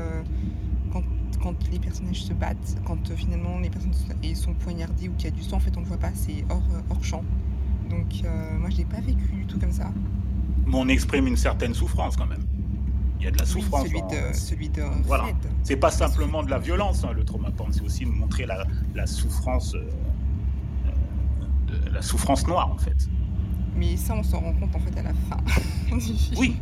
quand, 1.42 1.54
les 1.70 1.78
personnages 1.78 2.22
se 2.22 2.32
battent, 2.32 2.76
quand 2.84 3.12
finalement 3.14 3.58
les 3.58 3.70
personnes 3.70 3.92
sont 4.34 4.54
poignardées 4.54 5.08
ou 5.08 5.12
qu'il 5.12 5.24
y 5.24 5.32
a 5.32 5.36
du 5.36 5.42
sang, 5.42 5.56
en 5.56 5.60
fait 5.60 5.76
on 5.76 5.80
ne 5.80 5.84
le 5.84 5.88
voit 5.88 5.98
pas, 5.98 6.10
c'est 6.14 6.44
hors, 6.50 6.62
hors 6.90 7.04
champ. 7.04 7.24
Donc 7.90 8.22
moi 8.58 8.70
je 8.70 8.78
l'ai 8.78 8.84
pas 8.84 9.00
vécu 9.00 9.26
du 9.32 9.46
tout 9.46 9.58
comme 9.58 9.72
ça. 9.72 9.90
Mais 10.66 10.74
on 10.74 10.88
exprime 10.88 11.26
une 11.26 11.36
certaine 11.36 11.74
souffrance 11.74 12.16
quand 12.16 12.26
même. 12.26 12.42
Il 13.18 13.24
y 13.24 13.28
a 13.28 13.30
de 13.30 13.38
la 13.38 13.46
souffrance. 13.46 13.86
celui, 13.86 14.02
de, 14.02 14.34
celui 14.34 14.68
de 14.68 14.82
voilà. 15.04 15.24
C'est 15.62 15.76
pas 15.76 15.90
simplement 15.90 16.42
de 16.42 16.50
la 16.50 16.58
violence, 16.58 17.04
hein, 17.04 17.12
le 17.14 17.24
trauma 17.24 17.50
porn, 17.50 17.72
c'est 17.72 17.82
aussi 17.82 18.04
montrer 18.04 18.46
la, 18.46 18.66
la 18.94 19.06
souffrance, 19.06 19.74
euh, 19.74 19.88
de, 21.66 21.90
la 21.90 22.02
souffrance 22.02 22.46
noire 22.46 22.70
en 22.70 22.78
fait. 22.78 23.08
Mais 23.74 23.96
ça, 23.96 24.14
on 24.14 24.22
s'en 24.22 24.40
rend 24.40 24.52
compte 24.54 24.74
en 24.74 24.80
fait 24.80 24.98
à 24.98 25.02
la 25.02 25.14
fin 25.14 25.36
Oui. 26.36 26.56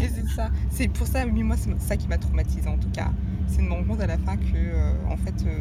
Et 0.00 0.08
c'est 0.14 0.28
ça. 0.34 0.50
C'est 0.70 0.88
pour 0.88 1.06
ça, 1.06 1.24
mais 1.26 1.42
moi, 1.42 1.56
c'est 1.56 1.78
ça 1.80 1.96
qui 1.96 2.08
m'a 2.08 2.18
traumatisé 2.18 2.68
en 2.68 2.78
tout 2.78 2.90
cas. 2.90 3.10
C'est 3.46 3.58
de 3.58 3.62
me 3.62 3.72
rendre 3.72 3.88
compte 3.88 4.00
à 4.00 4.06
la 4.06 4.18
fin 4.18 4.36
que, 4.36 4.44
euh, 4.54 4.94
en 5.08 5.16
fait, 5.16 5.34
euh, 5.46 5.60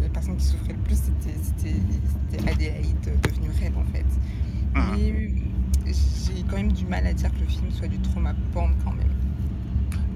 la 0.00 0.08
personne 0.08 0.36
qui 0.36 0.44
souffrait 0.44 0.72
le 0.72 0.82
plus, 0.82 0.96
c'était 0.96 2.48
Adélaïde 2.50 3.20
devenue 3.22 3.50
reine 3.60 3.76
en 3.76 3.84
fait. 3.84 4.06
Mmh. 4.74 4.96
Mais 4.96 5.30
j'ai 5.86 6.42
quand 6.48 6.56
même 6.56 6.72
du 6.72 6.86
mal 6.86 7.06
à 7.06 7.12
dire 7.12 7.32
que 7.32 7.40
le 7.40 7.46
film 7.46 7.70
soit 7.70 7.88
du 7.88 8.00
trauma 8.00 8.34
porn 8.52 8.74
quand 8.84 8.92
même. 8.92 9.12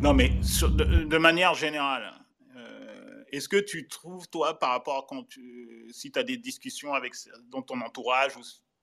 Non, 0.03 0.15
mais 0.15 0.31
de, 0.31 1.19
manière 1.19 1.55
générale, 1.55 2.13
euh, 2.57 3.23
est-ce 3.33 3.49
que 3.49 3.61
tu 3.61 3.87
trouves, 3.87 4.29
toi, 4.29 4.59
par 4.59 4.71
rapport 4.71 4.97
à 4.97 5.07
quand 5.07 5.29
tu, 5.29 5.87
si 5.93 6.11
tu 6.11 6.19
as 6.19 6.23
des 6.23 6.39
discussions 6.39 6.95
avec, 6.95 7.13
dans 7.51 7.61
ton 7.61 7.81
entourage 7.83 8.37
ou 8.37 8.41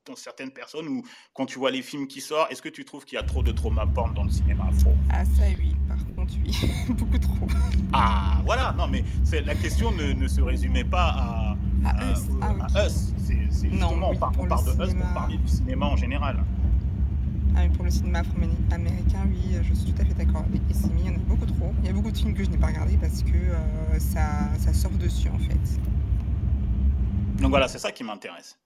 dans 0.07 0.15
certaines 0.15 0.51
personnes, 0.51 0.87
ou 0.87 1.03
quand 1.33 1.45
tu 1.45 1.59
vois 1.59 1.71
les 1.71 1.81
films 1.81 2.07
qui 2.07 2.21
sortent, 2.21 2.51
est-ce 2.51 2.61
que 2.61 2.69
tu 2.69 2.85
trouves 2.85 3.05
qu'il 3.05 3.15
y 3.15 3.19
a 3.19 3.23
trop 3.23 3.43
de 3.43 3.51
trauma 3.51 3.85
porn 3.85 4.13
dans 4.13 4.23
le 4.23 4.29
cinéma? 4.29 4.65
Afro 4.69 4.93
Ah, 5.09 5.23
ça 5.25 5.43
oui, 5.59 5.75
par 5.87 5.97
contre, 6.15 6.33
oui, 6.43 6.51
beaucoup 6.89 7.17
trop. 7.17 7.47
Ah, 7.93 8.41
voilà, 8.45 8.73
non, 8.77 8.87
mais 8.87 9.03
la 9.45 9.55
question 9.55 9.91
ne, 9.91 10.13
ne, 10.13 10.27
se 10.27 10.41
résumait 10.41 10.83
pas 10.83 11.09
à, 11.09 11.57
à, 11.85 12.11
Us. 12.11 12.19
Ah, 12.41 12.85
us. 12.85 13.13
C'est 13.17 13.41
justement, 13.41 13.95
non, 13.95 14.11
on, 14.11 14.15
parle 14.17 14.65
de 14.65 14.83
Us 14.83 14.93
pour 14.93 15.13
parler 15.13 15.37
du 15.37 15.47
cinéma 15.47 15.85
en 15.87 15.95
général. 15.95 16.43
Ah, 17.55 17.61
pour 17.75 17.85
le 17.85 17.91
cinéma 17.91 18.19
afro-américain, 18.19 19.27
oui, 19.29 19.57
je 19.63 19.73
suis 19.73 19.91
tout 19.91 20.01
à 20.01 20.05
fait 20.05 20.13
d'accord 20.13 20.43
avec 20.47 20.61
Essimi. 20.69 21.01
Il 21.05 21.07
y 21.07 21.09
en 21.09 21.15
a 21.15 21.23
beaucoup 21.23 21.45
trop. 21.45 21.73
Il 21.81 21.87
y 21.87 21.89
a 21.89 21.93
beaucoup 21.93 22.11
de 22.11 22.17
films 22.17 22.33
que 22.33 22.43
je 22.43 22.49
n'ai 22.49 22.57
pas 22.57 22.67
regardés 22.67 22.97
parce 22.97 23.23
que 23.23 23.33
euh, 23.33 23.99
ça, 23.99 24.47
ça 24.59 24.73
surfe 24.73 24.97
dessus, 24.97 25.29
en 25.29 25.39
fait. 25.39 25.81
Donc 27.41 27.49
voilà, 27.49 27.67
c'est 27.67 27.79
ça 27.79 27.91
qui 27.91 28.03
m'intéresse. 28.03 28.57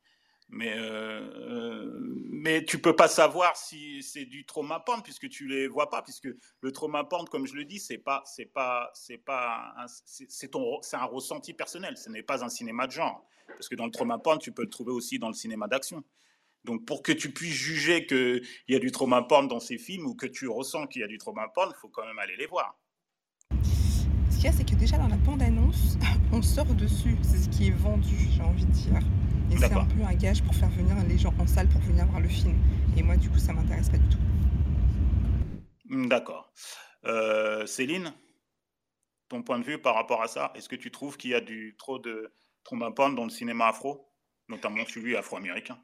Mais, 0.54 0.74
euh, 0.78 1.22
euh, 1.22 2.00
mais 2.30 2.66
tu 2.66 2.82
peux 2.82 2.96
pas 2.96 3.08
savoir 3.08 3.56
si 3.56 4.04
c'est 4.04 4.26
du 4.26 4.46
trauma 4.46 4.82
porn 4.82 5.02
puisque 5.02 5.30
tu 5.30 5.48
les 5.48 5.68
vois 5.68 5.90
pas, 5.90 6.02
puisque 6.02 6.28
le 6.60 6.72
trauma 6.74 7.06
porn, 7.06 7.26
comme 7.30 7.48
je 7.48 7.56
le 7.56 7.64
dis, 7.64 7.80
c'est 7.80 7.98
pas, 7.98 8.22
c'est 8.26 8.46
pas, 8.46 8.92
c'est 8.94 9.18
pas, 9.18 9.74
c'est 9.88 10.98
un 10.98 11.06
ressenti 11.06 11.54
personnel. 11.54 11.96
Ce 11.96 12.10
n'est 12.10 12.22
pas 12.22 12.44
un 12.44 12.50
cinéma 12.50 12.86
de 12.86 12.92
genre, 12.92 13.26
parce 13.48 13.70
que 13.70 13.76
dans 13.76 13.86
le 13.86 13.92
trauma 13.92 14.18
porn, 14.18 14.40
tu 14.40 14.52
peux 14.52 14.64
le 14.64 14.70
trouver 14.70 14.92
aussi 14.92 15.20
dans 15.20 15.30
le 15.30 15.34
cinéma 15.34 15.68
d'action. 15.68 16.04
Donc, 16.66 16.86
pour 16.86 17.02
que 17.02 17.14
tu 17.14 17.32
puisses 17.32 17.54
juger 17.54 18.06
qu'il 18.06 18.46
y 18.68 18.76
a 18.76 18.80
du 18.80 18.92
trauma 18.92 19.22
porn 19.24 19.48
dans 19.48 19.62
ces 19.62 19.78
films 19.78 20.06
ou 20.06 20.16
que 20.16 20.28
tu 20.28 20.50
ressens 20.50 20.88
qu'il 20.88 21.02
y 21.02 21.06
a 21.06 21.08
du 21.08 21.18
trauma 21.18 21.48
porn, 21.48 21.72
il 21.74 21.80
faut 21.80 21.88
quand 21.88 22.06
même 22.06 22.20
aller 22.20 22.36
les 22.36 22.46
voir. 22.46 22.78
Ce 24.30 24.36
qu'il 24.36 24.46
y 24.46 24.48
a, 24.48 24.52
c'est 24.52 24.70
que 24.70 24.76
déjà 24.76 24.98
dans 24.98 25.08
la 25.08 25.16
bande-annonce, 25.16 25.98
on 26.34 26.42
sort 26.42 26.66
dessus. 26.66 27.16
C'est 27.24 27.38
ce 27.38 27.50
qui 27.50 27.70
est 27.70 27.78
vendu, 27.78 28.18
j'ai 28.32 28.42
envie 28.42 28.66
de 28.66 28.72
dire. 28.72 29.00
Et 29.52 29.58
c'est 29.58 29.74
un 29.74 29.86
peu 29.86 30.04
un 30.04 30.14
gage 30.14 30.42
pour 30.44 30.56
faire 30.56 30.70
venir 30.70 30.96
les 31.08 31.18
gens 31.18 31.34
en 31.40 31.46
salle 31.46 31.68
pour 31.68 31.82
venir 31.82 32.06
voir 32.06 32.22
le 32.22 32.30
film. 32.30 32.58
Et 32.98 33.04
moi, 33.04 33.18
du 33.18 33.30
coup, 33.30 33.38
ça 33.38 33.52
m'intéresse 33.54 33.90
pas 33.90 33.98
du 33.98 34.08
tout. 34.08 34.18
Hmm, 35.86 36.08
d'accord. 36.08 36.54
Euh, 37.06 37.66
Céline, 37.66 38.14
ton 39.28 39.44
point 39.44 39.60
de 39.60 39.66
vue 39.66 39.78
par 39.78 39.96
rapport 39.96 40.22
à 40.22 40.28
ça, 40.28 40.54
est-ce 40.56 40.70
que 40.70 40.76
tu 40.76 40.92
trouves 40.92 41.18
qu'il 41.18 41.32
y 41.32 41.36
a 41.36 41.42
du 41.42 41.76
trop 41.78 42.00
de 42.00 42.32
trauma 42.64 42.92
porn 42.92 43.16
dans 43.16 43.26
le 43.26 43.30
cinéma 43.30 43.68
afro, 43.68 44.10
notamment 44.48 44.86
celui 44.86 45.18
afro-américain? 45.18 45.78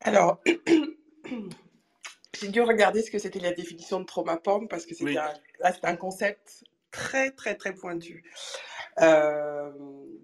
Alors, 0.00 0.42
j'ai 2.40 2.48
dû 2.48 2.60
regarder 2.60 3.02
ce 3.02 3.10
que 3.10 3.18
c'était 3.18 3.40
la 3.40 3.52
définition 3.52 4.00
de 4.00 4.04
trauma 4.04 4.36
porn 4.36 4.68
parce 4.68 4.86
que 4.86 4.94
c'était 4.94 5.18
un, 5.82 5.96
concept 5.96 6.64
très, 6.90 7.30
très, 7.30 7.56
très 7.56 7.74
pointu. 7.74 8.22
Euh, 9.00 9.72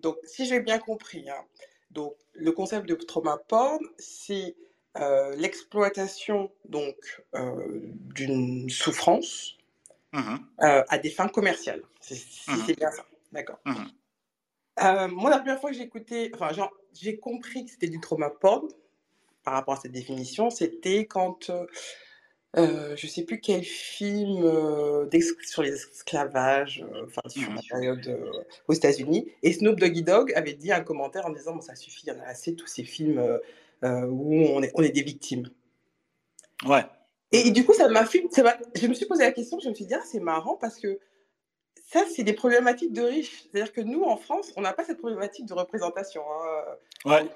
donc, 0.03 0.17
si 0.25 0.47
j'ai 0.47 0.61
bien 0.61 0.79
compris, 0.79 1.29
hein, 1.29 1.45
donc, 1.91 2.15
le 2.33 2.53
concept 2.53 2.89
de 2.89 2.95
trauma 2.95 3.39
porn, 3.49 3.81
c'est 3.99 4.57
euh, 4.97 5.35
l'exploitation 5.37 6.51
donc 6.69 6.97
euh, 7.35 7.81
d'une 8.15 8.69
souffrance 8.69 9.57
mmh 10.13 10.37
euh, 10.63 10.83
à 10.89 10.99
des 10.99 11.11
fins 11.11 11.29
commerciales. 11.29 11.83
Si 12.01 12.15
mmh 12.49 12.55
c'est 12.67 12.77
bien 12.77 12.91
ça, 12.91 13.05
d'accord. 13.33 13.61
Mmh 13.65 13.87
moi, 15.13 15.29
la 15.29 15.39
première 15.39 15.61
fois 15.61 15.71
que 15.71 15.77
j'ai 15.77 15.83
écouté, 15.83 16.33
enfin, 16.35 16.51
j'ai 16.95 17.19
compris 17.19 17.67
que 17.67 17.71
c'était 17.71 17.89
du 17.89 18.01
trauma 18.01 18.31
porn 18.31 18.67
par 19.45 19.53
rapport 19.53 19.75
à 19.75 19.77
cette 19.77 19.93
définition, 19.93 20.49
c'était 20.49 21.05
quand 21.05 21.51
euh, 22.57 22.97
je 22.97 23.07
sais 23.07 23.23
plus 23.23 23.41
quel 23.41 23.63
film 23.63 24.45
euh, 24.45 25.09
sur 25.43 25.63
l'esclavage, 25.63 26.85
euh, 26.93 27.07
enfin 27.07 27.23
sur 27.29 27.53
la 27.53 27.61
période 27.63 28.19
aux 28.67 28.73
États-Unis. 28.73 29.31
Et 29.43 29.53
Snoop 29.53 29.79
Doggy 29.79 30.03
Dogg 30.03 30.33
avait 30.35 30.55
dit 30.55 30.73
un 30.73 30.81
commentaire 30.81 31.27
en 31.27 31.31
disant 31.31 31.55
bon, 31.55 31.61
ça 31.61 31.77
suffit, 31.77 32.07
il 32.07 32.09
y 32.09 32.17
en 32.17 32.21
a 32.21 32.25
assez 32.27 32.57
tous 32.57 32.67
ces 32.67 32.85
films 32.85 33.23
où 33.83 34.35
on 34.35 34.63
est, 34.63 34.73
on 34.75 34.83
est 34.83 34.91
des 34.91 35.03
victimes. 35.03 35.49
Ouais. 36.67 36.85
Et, 37.33 37.53
du 37.53 37.65
coup, 37.65 37.73
ça 37.73 37.89
m'a 37.89 38.05
fait, 38.05 38.25
je 38.75 38.87
me 38.89 38.95
suis 38.95 39.07
posé 39.07 39.23
la 39.23 39.31
question, 39.31 39.61
je 39.61 39.69
me 39.69 39.75
suis 39.75 39.87
dit 39.87 39.95
ah, 39.95 40.03
c'est 40.05 40.19
marrant 40.19 40.57
parce 40.57 40.79
que 40.81 40.99
ça, 41.93 42.05
c'est 42.15 42.23
des 42.23 42.33
problématiques 42.33 42.93
de 42.93 43.03
riches. 43.03 43.43
C'est-à-dire 43.43 43.73
que 43.73 43.81
nous, 43.81 44.03
en 44.05 44.17
France, 44.17 44.53
on 44.57 44.61
n'a 44.61 44.73
pas 44.73 44.85
cette 44.85 44.99
problématique 44.99 45.47
de 45.47 45.55
représentation. 45.55 46.23
Hein. 46.23 46.65
Ouais, 47.05 47.29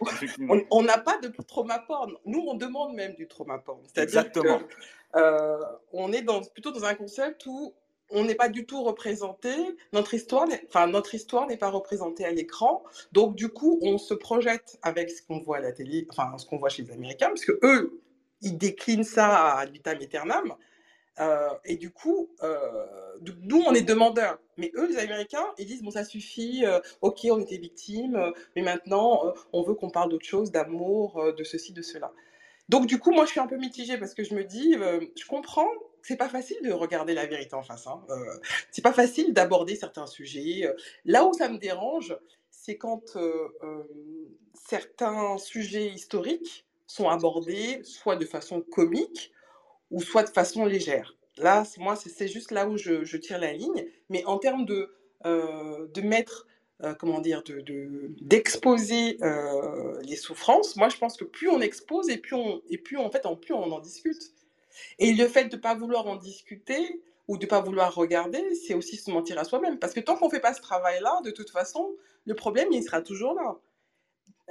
on 0.70 0.82
n'a 0.82 0.98
pas 0.98 1.18
de 1.18 1.28
trauma 1.42 1.80
porn. 1.80 2.14
Nous, 2.24 2.44
on 2.46 2.54
demande 2.54 2.94
même 2.94 3.14
du 3.14 3.26
trauma 3.26 3.58
porn. 3.58 3.80
Exactement. 3.96 4.60
Euh, 5.16 5.58
on 5.92 6.12
est 6.12 6.24
plutôt 6.52 6.72
dans 6.72 6.84
un 6.84 6.94
concept 6.94 7.46
où 7.46 7.74
on 8.10 8.24
n'est 8.24 8.34
pas 8.34 8.48
du 8.48 8.66
tout 8.66 8.82
représenté, 8.82 9.50
notre 9.92 10.14
histoire, 10.14 10.46
enfin 10.68 10.86
notre 10.86 11.14
histoire 11.14 11.46
n'est 11.46 11.56
pas 11.56 11.70
représentée 11.70 12.24
à 12.24 12.30
l'écran, 12.30 12.84
donc 13.12 13.34
du 13.34 13.48
coup 13.48 13.78
on 13.82 13.96
se 13.98 14.12
projette 14.14 14.78
avec 14.82 15.10
ce 15.10 15.22
qu'on 15.22 15.38
voit 15.40 15.58
à 15.58 15.60
la 15.60 15.72
télé, 15.72 16.06
enfin 16.10 16.36
ce 16.36 16.46
qu'on 16.46 16.58
voit 16.58 16.68
chez 16.68 16.82
les 16.82 16.92
Américains, 16.92 17.28
parce 17.28 17.44
que 17.44 17.58
eux 17.62 18.00
ils 18.42 18.58
déclinent 18.58 19.04
ça 19.04 19.52
à 19.52 19.66
vitam 19.66 19.98
aeternam, 20.00 20.54
euh, 21.20 21.48
et 21.64 21.76
du 21.76 21.90
coup 21.90 22.28
euh, 22.42 22.86
nous 23.40 23.62
on 23.66 23.72
est 23.72 23.82
demandeurs, 23.82 24.38
mais 24.58 24.70
eux 24.76 24.86
les 24.86 24.98
Américains 24.98 25.46
ils 25.58 25.66
disent 25.66 25.82
bon 25.82 25.90
ça 25.90 26.04
suffit, 26.04 26.64
ok 27.00 27.20
on 27.30 27.40
était 27.40 27.58
victimes, 27.58 28.32
mais 28.54 28.62
maintenant 28.62 29.32
on 29.52 29.62
veut 29.62 29.74
qu'on 29.74 29.90
parle 29.90 30.10
d'autre 30.10 30.26
chose, 30.26 30.50
d'amour, 30.50 31.32
de 31.36 31.44
ceci, 31.44 31.72
de 31.72 31.82
cela. 31.82 32.12
Donc 32.68 32.86
du 32.86 32.98
coup, 32.98 33.12
moi, 33.12 33.24
je 33.26 33.30
suis 33.30 33.40
un 33.40 33.46
peu 33.46 33.56
mitigée 33.56 33.98
parce 33.98 34.14
que 34.14 34.24
je 34.24 34.34
me 34.34 34.44
dis, 34.44 34.74
euh, 34.76 35.00
je 35.16 35.26
comprends 35.26 35.68
c'est 36.02 36.16
pas 36.16 36.28
facile 36.28 36.58
de 36.62 36.70
regarder 36.70 37.14
la 37.14 37.24
vérité 37.24 37.54
en 37.54 37.62
face. 37.62 37.86
Hein. 37.86 38.04
Euh, 38.10 38.38
c'est 38.70 38.82
pas 38.82 38.92
facile 38.92 39.32
d'aborder 39.32 39.74
certains 39.74 40.06
sujets. 40.06 40.66
Euh. 40.66 40.74
Là 41.06 41.24
où 41.24 41.32
ça 41.32 41.48
me 41.48 41.56
dérange, 41.56 42.14
c'est 42.50 42.76
quand 42.76 43.16
certains 44.54 45.38
sujets 45.38 45.88
historiques 45.88 46.66
sont 46.86 47.08
abordés 47.08 47.80
soit 47.84 48.16
de 48.16 48.26
façon 48.26 48.60
comique 48.60 49.32
ou 49.90 50.02
soit 50.02 50.24
de 50.24 50.28
façon 50.28 50.66
légère. 50.66 51.16
Là, 51.38 51.64
moi, 51.78 51.96
c'est 51.96 52.28
juste 52.28 52.50
là 52.50 52.68
où 52.68 52.76
je, 52.76 53.04
je, 53.04 53.16
tire 53.16 53.38
la 53.38 53.54
ligne. 53.54 53.86
Mais 54.10 54.24
en 54.26 54.36
termes 54.38 54.66
de, 54.66 54.94
de 55.24 56.00
mettre 56.02 56.46
euh, 56.83 56.95
comment 56.95 57.20
dire, 57.20 57.43
d'exposer 58.20 59.14
de, 59.14 59.25
euh, 59.25 60.03
les 60.03 60.16
souffrances, 60.16 60.77
moi 60.77 60.89
je 60.89 60.97
pense 60.97 61.16
que 61.16 61.25
plus 61.25 61.49
on 61.49 61.61
expose 61.61 62.11
et 62.11 62.18
plus 62.18 62.35
on, 62.35 62.62
et 62.68 62.81
en 62.97 63.11
fait, 63.11 63.22
plus 63.41 63.55
on 63.55 63.70
en 63.72 63.79
discute. 63.79 64.33
Et 64.99 65.12
le 65.12 65.29
fait 65.29 65.45
de 65.45 65.57
ne 65.57 65.61
pas 65.61 65.75
vouloir 65.75 66.07
en 66.07 66.16
discuter 66.16 67.01
ou 67.29 67.39
de 67.39 67.45
ne 67.45 67.49
pas 67.49 67.61
vouloir 67.61 67.95
regarder, 67.95 68.55
c'est 68.55 68.75
aussi 68.75 68.97
se 68.97 69.11
mentir 69.11 69.39
à 69.39 69.45
soi-même. 69.45 69.79
Parce 69.79 69.95
que 69.95 70.01
tant 70.01 70.16
qu'on 70.16 70.27
ne 70.27 70.31
fait 70.31 70.41
pas 70.41 70.53
ce 70.53 70.61
travail-là, 70.61 71.20
de 71.25 71.31
toute 71.31 71.51
façon, 71.51 71.95
le 72.27 72.35
problème, 72.35 72.68
il 72.72 72.83
sera 72.83 73.01
toujours 73.01 73.35
là. 73.35 73.57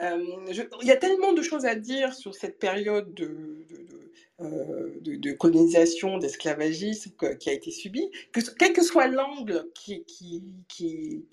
Euh, 0.02 0.26
il 0.82 0.88
y 0.88 0.92
a 0.92 0.96
tellement 0.96 1.34
de 1.34 1.42
choses 1.42 1.66
à 1.66 1.76
dire 1.76 2.14
sur 2.14 2.34
cette 2.34 2.58
période 2.58 3.14
de, 3.14 3.66
de, 4.40 5.32
colonisation, 5.34 6.18
d'esclavagisme 6.18 7.12
qui 7.40 7.50
a 7.50 7.54
été 7.54 7.72
subi, 7.72 8.10
que, 8.32 8.42
quel 8.58 8.74
que 8.74 8.84
soit 8.84 9.08
l'angle 9.08 9.68
qui, 9.74 10.04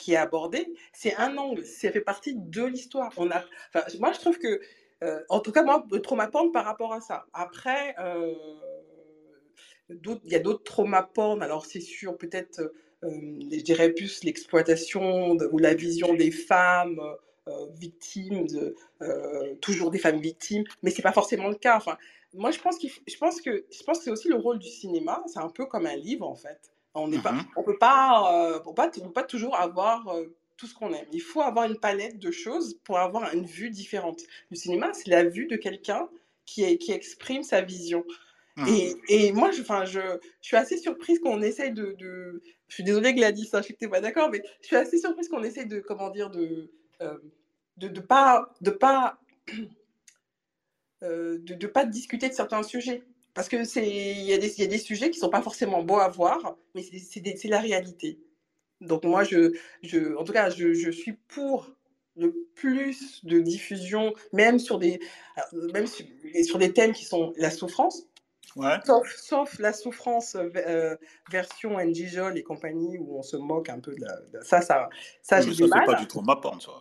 est 0.08 0.16
abordé, 0.16 0.72
c'est 0.92 1.14
un 1.16 1.36
angle, 1.36 1.64
ça 1.64 1.90
fait 1.90 2.00
partie 2.00 2.34
de 2.36 2.64
l'histoire. 2.64 3.12
Moi, 3.18 4.12
je 4.12 4.20
trouve 4.20 4.38
que, 4.38 4.60
euh, 5.02 5.20
en 5.28 5.40
tout 5.40 5.52
cas, 5.52 5.62
moi, 5.62 5.84
trauma 6.02 6.28
porn 6.28 6.52
par 6.52 6.64
rapport 6.64 6.92
à 6.92 7.00
ça. 7.00 7.26
Après, 7.32 7.94
il 9.88 10.30
y 10.30 10.34
a 10.34 10.40
d'autres 10.40 10.64
traumas 10.64 11.02
porn, 11.02 11.42
alors 11.42 11.66
c'est 11.66 11.80
sûr, 11.80 12.16
peut-être, 12.16 12.72
je 13.02 13.62
dirais 13.62 13.90
plus 13.90 14.24
l'exploitation 14.24 15.36
ou 15.52 15.58
la 15.58 15.74
vision 15.74 16.14
des 16.14 16.30
femmes. 16.30 17.00
victimes, 17.74 18.46
toujours 19.60 19.90
des 19.90 19.98
femmes 19.98 20.20
victimes, 20.20 20.64
mais 20.82 20.90
c'est 20.90 21.02
pas 21.02 21.12
forcément 21.12 21.48
le 21.48 21.56
cas. 21.56 21.80
Moi, 22.34 22.50
je 22.50 22.58
pense, 22.60 22.78
qu'il, 22.78 22.90
je 23.06 23.16
pense 23.16 23.40
que, 23.40 23.64
je 23.70 23.82
pense 23.82 23.98
que 23.98 24.04
c'est 24.04 24.10
aussi 24.10 24.28
le 24.28 24.36
rôle 24.36 24.58
du 24.58 24.68
cinéma. 24.68 25.22
C'est 25.26 25.40
un 25.40 25.48
peu 25.48 25.66
comme 25.66 25.86
un 25.86 25.96
livre, 25.96 26.26
en 26.26 26.34
fait. 26.34 26.72
On 26.94 27.06
ne 27.06 27.18
on 27.56 27.62
peut 27.62 27.78
pas, 27.78 28.52
euh, 28.54 28.58
pas, 28.74 28.88
peut 28.88 29.12
pas 29.12 29.22
toujours 29.22 29.56
avoir 29.56 30.08
euh, 30.08 30.26
tout 30.56 30.66
ce 30.66 30.74
qu'on 30.74 30.92
aime. 30.92 31.06
Il 31.12 31.22
faut 31.22 31.40
avoir 31.40 31.66
une 31.66 31.78
palette 31.78 32.18
de 32.18 32.30
choses 32.30 32.78
pour 32.84 32.98
avoir 32.98 33.32
une 33.32 33.46
vue 33.46 33.70
différente. 33.70 34.20
Le 34.50 34.56
cinéma, 34.56 34.92
c'est 34.92 35.08
la 35.08 35.24
vue 35.24 35.46
de 35.46 35.56
quelqu'un 35.56 36.08
qui, 36.46 36.78
qui 36.78 36.92
exprime 36.92 37.44
sa 37.44 37.62
vision. 37.62 38.04
Mmh. 38.56 38.66
Et, 38.68 38.96
et, 39.08 39.32
moi, 39.32 39.52
je, 39.52 39.62
je, 39.62 40.00
je 40.00 40.18
suis 40.40 40.56
assez 40.56 40.78
surprise 40.78 41.20
qu'on 41.20 41.42
essaye 41.42 41.72
de, 41.72 41.94
de, 41.98 42.42
Je 42.68 42.74
suis 42.74 42.84
désolée 42.84 43.14
Gladys, 43.14 43.48
hein, 43.52 43.62
je 43.62 43.68
sais 43.68 43.72
que 43.72 43.78
tu 43.78 43.84
n'es 43.84 43.90
pas 43.90 44.00
d'accord, 44.00 44.28
mais 44.30 44.42
je 44.60 44.66
suis 44.66 44.76
assez 44.76 44.98
surprise 44.98 45.28
qu'on 45.28 45.44
essaye 45.44 45.66
de, 45.66 45.80
comment 45.80 46.10
dire, 46.10 46.30
de... 46.30 46.70
Euh, 47.02 47.16
de, 47.80 47.88
de 47.88 48.00
pas 48.00 48.50
de 48.60 48.70
pas 48.70 49.18
de 51.02 51.54
ne 51.54 51.66
pas 51.66 51.84
discuter 51.84 52.28
de 52.28 52.34
certains 52.34 52.62
sujets. 52.62 53.02
Parce 53.34 53.48
qu'il 53.48 53.58
y, 53.60 54.32
a 54.32 54.38
des, 54.38 54.60
y 54.60 54.62
a 54.64 54.66
des 54.66 54.78
sujets 54.78 55.10
qui 55.10 55.18
ne 55.18 55.22
sont 55.22 55.30
pas 55.30 55.42
forcément 55.42 55.82
beaux 55.82 55.98
à 55.98 56.08
voir, 56.08 56.56
mais 56.74 56.82
c'est 56.82 57.48
la 57.48 57.60
réalité. 57.60 58.18
Donc 58.80 59.04
moi, 59.04 59.24
je, 59.24 59.52
je, 59.82 60.16
en 60.16 60.24
tout 60.24 60.32
cas, 60.32 60.50
je, 60.50 60.72
je, 60.72 60.90
suis 60.90 61.12
pour 61.28 61.70
le 62.16 62.34
plus 62.54 63.24
de 63.24 63.38
diffusion, 63.38 64.14
même 64.32 64.58
sur 64.58 64.78
des, 64.78 65.00
même 65.72 65.86
sur, 65.86 66.04
sur 66.42 66.58
des 66.58 66.72
thèmes 66.72 66.92
qui 66.92 67.04
sont 67.04 67.32
la 67.36 67.50
souffrance, 67.50 68.06
Sauf, 68.84 69.58
la 69.58 69.72
souffrance 69.72 70.36
euh, 70.36 70.96
version 71.30 71.78
Njijol 71.80 72.36
et 72.36 72.42
compagnie 72.42 72.98
où 72.98 73.18
on 73.18 73.22
se 73.22 73.36
moque 73.36 73.68
un 73.68 73.78
peu 73.78 73.94
de, 73.94 74.06
ça. 74.42 74.60
Ça, 74.60 74.88
ça, 75.22 75.40
j'ai 75.40 75.52
du 75.52 75.66
mal. 75.66 75.86
pas 75.86 75.94
du 75.94 76.06
trauma 76.06 76.36
porn, 76.36 76.60
ça. 76.60 76.72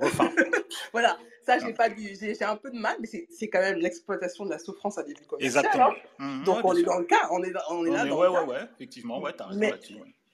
Enfin. 0.00 0.30
voilà, 0.92 1.16
ça, 1.44 1.58
j'ai 1.58 1.72
pas 1.72 1.88
j'ai 1.96 2.44
un 2.44 2.56
peu 2.56 2.70
de 2.70 2.78
mal, 2.78 2.96
mais 3.00 3.08
c'est 3.30 3.48
quand 3.48 3.60
même 3.60 3.78
l'exploitation 3.78 4.44
de 4.44 4.50
la 4.50 4.58
souffrance 4.58 4.98
à 4.98 5.02
des 5.02 5.14
commercial. 5.14 5.64
Exactement. 5.64 5.94
Hein. 6.18 6.40
Mmh, 6.40 6.44
Donc 6.44 6.58
on 6.64 6.76
est 6.76 6.82
dans 6.82 6.98
le 6.98 7.04
cas, 7.04 7.28
on 7.30 7.42
est, 7.42 7.52
on 7.70 7.86
est 7.86 7.90
là 7.90 8.04
dans 8.04 8.18
ouais, 8.18 8.26
le 8.26 8.32
ouais, 8.32 8.38
cas. 8.40 8.44
Ouais, 8.44 8.68
effectivement, 8.74 9.20
ouais, 9.20 9.32
t'as 9.32 9.46
raison 9.46 9.60
mais, 9.60 9.74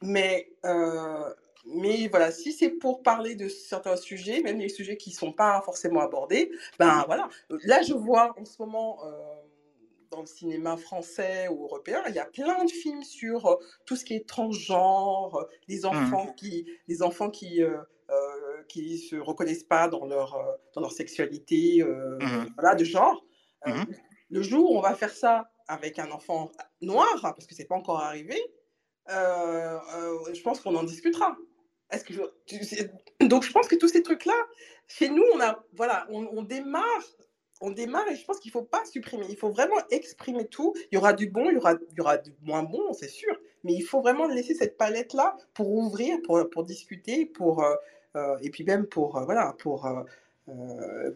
Mais, 0.02 0.48
euh, 0.64 1.32
mais 1.66 2.08
voilà, 2.08 2.32
si 2.32 2.52
c'est 2.52 2.70
pour 2.70 3.02
parler 3.02 3.36
de 3.36 3.48
certains 3.48 3.96
sujets, 3.96 4.42
même 4.42 4.58
les 4.58 4.68
sujets 4.68 4.96
qui 4.96 5.12
sont 5.12 5.32
pas 5.32 5.62
forcément 5.62 6.00
abordés, 6.00 6.50
ben 6.78 6.98
mmh. 6.98 7.04
voilà. 7.06 7.28
Là, 7.64 7.82
je 7.82 7.94
vois 7.94 8.34
en 8.38 8.44
ce 8.44 8.60
moment. 8.60 8.98
Euh, 9.04 9.43
dans 10.14 10.20
le 10.22 10.26
cinéma 10.26 10.76
français 10.76 11.48
ou 11.48 11.64
européen, 11.64 12.02
il 12.08 12.14
y 12.14 12.18
a 12.18 12.26
plein 12.26 12.64
de 12.64 12.70
films 12.70 13.02
sur 13.02 13.46
euh, 13.46 13.56
tout 13.86 13.96
ce 13.96 14.04
qui 14.04 14.14
est 14.14 14.28
transgenre, 14.28 15.46
les 15.68 15.80
mmh. 15.82 15.86
enfants 15.86 16.32
qui, 16.36 16.66
les 16.88 17.02
enfants 17.02 17.30
qui, 17.30 17.60
qui 18.68 18.98
se 18.98 19.16
reconnaissent 19.16 19.64
pas 19.64 19.88
dans 19.88 20.06
leur, 20.06 20.34
euh, 20.34 20.52
dans 20.74 20.80
leur 20.80 20.92
sexualité 20.92 21.82
euh, 21.82 22.18
Mhm. 22.20 22.50
voilà, 22.58 22.74
de 22.74 22.84
genre. 22.84 23.24
Euh, 23.66 23.70
Mhm. 23.72 23.86
Le 24.30 24.42
jour 24.42 24.70
où 24.72 24.78
on 24.78 24.80
va 24.80 24.94
faire 24.94 25.10
ça 25.10 25.50
avec 25.68 25.98
un 25.98 26.10
enfant 26.10 26.50
noir, 26.80 27.14
parce 27.22 27.46
que 27.46 27.54
c'est 27.54 27.66
pas 27.66 27.76
encore 27.76 28.00
arrivé, 28.00 28.36
euh, 29.10 29.78
euh, 29.96 30.34
je 30.34 30.42
pense 30.42 30.60
qu'on 30.60 30.74
en 30.76 30.82
discutera. 30.82 31.36
Est-ce 31.90 32.04
que 32.04 32.14
je- 32.14 33.26
Donc 33.26 33.44
je 33.44 33.52
pense 33.52 33.68
que 33.68 33.76
tous 33.76 33.88
ces 33.88 34.02
trucs-là, 34.02 34.34
chez 34.88 35.08
nous, 35.08 35.24
on 35.34 35.40
a 35.40 35.64
voilà, 35.74 36.06
on, 36.10 36.26
on 36.38 36.42
démarre, 36.42 37.04
on 37.64 37.70
démarre 37.70 38.06
et 38.08 38.16
je 38.16 38.24
pense 38.24 38.38
qu'il 38.40 38.50
faut 38.50 38.62
pas 38.62 38.84
supprimer. 38.84 39.24
Il 39.30 39.36
faut 39.36 39.48
vraiment 39.48 39.78
exprimer 39.90 40.46
tout. 40.46 40.74
Il 40.92 40.96
y 40.96 40.98
aura 40.98 41.14
du 41.14 41.28
bon, 41.28 41.48
il 41.48 41.54
y 41.54 42.00
aura, 42.00 42.18
du 42.18 42.32
moins 42.42 42.62
bon, 42.62 42.92
c'est 42.92 43.08
sûr. 43.08 43.34
Mais 43.64 43.72
il 43.72 43.80
faut 43.82 44.02
vraiment 44.02 44.26
laisser 44.26 44.54
cette 44.54 44.76
palette-là 44.76 45.34
pour 45.54 45.70
ouvrir, 45.70 46.18
pour, 46.22 46.64
discuter, 46.64 47.24
pour 47.24 47.64
euh, 47.64 47.74
euh, 48.16 48.36
et 48.42 48.50
puis 48.50 48.64
même 48.64 48.86
pour 48.86 49.16
euh, 49.16 49.24
voilà, 49.24 49.54
pour 49.58 49.88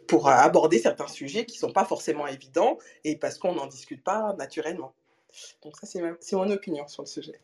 pour 0.07 0.29
aborder 0.31 0.79
certains 0.79 1.07
sujets 1.07 1.45
qui 1.45 1.59
sont 1.59 1.71
pas 1.71 1.85
forcément 1.85 2.27
évidents 2.27 2.79
et 3.05 3.15
parce 3.15 3.37
qu'on 3.37 3.55
n'en 3.55 3.67
discute 3.67 4.03
pas 4.03 4.35
naturellement. 4.39 4.95
Donc 5.63 5.77
ça, 5.77 5.87
c'est 5.87 6.37
mon 6.37 6.51
opinion 6.51 6.89
sur 6.89 7.03
le 7.03 7.09
sujet. 7.09 7.39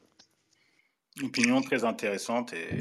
Opinion 1.23 1.61
très 1.61 1.85
intéressante 1.85 2.55
et 2.55 2.79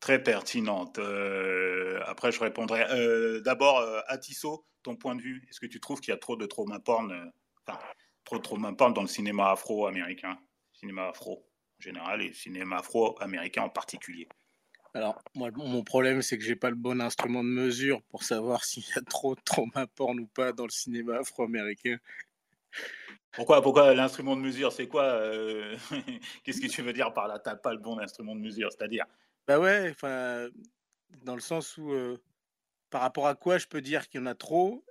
très 0.00 0.22
pertinente. 0.22 0.98
Euh, 0.98 2.00
après, 2.06 2.32
je 2.32 2.40
répondrai. 2.40 2.84
Euh, 2.90 3.40
D'abord, 3.40 3.78
euh, 3.78 4.00
à 4.08 4.18
Tissot, 4.18 4.66
ton 4.82 4.96
point 4.96 5.14
de 5.14 5.22
vue, 5.22 5.46
est-ce 5.48 5.60
que 5.60 5.66
tu 5.66 5.80
trouves 5.80 6.00
qu'il 6.00 6.12
y 6.12 6.14
a 6.14 6.18
trop 6.18 6.36
de 6.36 6.46
trauma 6.46 6.80
porn, 6.80 7.12
euh, 7.12 7.24
enfin, 7.66 7.78
trop 8.24 8.38
de 8.38 8.42
trauma 8.42 8.72
porn 8.72 8.92
dans 8.92 9.02
le 9.02 9.08
cinéma 9.08 9.50
afro-américain, 9.50 10.38
cinéma 10.72 11.08
afro 11.08 11.46
en 11.78 11.82
général 11.82 12.22
et 12.22 12.32
cinéma 12.32 12.78
afro-américain 12.78 13.62
en 13.62 13.68
particulier? 13.68 14.28
Alors, 14.92 15.22
moi, 15.34 15.50
mon 15.54 15.84
problème, 15.84 16.20
c'est 16.20 16.36
que 16.36 16.42
j'ai 16.42 16.56
pas 16.56 16.70
le 16.70 16.76
bon 16.76 17.00
instrument 17.00 17.44
de 17.44 17.48
mesure 17.48 18.02
pour 18.10 18.24
savoir 18.24 18.64
s'il 18.64 18.82
y 18.82 18.98
a 18.98 19.02
trop 19.02 19.36
de 19.36 19.40
trauma 19.44 19.86
porn 19.86 20.18
ou 20.18 20.26
pas 20.26 20.52
dans 20.52 20.64
le 20.64 20.70
cinéma 20.70 21.18
afro-américain. 21.18 21.98
Pourquoi, 23.32 23.62
pourquoi 23.62 23.94
l'instrument 23.94 24.34
de 24.34 24.40
mesure? 24.40 24.72
C'est 24.72 24.88
quoi 24.88 25.04
euh, 25.04 25.76
Qu'est-ce 26.44 26.60
que 26.60 26.66
tu 26.66 26.82
veux 26.82 26.92
dire 26.92 27.12
par 27.12 27.28
là? 27.28 27.38
T'as 27.38 27.54
pas 27.54 27.72
le 27.72 27.78
bon 27.78 27.98
instrument 28.00 28.34
de 28.34 28.40
mesure, 28.40 28.70
c'est-à-dire 28.72 29.04
Bah 29.50 29.58
ouais, 29.58 29.90
enfin, 29.90 30.48
dans 31.24 31.34
le 31.34 31.40
sens 31.40 31.76
où, 31.76 31.90
euh, 31.90 32.22
par 32.88 33.00
rapport 33.00 33.26
à 33.26 33.34
quoi 33.34 33.58
je 33.58 33.66
peux 33.66 33.80
dire 33.80 34.08
qu'il 34.08 34.20
y 34.20 34.22
en 34.22 34.26
a 34.26 34.36
trop, 34.36 34.84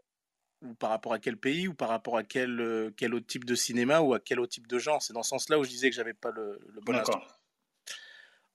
ou 0.62 0.74
par 0.74 0.90
rapport 0.90 1.14
à 1.14 1.20
quel 1.20 1.38
pays, 1.38 1.70
ou 1.70 1.74
par 1.74 1.88
rapport 1.88 2.18
à 2.18 2.24
quel, 2.24 2.60
euh, 2.60 2.92
quel 2.98 3.14
autre 3.14 3.26
type 3.26 3.46
de 3.46 3.56
cinéma, 3.56 4.02
ou 4.02 4.14
à 4.14 4.20
quel 4.20 4.38
autre 4.38 4.52
type 4.52 4.68
de 4.68 4.78
genre. 4.78 5.02
C'est 5.02 5.14
dans 5.14 5.24
ce 5.24 5.30
sens-là 5.30 5.60
où 5.60 5.64
je 5.64 5.70
disais 5.70 5.90
que 5.90 5.96
j'avais 5.96 6.14
pas 6.14 6.32
le, 6.32 6.60
le 6.74 6.82
bon 6.82 6.94
instrument. 6.94 7.24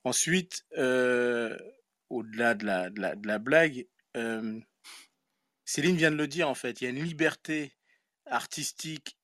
Ensuite, 0.04 0.66
euh, 0.76 1.56
au-delà 2.10 2.52
de 2.52 2.66
la, 2.66 2.90
de 2.90 3.00
la, 3.00 3.16
de 3.16 3.26
la 3.26 3.38
blague, 3.38 3.86
Céline 5.64 5.96
vient 5.96 6.10
de 6.10 6.16
le 6.16 6.28
dire 6.28 6.50
en 6.50 6.54
fait, 6.54 6.82
il 6.82 6.84
y 6.84 6.86
a 6.86 6.90
une 6.90 7.02
liberté 7.02 7.72
artistique 8.26 9.16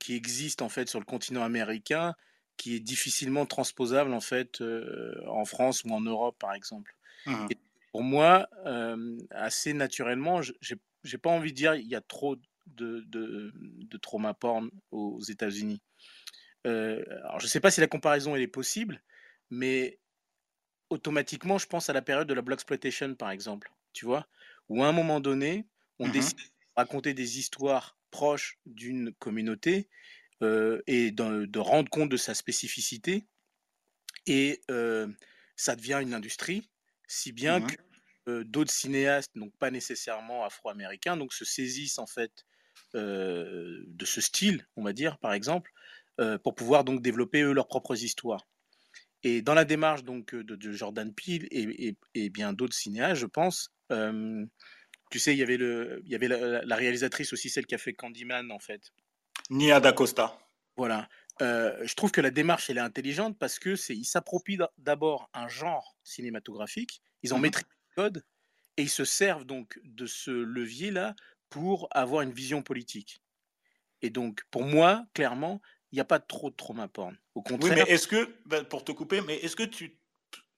qui 0.00 0.14
existe 0.14 0.62
en 0.62 0.70
fait 0.70 0.88
sur 0.88 0.98
le 0.98 1.04
continent 1.04 1.42
américain 1.42 2.14
qui 2.56 2.74
est 2.76 2.80
difficilement 2.80 3.46
transposable 3.46 4.12
en 4.14 4.20
fait 4.20 4.60
euh, 4.60 5.14
en 5.28 5.44
France 5.44 5.84
ou 5.84 5.90
en 5.90 6.00
Europe 6.00 6.36
par 6.38 6.54
exemple. 6.54 6.96
Et 7.50 7.56
pour 7.92 8.02
moi, 8.02 8.48
euh, 8.66 9.18
assez 9.30 9.72
naturellement, 9.74 10.42
je- 10.42 10.52
j'ai 11.04 11.18
pas 11.18 11.30
envie 11.30 11.52
de 11.52 11.56
dire 11.56 11.74
il 11.76 11.86
y 11.88 11.94
a 11.96 12.00
trop 12.02 12.36
de, 12.66 13.02
de, 13.08 13.52
de 13.54 13.98
trauma 13.98 14.34
porn 14.34 14.70
aux 14.90 15.20
États-Unis. 15.22 15.82
Euh, 16.66 17.04
alors 17.24 17.40
je 17.40 17.46
sais 17.46 17.60
pas 17.60 17.70
si 17.70 17.80
la 17.80 17.86
comparaison 17.88 18.36
elle 18.36 18.42
est 18.42 18.48
possible, 18.48 19.02
mais 19.50 20.00
automatiquement, 20.90 21.58
je 21.58 21.66
pense 21.66 21.90
à 21.90 21.92
la 21.92 22.02
période 22.02 22.28
de 22.28 22.34
la 22.34 22.42
Blaxploitation, 22.42 23.14
par 23.14 23.30
exemple, 23.30 23.72
tu 23.92 24.04
vois, 24.06 24.26
où 24.68 24.82
à 24.84 24.88
un 24.88 24.92
moment 24.92 25.20
donné, 25.20 25.68
on 25.98 26.08
Mhm. 26.08 26.08
décide 26.08 26.38
de 26.38 26.44
raconter 26.76 27.14
des 27.14 27.38
histoires 27.38 27.98
proches 28.10 28.58
d'une 28.66 29.12
communauté 29.14 29.88
et 30.42 31.10
de, 31.12 31.46
de 31.46 31.58
rendre 31.58 31.88
compte 31.90 32.10
de 32.10 32.16
sa 32.16 32.34
spécificité. 32.34 33.26
Et 34.26 34.60
euh, 34.70 35.06
ça 35.56 35.76
devient 35.76 36.00
une 36.02 36.14
industrie, 36.14 36.68
si 37.06 37.32
bien 37.32 37.60
que 37.62 37.76
euh, 38.28 38.44
d'autres 38.44 38.72
cinéastes, 38.72 39.30
donc 39.36 39.56
pas 39.58 39.70
nécessairement 39.70 40.44
afro-américains, 40.44 41.16
donc 41.16 41.32
se 41.32 41.44
saisissent 41.44 41.98
en 41.98 42.06
fait 42.06 42.44
euh, 42.94 43.84
de 43.86 44.04
ce 44.04 44.20
style, 44.20 44.66
on 44.76 44.82
va 44.82 44.92
dire, 44.92 45.18
par 45.18 45.32
exemple, 45.32 45.70
euh, 46.20 46.38
pour 46.38 46.54
pouvoir 46.54 46.84
donc 46.84 47.02
développer 47.02 47.42
eux 47.42 47.52
leurs 47.52 47.68
propres 47.68 48.02
histoires. 48.02 48.46
Et 49.22 49.42
dans 49.42 49.54
la 49.54 49.64
démarche 49.64 50.04
donc 50.04 50.34
euh, 50.34 50.44
de, 50.44 50.56
de 50.56 50.72
Jordan 50.72 51.12
Peele 51.14 51.46
et, 51.50 51.88
et- 51.88 51.96
et 52.14 52.30
bien 52.30 52.52
d'autres 52.52 52.76
cinéastes, 52.76 53.20
je 53.20 53.26
pense, 53.26 53.70
euh, 53.92 54.44
tu 55.10 55.18
sais, 55.20 55.34
il 55.34 55.38
y 55.38 55.42
avait, 55.42 55.56
le, 55.58 56.02
il 56.04 56.10
y 56.12 56.14
avait 56.16 56.28
la, 56.28 56.62
la 56.64 56.76
réalisatrice 56.76 57.32
aussi, 57.32 57.50
celle 57.50 57.66
qui 57.66 57.74
a 57.74 57.78
fait 57.78 57.94
Candyman, 57.94 58.50
en 58.52 58.60
fait. 58.60 58.92
Nia 59.50 59.80
D'Acosta. 59.80 60.38
Voilà. 60.76 61.08
Euh, 61.42 61.86
je 61.86 61.94
trouve 61.94 62.10
que 62.12 62.20
la 62.20 62.30
démarche, 62.30 62.70
elle 62.70 62.78
est 62.78 62.80
intelligente 62.80 63.38
parce 63.38 63.58
que 63.58 63.76
c'est, 63.76 63.94
ils 63.96 64.04
s'approprient 64.04 64.56
d'a- 64.56 64.72
d'abord 64.78 65.28
un 65.34 65.48
genre 65.48 65.96
cinématographique, 66.02 67.02
ils 67.22 67.34
en 67.34 67.38
Mhm. 67.38 67.38
maîtrisent 67.38 67.64
le 67.96 68.02
code 68.02 68.24
et 68.76 68.82
ils 68.84 68.90
se 68.90 69.04
servent 69.04 69.44
donc 69.44 69.78
de 69.84 70.06
ce 70.06 70.30
levier-là 70.30 71.14
pour 71.50 71.88
avoir 71.92 72.22
une 72.22 72.32
vision 72.32 72.62
politique. 72.62 73.18
Et 74.02 74.10
donc, 74.10 74.44
pour 74.50 74.64
moi, 74.64 75.06
clairement, 75.14 75.62
il 75.92 75.96
n'y 75.96 76.00
a 76.00 76.04
pas 76.06 76.20
trop 76.20 76.50
de 76.50 76.56
trauma 76.56 76.88
porn. 76.88 77.18
Au 77.34 77.42
Oui, 77.60 77.70
contraire, 77.70 77.72
mais 77.72 77.82
est-ce 77.82 78.08
que, 78.08 78.36
ben, 78.46 78.64
pour 78.64 78.84
te 78.84 78.92
couper, 78.92 79.20
mais 79.20 79.36
est-ce 79.36 79.56
que 79.56 79.62
tu, 79.62 79.98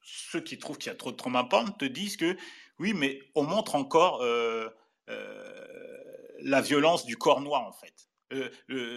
ceux 0.03 0.41
qui 0.41 0.59
trouvent 0.59 0.78
qu'il 0.78 0.91
y 0.91 0.95
a 0.95 0.97
trop 0.97 1.12
de 1.12 1.16
trauma 1.16 1.45
porn 1.45 1.76
te 1.76 1.84
disent 1.84 2.16
que 2.16 2.36
oui, 2.78 2.95
mais 2.95 3.20
on 3.34 3.45
montre 3.45 3.74
encore 3.76 4.22
euh, 4.22 4.68
euh, 5.11 6.34
la 6.41 6.61
violence 6.62 7.07
du 7.07 7.16
corps 7.16 7.41
noir 7.41 7.66
en 7.66 7.72
fait, 7.72 8.07
Euh, 8.33 8.51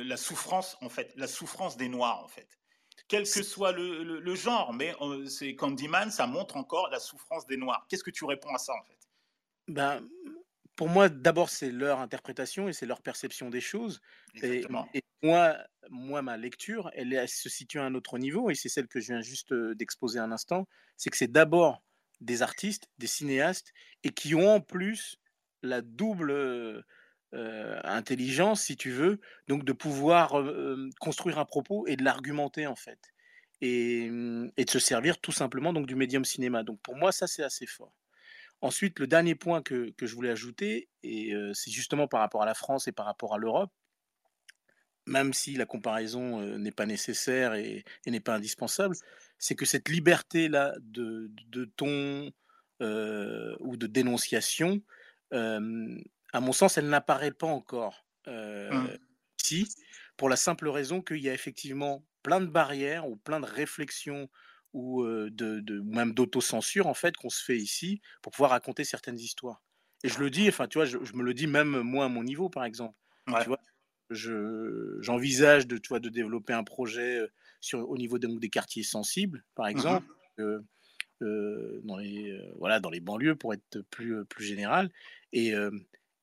la 0.04 0.18
souffrance 0.18 0.78
en 0.82 0.90
fait, 0.90 1.14
la 1.16 1.28
souffrance 1.28 1.78
des 1.78 1.88
noirs 1.88 2.22
en 2.22 2.28
fait, 2.28 2.60
quel 3.08 3.24
que 3.24 3.44
soit 3.44 3.72
le, 3.72 4.04
le- 4.04 4.20
le 4.20 4.36
genre, 4.36 4.74
mais 4.74 4.94
euh, 5.00 5.26
c'est 5.26 5.56
Candyman, 5.56 6.12
ça 6.12 6.28
montre 6.28 6.58
encore 6.58 6.90
la 6.90 7.00
souffrance 7.00 7.46
des 7.48 7.56
noirs. 7.56 7.86
Qu'est-ce 7.88 8.04
que 8.04 8.12
tu 8.12 8.26
réponds 8.26 8.54
à 8.54 8.58
ça 8.58 8.74
en 8.74 8.84
fait? 8.84 8.98
Ben, 9.70 10.06
pour 10.76 10.90
moi, 10.90 11.08
d'abord, 11.08 11.50
c'est 11.50 11.72
leur 11.72 12.00
interprétation 12.00 12.68
et 12.68 12.74
c'est 12.74 12.86
leur 12.86 13.02
perception 13.02 13.50
des 13.50 13.62
choses. 13.62 14.02
Et, 14.42 14.66
moi, 15.24 15.58
moi, 15.90 16.22
ma 16.22 16.36
lecture, 16.36 16.90
elle, 16.94 17.14
elle 17.14 17.30
se 17.30 17.48
situe 17.48 17.80
à 17.80 17.84
un 17.84 17.96
autre 17.96 18.18
niveau, 18.18 18.50
et 18.50 18.56
c'est 18.56 18.70
celle 18.70 18.88
que 18.88 19.00
je 19.00 19.08
viens 19.14 19.22
juste 19.22 19.52
euh, 19.54 19.76
d'exposer 19.76 20.20
un 20.20 20.32
instant. 20.32 20.68
C'est 20.98 21.10
que 21.10 21.18
c'est 21.18 21.32
d'abord 21.32 21.84
des 22.20 22.42
artistes, 22.42 22.90
des 22.98 23.08
cinéastes, 23.08 23.72
et 24.04 24.10
qui 24.10 24.36
ont 24.36 24.50
en 24.56 24.60
plus 24.60 25.18
la 25.62 25.82
double 25.82 26.84
euh, 27.34 27.80
intelligence, 27.84 28.64
si 28.64 28.76
tu 28.76 28.92
veux, 28.92 29.22
donc 29.48 29.64
de 29.64 29.72
pouvoir 29.72 30.40
euh, 30.40 30.90
construire 31.00 31.40
un 31.40 31.46
propos 31.46 31.88
et 31.88 31.96
de 31.96 32.04
l'argumenter 32.04 32.68
en 32.68 32.76
fait, 32.76 33.00
et, 33.62 34.10
hum, 34.10 34.52
et 34.58 34.66
de 34.66 34.70
se 34.70 34.80
servir 34.80 35.20
tout 35.20 35.32
simplement 35.32 35.72
donc 35.72 35.88
du 35.88 35.96
médium 35.96 36.26
cinéma. 36.26 36.64
Donc 36.64 36.82
pour 36.82 36.96
moi, 36.96 37.12
ça 37.12 37.28
c'est 37.28 37.44
assez 37.44 37.66
fort. 37.66 37.94
Ensuite, 38.60 39.00
le 39.00 39.08
dernier 39.08 39.34
point 39.34 39.62
que, 39.62 39.92
que 39.92 40.06
je 40.06 40.14
voulais 40.14 40.30
ajouter, 40.30 40.90
et 41.04 41.34
euh, 41.34 41.54
c'est 41.54 41.72
justement 41.72 42.08
par 42.08 42.20
rapport 42.20 42.44
à 42.44 42.46
la 42.46 42.54
France 42.54 42.88
et 42.88 42.92
par 42.92 43.06
rapport 43.06 43.34
à 43.34 43.38
l'Europe, 43.38 43.72
même 45.08 45.34
si 45.34 45.56
la 45.56 45.66
comparaison 45.66 46.42
euh, 46.42 46.58
n'est 46.58 46.72
pas 46.72 46.86
nécessaire 46.86 47.56
et, 47.56 47.84
et 48.06 48.12
n'est 48.12 48.20
pas 48.20 48.36
indispensable, 48.36 48.96
c'est 49.40 49.56
que 49.56 49.66
cette 49.66 49.90
liberté-là 49.90 50.76
de, 50.82 51.32
de 51.48 51.66
ton 51.66 52.32
ou 52.80 53.78
de 53.78 53.86
dénonciation, 53.86 54.82
à 56.34 56.40
mon 56.42 56.54
sens, 56.54 56.78
elle 56.78 56.88
n'apparaît 56.90 57.32
pas 57.32 57.48
encore 57.48 58.08
euh, 58.28 58.72
Hum. 58.72 59.12
ici, 59.44 59.68
pour 60.18 60.30
la 60.30 60.36
simple 60.36 60.68
raison 60.70 61.02
qu'il 61.02 61.18
y 61.20 61.30
a 61.30 61.34
effectivement 61.34 62.06
plein 62.24 62.42
de 62.42 62.46
barrières 62.48 63.08
ou 63.10 63.18
plein 63.18 63.40
de 63.40 63.46
réflexions 63.46 64.30
ou 64.74 65.04
euh, 65.04 65.30
de, 65.32 65.60
de- 65.60 65.82
même 65.82 66.14
d'autocensure 66.14 66.88
en 66.88 66.94
fait 66.94 67.18
qu'on 67.18 67.30
se 67.30 67.44
fait 67.44 67.58
ici 67.58 68.02
pour 68.22 68.32
pouvoir 68.32 68.52
raconter 68.52 68.84
certaines 68.84 69.20
histoires. 69.20 69.64
Et 70.04 70.10
je 70.10 70.20
le 70.20 70.30
dis, 70.30 70.48
enfin 70.48 70.68
tu 70.68 70.78
vois, 70.78 70.86
je, 70.86 70.98
je 71.04 71.14
me 71.14 71.24
le 71.24 71.34
dis 71.34 71.48
même 71.48 71.82
moi 71.82 72.06
à 72.06 72.10
mon 72.10 72.24
niveau 72.24 72.50
par 72.50 72.64
exemple. 72.66 72.98
Ouais. 73.28 73.46
Tu 73.46 73.50
vois, 73.50 73.58
je 74.10 74.98
j'envisage 75.02 75.68
de 75.68 75.78
tu 75.78 75.90
vois 75.90 76.00
de 76.00 76.10
développer 76.10 76.54
un 76.54 76.64
projet 76.64 77.20
euh, 77.20 77.28
sur 77.60 77.90
au 77.90 77.98
niveau 77.98 78.20
donc, 78.20 78.40
des 78.40 78.50
quartiers 78.50 78.84
sensibles 78.84 79.44
par 79.56 79.68
exemple. 79.68 80.08
euh, 80.40 80.62
euh, 81.22 81.82
dans 81.84 81.98
les 81.98 82.32
euh, 82.32 82.52
voilà 82.58 82.80
dans 82.80 82.90
les 82.90 83.00
banlieues 83.00 83.36
pour 83.36 83.54
être 83.54 83.82
plus 83.92 84.16
euh, 84.18 84.26
plus 84.26 84.46
général 84.46 84.92
et 85.34 85.54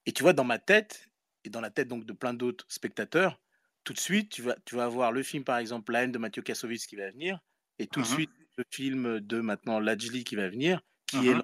et 0.09 0.13
tu 0.15 0.25
vois 0.25 0.35
dans 0.35 0.45
ma 0.45 0.59
tête 0.59 1.11
et 1.45 1.51
dans 1.51 1.63
la 1.63 1.71
tête 1.71 1.89
donc 1.89 2.07
de 2.07 2.15
plein 2.15 2.35
d'autres 2.35 2.67
spectateurs 2.71 3.41
tout 3.85 3.95
de 3.95 4.01
suite 4.01 4.33
tu 4.33 4.43
vas 4.43 4.57
tu 4.67 4.77
vas 4.77 4.87
avoir 4.87 5.13
le 5.13 5.23
film 5.23 5.45
par 5.45 5.59
exemple 5.59 5.93
La 5.93 6.05
haine 6.05 6.13
de 6.13 6.19
Mathieu 6.19 6.43
Kassovitz 6.43 6.87
qui 6.89 6.97
va 6.97 7.11
venir 7.13 7.41
et 7.79 7.89
tout 7.89 8.03
de 8.03 8.07
Mhm. 8.07 8.09
suite 8.09 8.33
le 8.59 8.65
film 8.73 9.21
de 9.21 9.41
maintenant 9.41 9.81
Lajli 9.81 10.25
qui 10.25 10.37
va 10.37 10.49
venir 10.51 10.83
qui 11.07 11.29
est 11.29 11.35
Mhm. 11.35 11.43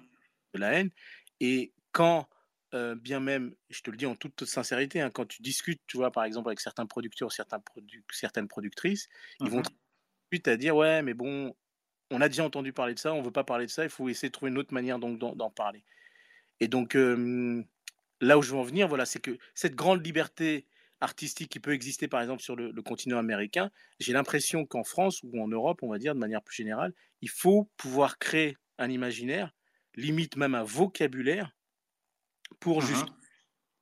de 0.54 0.60
la 0.60 0.72
haine 0.74 0.90
et 1.40 1.74
quand 1.92 2.28
euh, 2.74 2.94
bien 2.96 3.20
même 3.20 3.54
je 3.70 3.82
te 3.82 3.90
le 3.90 3.98
dis 3.98 4.06
en 4.06 4.16
toute 4.16 4.44
sincérité 4.46 5.00
hein, 5.02 5.10
quand 5.10 5.26
tu 5.26 5.42
discutes 5.42 5.82
tu 5.86 5.98
vois 5.98 6.12
par 6.12 6.24
exemple 6.24 6.48
avec 6.48 6.60
certains 6.60 6.86
producteurs 6.86 7.32
certains 7.32 7.58
produ- 7.60 8.04
certaines 8.12 8.48
productrices 8.48 9.08
ils 9.44 9.50
vont 9.50 9.58
Mhm. 9.58 9.62
tout 9.62 9.70
de 9.70 10.36
suite 10.36 10.48
à 10.48 10.56
dire 10.56 10.76
ouais 10.76 11.02
mais 11.02 11.14
bon 11.14 11.54
on 12.12 12.22
a 12.22 12.28
déjà 12.28 12.44
entendu 12.44 12.72
parler 12.72 12.94
de 12.94 13.00
ça, 13.00 13.12
on 13.14 13.20
ne 13.20 13.24
veut 13.26 13.32
pas 13.32 13.44
parler 13.44 13.66
de 13.66 13.72
ça, 13.72 13.84
il 13.84 13.90
faut 13.90 14.08
essayer 14.08 14.30
de 14.30 14.32
trouver 14.32 14.52
une 14.52 14.58
autre 14.58 14.74
manière 14.74 14.98
d'en 15.00 15.50
parler. 15.50 15.84
Et 16.60 16.68
donc, 16.68 16.96
là 18.20 18.38
où 18.38 18.42
je 18.42 18.52
veux 18.52 18.58
en 18.58 18.62
venir, 18.62 18.88
voilà, 18.88 19.06
c'est 19.06 19.20
que 19.20 19.38
cette 19.54 19.74
grande 19.74 20.04
liberté 20.04 20.66
artistique 21.00 21.50
qui 21.50 21.60
peut 21.60 21.72
exister, 21.72 22.08
par 22.08 22.22
exemple, 22.22 22.42
sur 22.42 22.56
le, 22.56 22.72
continent 22.82 23.18
américain, 23.18 23.70
j'ai 24.00 24.12
l'impression 24.12 24.64
qu'en 24.64 24.84
France 24.84 25.22
ou 25.22 25.42
en 25.42 25.48
Europe, 25.48 25.82
on 25.82 25.88
va 25.88 25.98
dire 25.98 26.14
de 26.14 26.20
manière 26.20 26.42
plus 26.42 26.56
générale, 26.56 26.92
il 27.20 27.28
faut 27.28 27.70
pouvoir 27.76 28.18
créer 28.18 28.56
un 28.78 28.90
imaginaire, 28.90 29.54
limite 29.94 30.36
même 30.36 30.54
un 30.54 30.64
vocabulaire, 30.64 31.54
pour 32.60 32.82
mmh 32.82 32.86
juste 32.86 33.06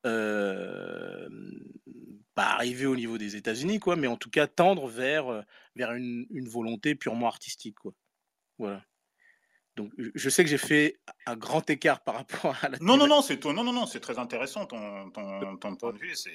euh, 0.06 1.28
pas 2.34 2.46
arriver 2.46 2.86
au 2.86 2.96
niveau 2.96 3.18
des 3.18 3.36
États-Unis, 3.36 3.78
quoi, 3.78 3.96
mais 3.96 4.06
en 4.08 4.16
tout 4.16 4.30
cas 4.30 4.46
tendre 4.46 4.88
vers, 4.88 5.44
vers 5.76 5.92
une, 5.92 6.26
une 6.30 6.48
volonté 6.48 6.94
purement 6.94 7.28
artistique, 7.28 7.76
quoi. 7.76 7.92
Voilà. 8.58 8.84
Donc, 9.76 9.90
je 9.96 10.28
sais 10.28 10.44
que 10.44 10.50
j'ai 10.50 10.58
fait 10.58 11.00
un 11.26 11.36
grand 11.36 11.68
écart 11.70 12.00
par 12.00 12.16
rapport 12.16 12.56
à 12.62 12.68
la. 12.68 12.78
Non, 12.80 12.96
non, 12.96 13.06
non, 13.06 13.22
c'est 13.22 13.42
non, 13.44 13.64
non, 13.64 13.72
non, 13.72 13.86
c'est 13.86 14.00
très 14.00 14.18
intéressant 14.18 14.66
ton, 14.66 15.10
ton, 15.10 15.56
ton, 15.56 15.76
point 15.76 15.92
de 15.92 15.98
vue. 15.98 16.14
C'est 16.14 16.30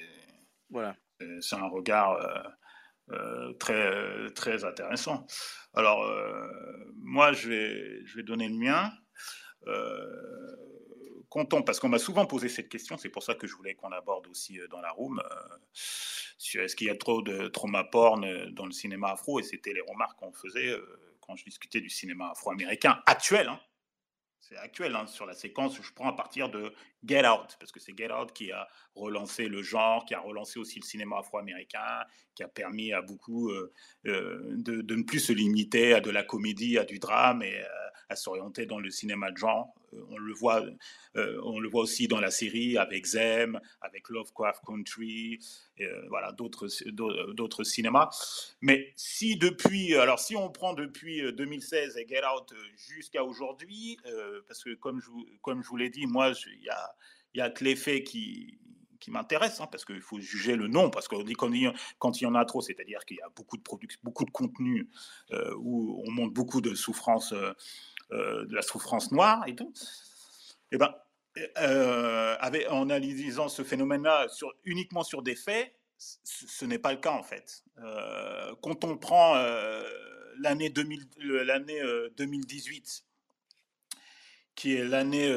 voilà. 0.70 0.96
C'est 1.40 1.56
un 1.56 1.68
regard 1.68 2.12
euh, 2.12 3.14
euh, 3.14 3.52
très 3.54 4.30
très 4.34 4.64
intéressant. 4.64 5.26
Alors, 5.72 6.02
euh, 6.02 6.48
moi, 6.96 7.32
je 7.32 7.48
vais 7.48 8.06
je 8.06 8.16
vais 8.16 8.22
donner 8.24 8.48
le 8.48 8.56
mien. 8.56 8.92
content 11.28 11.60
parce 11.60 11.78
qu'on 11.78 11.90
m'a 11.90 11.98
souvent 11.98 12.26
posé 12.26 12.48
cette 12.48 12.68
question. 12.68 12.96
C'est 12.96 13.10
pour 13.10 13.22
ça 13.22 13.34
que 13.34 13.46
je 13.46 13.54
voulais 13.54 13.74
qu'on 13.74 13.92
aborde 13.92 14.26
aussi 14.28 14.58
dans 14.70 14.80
la 14.80 14.90
room. 14.90 15.22
est-ce 15.74 16.74
qu'il 16.74 16.86
y 16.86 16.90
a 16.90 16.96
trop 16.96 17.22
de 17.22 17.48
trauma 17.48 17.84
porn 17.84 18.50
dans 18.52 18.64
le 18.64 18.72
cinéma 18.72 19.12
afro 19.12 19.38
Et 19.38 19.42
c'était 19.42 19.74
les 19.74 19.82
remarques 19.82 20.18
qu'on 20.18 20.32
faisait 20.32 20.74
quand 21.28 21.36
je 21.36 21.44
discutais 21.44 21.80
du 21.80 21.90
cinéma 21.90 22.30
afro-américain 22.30 23.02
actuel, 23.06 23.48
hein, 23.48 23.60
c'est 24.40 24.56
actuel 24.56 24.96
hein, 24.96 25.06
sur 25.06 25.26
la 25.26 25.34
séquence, 25.34 25.76
je 25.80 25.92
prends 25.92 26.08
à 26.08 26.16
partir 26.16 26.48
de 26.48 26.72
Get 27.04 27.28
Out, 27.28 27.56
parce 27.60 27.70
que 27.70 27.80
c'est 27.80 27.96
Get 27.96 28.10
Out 28.10 28.32
qui 28.32 28.50
a 28.50 28.66
relancé 28.94 29.46
le 29.46 29.62
genre, 29.62 30.06
qui 30.06 30.14
a 30.14 30.20
relancé 30.20 30.58
aussi 30.58 30.80
le 30.80 30.86
cinéma 30.86 31.18
afro-américain, 31.18 32.02
qui 32.34 32.42
a 32.42 32.48
permis 32.48 32.94
à 32.94 33.02
beaucoup 33.02 33.50
euh, 33.50 33.74
euh, 34.06 34.54
de, 34.56 34.80
de, 34.80 34.94
ne 34.94 35.02
plus 35.02 35.20
se 35.20 35.32
limiter 35.34 35.92
à 35.92 36.00
de 36.00 36.10
la 36.10 36.22
comédie, 36.22 36.78
à 36.78 36.84
du 36.84 36.98
drame 36.98 37.42
et 37.42 37.60
euh, 37.60 37.88
à 38.08 38.16
s'orienter 38.16 38.66
dans 38.66 38.80
le 38.80 38.90
cinéma 38.90 39.30
de 39.30 39.36
genre. 39.36 39.74
Euh, 39.92 40.02
on 40.10 40.18
le 40.18 40.32
voit, 40.32 40.64
euh, 41.16 41.40
on 41.44 41.60
le 41.60 41.68
voit 41.68 41.82
aussi 41.82 42.08
dans 42.08 42.20
la 42.20 42.30
série 42.30 42.78
avec 42.78 43.06
Zem, 43.06 43.60
avec 43.80 44.08
Lovecraft 44.08 44.62
Country, 44.66 45.38
euh, 45.80 46.06
voilà 46.08 46.32
d'autres 46.32 47.64
cinémas. 47.64 48.08
Mais 48.60 48.92
si 48.96 49.36
depuis, 49.36 49.94
alors 49.94 50.18
si 50.18 50.36
on 50.36 50.50
prend 50.50 50.74
depuis 50.74 51.20
2016 51.32 51.96
et 51.98 52.06
Get 52.08 52.22
Out 52.24 52.52
jusqu'à 52.76 53.24
aujourd'hui, 53.24 53.98
parce 54.46 54.64
que 54.64 54.74
comme 54.74 55.00
je 55.00 55.08
comme 55.42 55.62
je 55.62 55.68
vous 55.68 55.76
l'ai 55.76 55.90
dit, 55.90 56.06
moi 56.06 56.32
il 56.46 56.64
y 56.64 56.70
a 56.70 56.94
y 57.34 57.40
a 57.40 57.50
que 57.50 57.64
les 57.64 57.76
faits 57.76 58.04
qui 58.04 58.58
qui 59.00 59.12
m'intéresse, 59.12 59.60
hein, 59.60 59.68
parce 59.70 59.84
qu'il 59.84 60.00
faut 60.00 60.18
juger 60.18 60.56
le 60.56 60.66
nom, 60.66 60.90
parce 60.90 61.06
qu'on 61.06 61.22
dit 61.22 61.34
quand 61.34 61.52
il, 61.52 61.72
y 62.20 62.26
en 62.26 62.34
a 62.34 62.44
trop, 62.44 62.60
c'est-à-dire 62.60 63.04
qu'il 63.04 63.18
y 63.18 63.20
a 63.20 63.28
beaucoup 63.28 63.56
de 63.56 63.62
production, 63.62 64.00
beaucoup 64.02 64.24
de 64.24 64.30
contenu 64.32 64.88
où 65.56 66.02
on 66.04 66.10
montre 66.10 66.34
beaucoup 66.34 66.60
de 66.60 66.74
souffrances 66.74 67.32
de 68.10 68.54
la 68.54 68.62
souffrance 68.62 69.12
noire 69.12 69.44
et 69.46 69.54
tout, 69.54 69.72
eh 70.72 70.78
ben, 70.78 70.94
euh, 71.58 72.36
en 72.70 72.90
analysant 72.90 73.48
ce 73.48 73.62
phénomène-là 73.62 74.26
uniquement 74.64 75.04
sur 75.04 75.22
des 75.22 75.36
faits, 75.36 75.72
ce, 75.96 76.64
n'est 76.64 76.78
pas 76.78 76.92
le 76.92 76.98
cas 76.98 77.12
en 77.12 77.22
fait. 77.22 77.62
Euh, 77.78 78.54
quand 78.62 78.84
on 78.84 78.96
prend 78.96 79.34
l'année 80.38 80.70
2018, 80.70 83.04
qui 84.54 84.74
est 84.74 84.84
l'année 84.84 85.30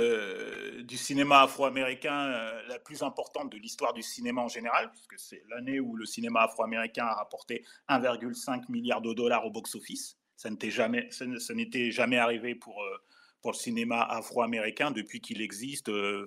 du 0.84 0.97
cinéma 0.97 1.43
afro-américain 1.43 2.51
la 2.67 2.80
plus 2.80 3.03
importante 3.03 3.51
de 3.51 3.57
l'histoire 3.57 3.93
du 3.93 4.01
cinéma 4.01 4.41
en 4.41 4.47
général, 4.47 4.89
puisque 4.91 5.19
c'est 5.19 5.43
l'année 5.49 5.80
où 5.80 5.95
le 5.95 6.05
cinéma 6.05 6.43
afro-américain 6.43 7.05
a 7.05 7.13
rapporté 7.13 7.63
1,5 7.89 8.63
milliard 8.69 9.01
de 9.01 9.13
dollars 9.13 9.45
au 9.45 9.51
box-office. 9.51 10.17
Ça 10.41 10.49
n'était 10.49 10.71
jamais, 10.71 11.07
ça 11.11 11.53
n'était 11.53 11.91
jamais 11.91 12.17
arrivé 12.17 12.55
pour, 12.55 12.81
euh, 12.81 12.97
pour 13.43 13.51
le 13.51 13.57
cinéma 13.57 14.01
afro-américain 14.01 14.89
depuis 14.89 15.21
qu'il 15.21 15.39
existe 15.39 15.89
euh, 15.89 16.25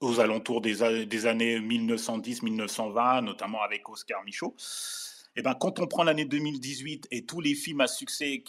aux 0.00 0.20
alentours 0.20 0.60
des, 0.60 0.84
années 0.84 1.58
1910-1920, 1.58 3.24
notamment 3.24 3.62
avec 3.62 3.88
Oscar 3.88 4.22
Michaud. 4.22 4.54
Eh 5.34 5.42
ben, 5.42 5.56
quand 5.56 5.80
on 5.80 5.88
prend 5.88 6.04
l'année 6.04 6.24
2018 6.24 7.08
et 7.10 7.26
tous 7.26 7.40
les 7.40 7.56
films 7.56 7.80
à 7.80 7.88
succès 7.88 8.44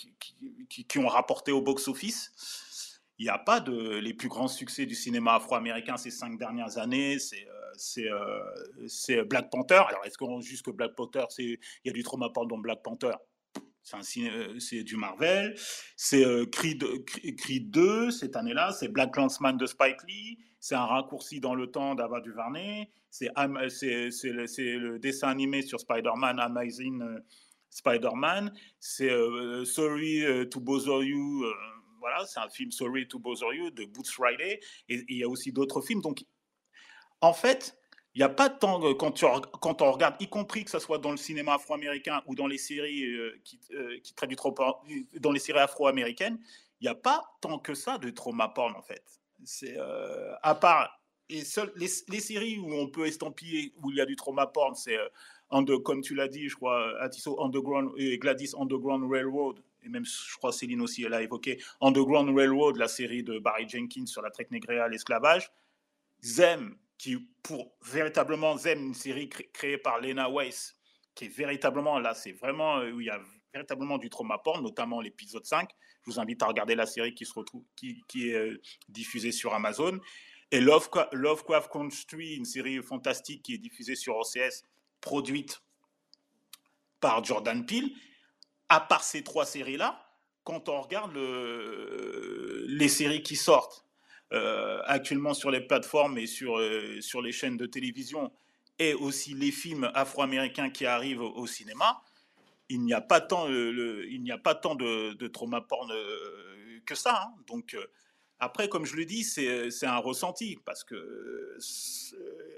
qui, 0.69 0.83
qui, 0.83 0.99
ont 0.99 1.07
rapporté 1.07 1.51
au 1.51 1.63
box-office, 1.63 2.99
il 3.17 3.23
n'y 3.23 3.29
a 3.29 3.39
pas 3.39 3.61
de 3.61 3.97
les 3.97 4.13
plus 4.13 4.27
grands 4.27 4.47
succès 4.47 4.86
du 4.86 4.93
cinéma 4.93 5.38
afro-américain 5.38 5.97
ces 5.97 6.11
cinq 6.11 6.38
dernières 6.38 6.77
années. 6.77 7.15
Euh, 7.15 7.38
euh, 7.49 7.55
c'est 7.78 9.23
Black 9.23 9.49
Panther. 9.49 9.84
Alors, 9.88 10.05
est-ce 10.05 10.17
qu'on 10.17 10.41
juste 10.41 10.65
que 10.65 10.71
Black 10.71 10.95
Panther, 10.95 11.26
il 11.38 11.57
y 11.84 11.89
a 11.89 11.93
du 11.93 12.03
trauma 12.03 12.30
porn 12.30 12.47
dans 12.47 12.57
Black 12.57 12.82
Panther? 12.84 13.13
Euh, 13.93 14.59
c'est 14.59 14.84
du 14.84 14.97
Marvel. 14.97 15.55
C'est 15.95 16.26
euh, 16.26 16.45
Creed, 16.45 16.84
Creed, 17.38 17.71
2 17.71 18.11
cette 18.11 18.36
année-là. 18.36 18.71
C'est 18.71 18.88
Black 18.88 19.15
Landsman 19.15 19.57
de 19.57 19.65
Spike 19.65 20.03
Lee. 20.07 20.39
C'est 20.59 20.76
un 20.76 20.86
raccourci 20.86 21.39
dans 21.39 21.55
le 21.55 21.67
temps 21.67 21.95
d'Ava 21.95 22.21
Duvernay. 22.21 22.89
C'est 23.09 23.30
le, 23.36 24.97
dessin 24.97 25.30
animé 25.30 25.61
sur 25.61 25.80
Spider-Man, 25.80 26.39
Amazing 26.39 27.03
Spider-Man. 27.69 28.51
C'est 28.80 29.11
Sorry 29.63 30.23
to 30.49 30.59
Bother 30.59 31.03
You. 31.03 31.45
voilà, 31.99 32.26
c'est 32.26 32.39
un 32.39 32.49
film 32.49 32.71
Sorry 32.71 33.07
to 33.07 33.19
Bother 33.19 33.53
You 33.53 33.69
de 33.69 33.86
Boots 33.86 34.17
Riley. 34.17 34.59
Et 34.89 35.05
il 35.07 35.17
y 35.17 35.23
a 35.23 35.30
aussi 35.30 35.51
d'autres 35.51 35.82
films. 35.82 36.01
Donc, 36.01 36.23
en 37.26 37.34
fait, 37.34 37.78
il 38.13 38.19
n'y 38.19 38.23
a 38.23 38.30
pas 38.30 38.49
de 38.49 38.57
temps, 38.57 38.80
quand, 38.93 39.19
quand, 39.59 39.82
on 39.82 39.91
regarde, 39.91 40.15
y 40.19 40.28
compris 40.28 40.63
que 40.63 40.71
ce 40.71 40.80
soit 40.80 40.99
dans 40.99 41.11
le 41.11 41.17
cinéma 41.17 41.55
afro-américain 41.55 42.21
ou 42.28 42.36
dans 42.36 42.47
les 42.47 42.57
séries 42.57 43.03
euh, 43.03 43.41
qui, 43.43 43.59
euh, 43.71 43.99
qui, 44.03 44.13
traitent 44.13 44.30
du 44.30 44.36
trauma, 44.36 44.76
dans 45.19 45.32
les 45.32 45.39
séries 45.39 45.59
afro-américaines, 45.59 46.39
il 46.80 46.84
n'y 46.84 46.88
a 46.88 46.95
pas 46.95 47.23
tant 47.41 47.57
que 47.57 47.73
ça 47.73 47.97
de 47.97 48.09
trauma 48.11 48.49
porn 48.49 48.76
en 48.76 48.82
fait. 48.82 49.03
C'est 49.43 49.76
euh, 49.78 50.34
à 50.43 50.55
part 50.55 51.01
et 51.30 51.41
les, 51.76 51.88
les, 52.07 52.19
séries 52.19 52.59
où 52.59 52.71
on 52.73 52.88
peut 52.88 53.07
estampiller 53.07 53.73
où 53.82 53.89
il 53.89 53.97
y 53.97 54.01
a 54.01 54.05
du 54.05 54.15
trauma 54.15 54.45
porn, 54.45 54.76
c'est 54.76 54.97
comme 55.84 56.01
tu 56.01 56.13
l'as 56.13 56.28
dit, 56.28 56.47
je 56.47 56.55
crois, 56.55 56.93
Underground 57.39 57.91
et 57.97 58.19
Gladys 58.19 58.51
Underground 58.59 59.11
Railroad 59.11 59.59
et 59.84 59.89
même 59.89 60.05
je 60.05 60.38
crois 60.38 60.51
Céline 60.51 60.82
aussi 60.82 61.03
elle 61.03 61.13
a 61.15 61.23
évoqué 61.23 61.59
Underground 61.82 62.36
Railroad, 62.38 62.78
la 62.78 62.88
série 62.88 63.23
de 63.23 63.39
Barry 63.39 63.67
Jenkins 63.67 64.05
sur 64.05 64.21
la 64.21 64.30
traite 64.30 64.51
négrière, 64.51 64.88
l'esclavage. 64.88 65.51
Zem, 66.23 66.76
qui 66.98 67.18
pour 67.43 67.76
véritablement 67.82 68.58
Zem, 68.58 68.88
une 68.88 68.93
série 68.93 69.30
créée 69.30 69.78
par 69.78 70.00
Lena 70.00 70.30
Weiss, 70.30 70.76
qui 71.14 71.26
est 71.26 71.30
véritablement 71.30 72.00
là, 72.00 72.14
c'est 72.14 72.32
vraiment 72.32 72.80
euh, 72.80 72.91
où 72.91 73.02
il 73.02 73.08
y 73.08 73.10
a 73.10 73.20
véritablement 73.54 73.98
du 73.98 74.10
trauma 74.10 74.38
porn, 74.38 74.62
notamment 74.62 75.02
l'épisode 75.02 75.46
5. 75.46 75.70
Je 76.06 76.12
vous 76.12 76.20
invite 76.20 76.43
à 76.43 76.48
regarder 76.48 76.76
la 76.76 76.86
série 76.86 77.14
qui, 77.14 77.26
se 77.26 77.34
retrouve, 77.34 77.64
qui, 77.76 78.04
est 78.16 78.34
euh, 78.34 78.62
diffusée 78.89 79.32
sur 79.32 79.54
Amazon. 79.54 80.00
Et 80.52 80.60
Lovecraft, 80.60 81.14
Lovecraft 81.14 81.72
Country, 81.72 82.36
une 82.36 82.46
série 82.46 82.82
fantastique 82.84 83.43
qui 83.43 83.54
est 83.56 83.58
diffusée 83.58 83.96
sur 83.96 84.18
OCS, 84.18 84.64
produite 85.02 85.62
par 87.00 87.24
Jordan 87.24 87.66
Peele. 87.66 87.91
À 88.70 88.80
part 88.80 89.04
ces 89.04 89.24
trois 89.24 89.46
séries-là, 89.46 90.06
quand 90.43 90.70
on 90.70 90.82
regarde 90.82 91.14
le, 91.14 92.66
les 92.68 92.89
séries 92.89 93.24
qui 93.24 93.36
sortent, 93.36 93.84
euh, 94.34 94.82
actuellement 94.86 95.34
sur 95.34 95.51
les 95.51 95.61
plateformes 95.61 96.17
et 96.17 96.26
sur, 96.26 96.57
euh, 96.57 96.99
sur 96.99 97.21
les 97.21 97.32
chaînes 97.32 97.57
de 97.57 97.67
télévision, 97.67 98.32
et 98.80 98.93
aussi 98.93 99.36
les 99.36 99.51
films 99.51 99.89
afro-américains 99.93 100.69
qui 100.69 100.86
arrivent 100.86 101.21
au, 101.21 101.47
cinéma, 101.47 102.01
il 102.67 102.82
n'y 102.82 102.93
a 102.93 103.01
pas 103.01 103.21
tant, 103.21 103.47
le, 103.47 104.09
il 104.09 104.23
n'y 104.23 104.32
a 104.32 104.38
pas 104.38 104.55
tant 104.55 104.76
de, 104.76 105.13
de 105.13 105.28
trauma 105.28 105.61
porn 105.61 105.91
euh, 105.91 106.80
que 106.86 106.95
ça. 106.95 107.21
Hein. 107.23 107.34
Donc, 107.47 107.78
après, 108.39 108.67
comme 108.67 108.86
je 108.86 108.95
le 108.95 109.05
dis, 109.05 109.23
c'est 109.23 109.86
un 109.86 109.97
ressenti. 109.97 110.57
Parce 110.65 110.84
que 110.84 111.57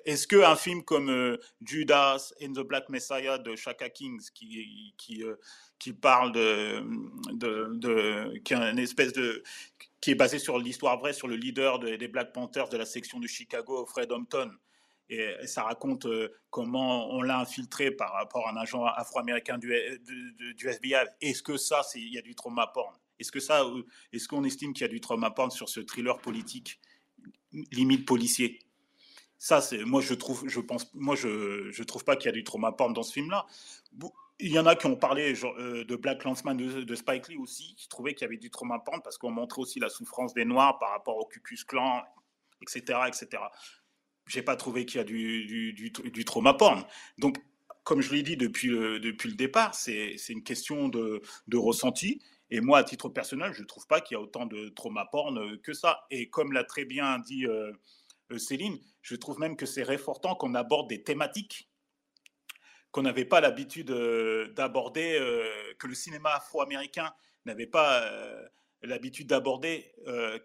est-ce 0.05 0.25
qu'un 0.25 0.55
film 0.55 0.83
comme 0.83 1.37
Judas 1.61 2.33
and 2.41 2.53
the 2.53 2.65
Black 2.65 2.89
Messiah 2.89 3.37
de 3.37 3.55
Shaka 3.55 3.89
Kings, 3.89 4.29
qui, 4.33 4.93
qui, 4.97 5.23
qui 5.77 5.93
parle 5.93 6.31
de, 6.31 6.81
de, 7.33 7.67
de, 7.73 8.37
qui 8.39 8.53
est 8.53 8.57
une 8.57 8.79
espèce 8.79 9.13
de 9.13 9.43
qui 10.07 10.11
est 10.11 10.15
basé 10.15 10.39
sur 10.39 10.57
l'histoire 10.57 10.97
vraie, 10.97 11.11
sur 11.11 11.27
le 11.27 11.35
leader 11.35 11.79
des 11.79 12.07
Black 12.07 12.31
Panthers 12.31 12.69
de 12.69 12.77
la 12.77 12.85
section 12.85 13.19
de 13.19 13.27
Chicago, 13.27 13.85
Fred 13.85 14.09
Hampton. 14.09 14.49
Et, 15.09 15.35
ça 15.47 15.63
raconte 15.63 16.05
euh, 16.05 16.29
comment 16.49 17.13
on 17.13 17.21
l'a 17.21 17.37
infiltré 17.41 17.91
par 17.91 18.13
rapport 18.13 18.47
à 18.47 18.53
un 18.53 18.55
agent 18.55 18.85
afro-américain 18.85 19.57
du, 19.57 19.73
du, 20.55 20.69
FBI. 20.69 20.95
Est-ce 21.19 21.43
que 21.43 21.57
ça, 21.57 21.81
il 21.95 22.13
y 22.13 22.17
a 22.17 22.21
du 22.21 22.35
trauma 22.35 22.67
porn? 22.67 22.95
Est-ce 23.19 23.33
que 23.33 23.41
ça, 23.41 23.65
est-ce 24.13 24.29
qu'on 24.29 24.45
estime 24.45 24.71
qu'il 24.71 24.83
y 24.83 24.89
a 24.89 24.93
du 24.93 25.01
trauma 25.01 25.29
porn 25.29 25.51
sur 25.51 25.67
ce 25.67 25.81
thriller 25.81 26.17
politique, 26.19 26.79
limite 27.73 28.05
policier? 28.05 28.59
Ça, 29.37 29.59
c'est 29.59 29.83
moi 29.83 29.99
je 29.99 30.13
trouve, 30.13 30.47
je 30.47 30.61
pense, 30.61 30.89
moi 30.93 31.17
je 31.17 31.83
trouve 31.83 32.05
pas 32.05 32.15
qu'il 32.15 32.27
y 32.27 32.29
a 32.29 32.31
du 32.31 32.45
trauma 32.45 32.71
porn 32.71 32.93
dans 32.93 33.03
ce 33.03 33.11
film-là. 33.11 33.45
Il 34.39 34.51
y 34.51 34.59
en 34.59 34.65
a 34.65 34.75
qui 34.75 34.85
ont 34.85 34.95
parlé 34.95 35.33
de 35.33 35.95
Black 35.95 36.23
Landsman 36.23 36.57
de, 36.57 36.95
Spike 36.95 37.27
Lee 37.29 37.37
aussi, 37.37 37.75
qui 37.75 37.87
trouvaient 37.87 38.13
qu'il 38.13 38.25
y 38.25 38.29
avait 38.29 38.37
du 38.37 38.51
trauma 38.51 38.79
porn 38.79 39.01
parce 39.01 39.17
qu'on 39.17 39.31
montrait 39.31 39.61
aussi 39.61 39.79
la 39.79 39.89
souffrance 39.89 40.33
des 40.33 40.45
Noirs 40.45 40.77
par 40.79 40.91
rapport 40.91 41.17
au 41.17 41.25
Cucus 41.25 41.63
Clan, 41.63 42.03
etc. 42.61 42.99
etc. 43.07 43.43
J'ai 44.27 44.43
pas 44.43 44.55
trouvé 44.55 44.85
qu'il 44.85 44.97
y 44.97 45.01
a 45.01 45.03
du, 45.03 45.45
du, 45.45 45.91
du, 45.91 46.25
trauma 46.25 46.53
porn. 46.53 46.83
Donc, 47.17 47.37
comme 47.83 48.01
je 48.01 48.13
l'ai 48.13 48.21
dit 48.21 48.37
depuis 48.37 48.67
le, 48.67 48.99
depuis 48.99 49.29
le 49.29 49.35
départ, 49.35 49.73
c'est 49.73 50.15
une 50.29 50.43
question 50.43 50.89
de, 50.89 51.21
de 51.47 51.57
ressenti. 51.57 52.21
Et 52.49 52.61
moi, 52.61 52.79
à 52.79 52.83
titre 52.83 53.09
personnel, 53.09 53.53
je 53.53 53.61
ne 53.61 53.67
trouve 53.67 53.87
pas 53.87 54.01
qu'il 54.01 54.15
y 54.15 54.17
a 54.17 54.21
autant 54.21 54.45
de 54.45 54.69
trauma 54.69 55.05
porn 55.11 55.57
que 55.61 55.73
ça. 55.73 56.05
Et 56.11 56.29
comme 56.29 56.53
l'a 56.53 56.63
très 56.63 56.85
bien 56.85 57.19
dit 57.19 57.45
euh, 57.45 57.71
euh, 58.31 58.37
Céline, 58.37 58.77
je 59.01 59.15
trouve 59.15 59.39
même 59.39 59.55
que 59.55 59.65
c'est 59.65 59.83
réfortant 59.83 60.35
qu'on 60.35 60.53
aborde 60.53 60.89
des 60.89 61.03
thématiques 61.03 61.69
qu'on 62.97 63.03
n'avait 63.03 63.25
pas 63.25 63.41
l'habitude 63.41 63.91
euh, 63.91 64.47
d'aborder, 64.53 65.19
que 65.77 65.85
le 65.85 65.93
cinéma 65.93 66.31
afro-américain 66.31 67.13
n'avait 67.45 67.67
pas 67.67 68.03
l'habitude 68.81 69.27
d'aborder, 69.27 69.93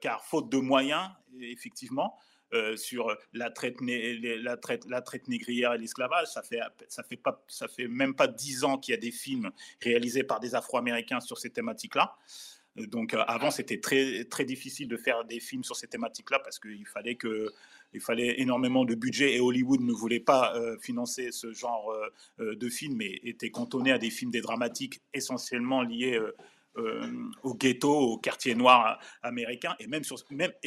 car 0.03 0.22
faute 0.26 0.50
de 0.50 0.59
moyens, 0.59 1.09
effectivement, 1.40 2.18
euh, 2.55 2.76
sur 2.76 3.16
la 3.32 3.48
traite, 3.48 3.76
la, 3.80 4.59
traite, 4.59 4.84
la 4.86 5.00
traite 5.00 5.26
négrière 5.26 5.72
et 5.72 5.78
l'esclavage. 5.78 6.26
Ça 6.26 6.42
fait, 6.42 6.61
ça, 6.88 7.03
fait 7.03 7.18
ça 7.48 7.66
fait 7.66 7.88
même 7.88 8.14
pas 8.14 8.26
dix 8.26 8.64
ans 8.64 8.76
qu'il 8.76 8.92
y 8.92 8.94
a 8.94 9.00
des 9.00 9.11
films 9.11 9.50
réalisés 9.80 10.22
par 10.22 10.38
des 10.38 10.55
Afro-Américains 10.55 11.20
sur 11.20 11.38
ces 11.38 11.48
thématiques-là. 11.48 12.14
Donc 12.76 13.14
euh, 13.14 13.22
avant, 13.26 13.50
c'était 13.50 13.80
très, 13.80 14.24
très 14.24 14.44
difficile 14.44 14.88
de 14.88 14.96
faire 14.96 15.24
des 15.24 15.40
films 15.40 15.64
sur 15.64 15.76
ces 15.76 15.88
thématiques-là 15.88 16.38
parce 16.38 16.58
qu'il 16.58 16.86
fallait, 16.86 17.18
fallait 18.00 18.40
énormément 18.40 18.84
de 18.84 18.94
budget 18.94 19.34
et 19.34 19.40
Hollywood 19.40 19.80
ne 19.80 19.92
voulait 19.92 20.20
pas 20.20 20.56
euh, 20.56 20.78
financer 20.78 21.32
ce 21.32 21.52
genre 21.52 21.94
de 22.38 22.68
films 22.68 23.00
et 23.02 23.20
était 23.24 23.50
cantonné 23.50 23.92
à 23.92 23.98
des 23.98 24.10
films 24.10 24.30
des 24.30 24.40
dramatiques 24.40 25.02
essentiellement 25.12 25.82
liés 25.82 26.18
euh, 26.78 27.06
au 27.42 27.54
ghetto, 27.54 27.90
au 27.90 28.16
quartier 28.16 28.54
noir 28.54 28.98
américain, 29.22 29.76
et 29.78 29.86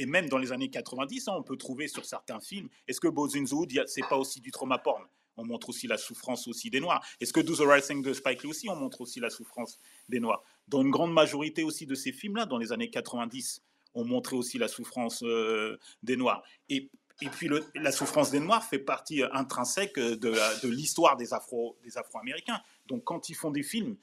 même, 0.06 0.30
dans 0.30 0.38
les 0.38 0.52
années 0.52 0.70
90, 0.70 1.28
hein, 1.28 1.34
on 1.36 1.42
peut 1.42 1.58
trouver 1.58 1.88
sur 1.88 2.06
certains 2.06 2.40
films, 2.40 2.70
est-ce 2.88 3.00
que 3.00 3.08
in 3.08 3.84
c'est 3.88 4.08
pas 4.08 4.18
aussi 4.18 4.40
du 4.40 4.52
trauma 4.52 4.78
porn? 4.78 5.04
On 5.38 5.46
montre 5.46 5.70
aussi 5.70 5.88
la 5.88 5.98
souffrance 5.98 6.48
aussi 6.48 6.70
des 6.70 6.80
Noirs. 6.80 7.06
Est-ce 7.20 7.34
que 7.34 7.40
Do 7.40 7.56
the 7.56 7.68
Right 7.68 7.86
Thing 7.86 8.02
de 8.02 8.14
Spike 8.14 8.44
Lee 8.44 8.50
aussi, 8.50 8.70
on 8.70 8.76
montre 8.76 9.02
aussi 9.02 9.20
la 9.20 9.30
souffrance 9.30 9.80
des 10.10 10.20
Noirs? 10.20 10.44
Dans 10.68 10.82
une 10.82 10.92
grande 10.92 11.14
majorité 11.14 11.64
aussi 11.64 11.86
de 11.86 11.96
ces 11.96 12.12
films-là, 12.12 12.46
dans 12.46 12.58
les 12.58 12.72
années 12.72 12.90
90, 12.90 13.62
on 13.94 14.06
montrait 14.06 14.36
aussi 14.36 14.58
la 14.58 14.68
souffrance 14.68 15.24
euh, 15.24 15.80
des 16.04 16.18
Noirs. 16.18 16.44
Et, 16.70 16.90
et 17.22 17.30
puis 17.30 17.48
le, 17.48 17.64
la 17.76 17.92
souffrance 17.92 18.32
des 18.32 18.40
Noirs 18.40 18.64
fait 18.64 18.80
partie 18.80 19.24
intrinsèque 19.32 19.96
de, 19.96 20.16
de 20.16 20.68
l'histoire 20.68 21.16
des 21.16 21.34
Afro, 21.34 21.78
des 21.84 21.98
Afro-Américains. 21.98 22.62
Donc 22.88 23.04
quand 23.04 23.30
ils 23.30 23.36
font 23.36 23.52
des 23.52 23.64
films, 23.64 23.96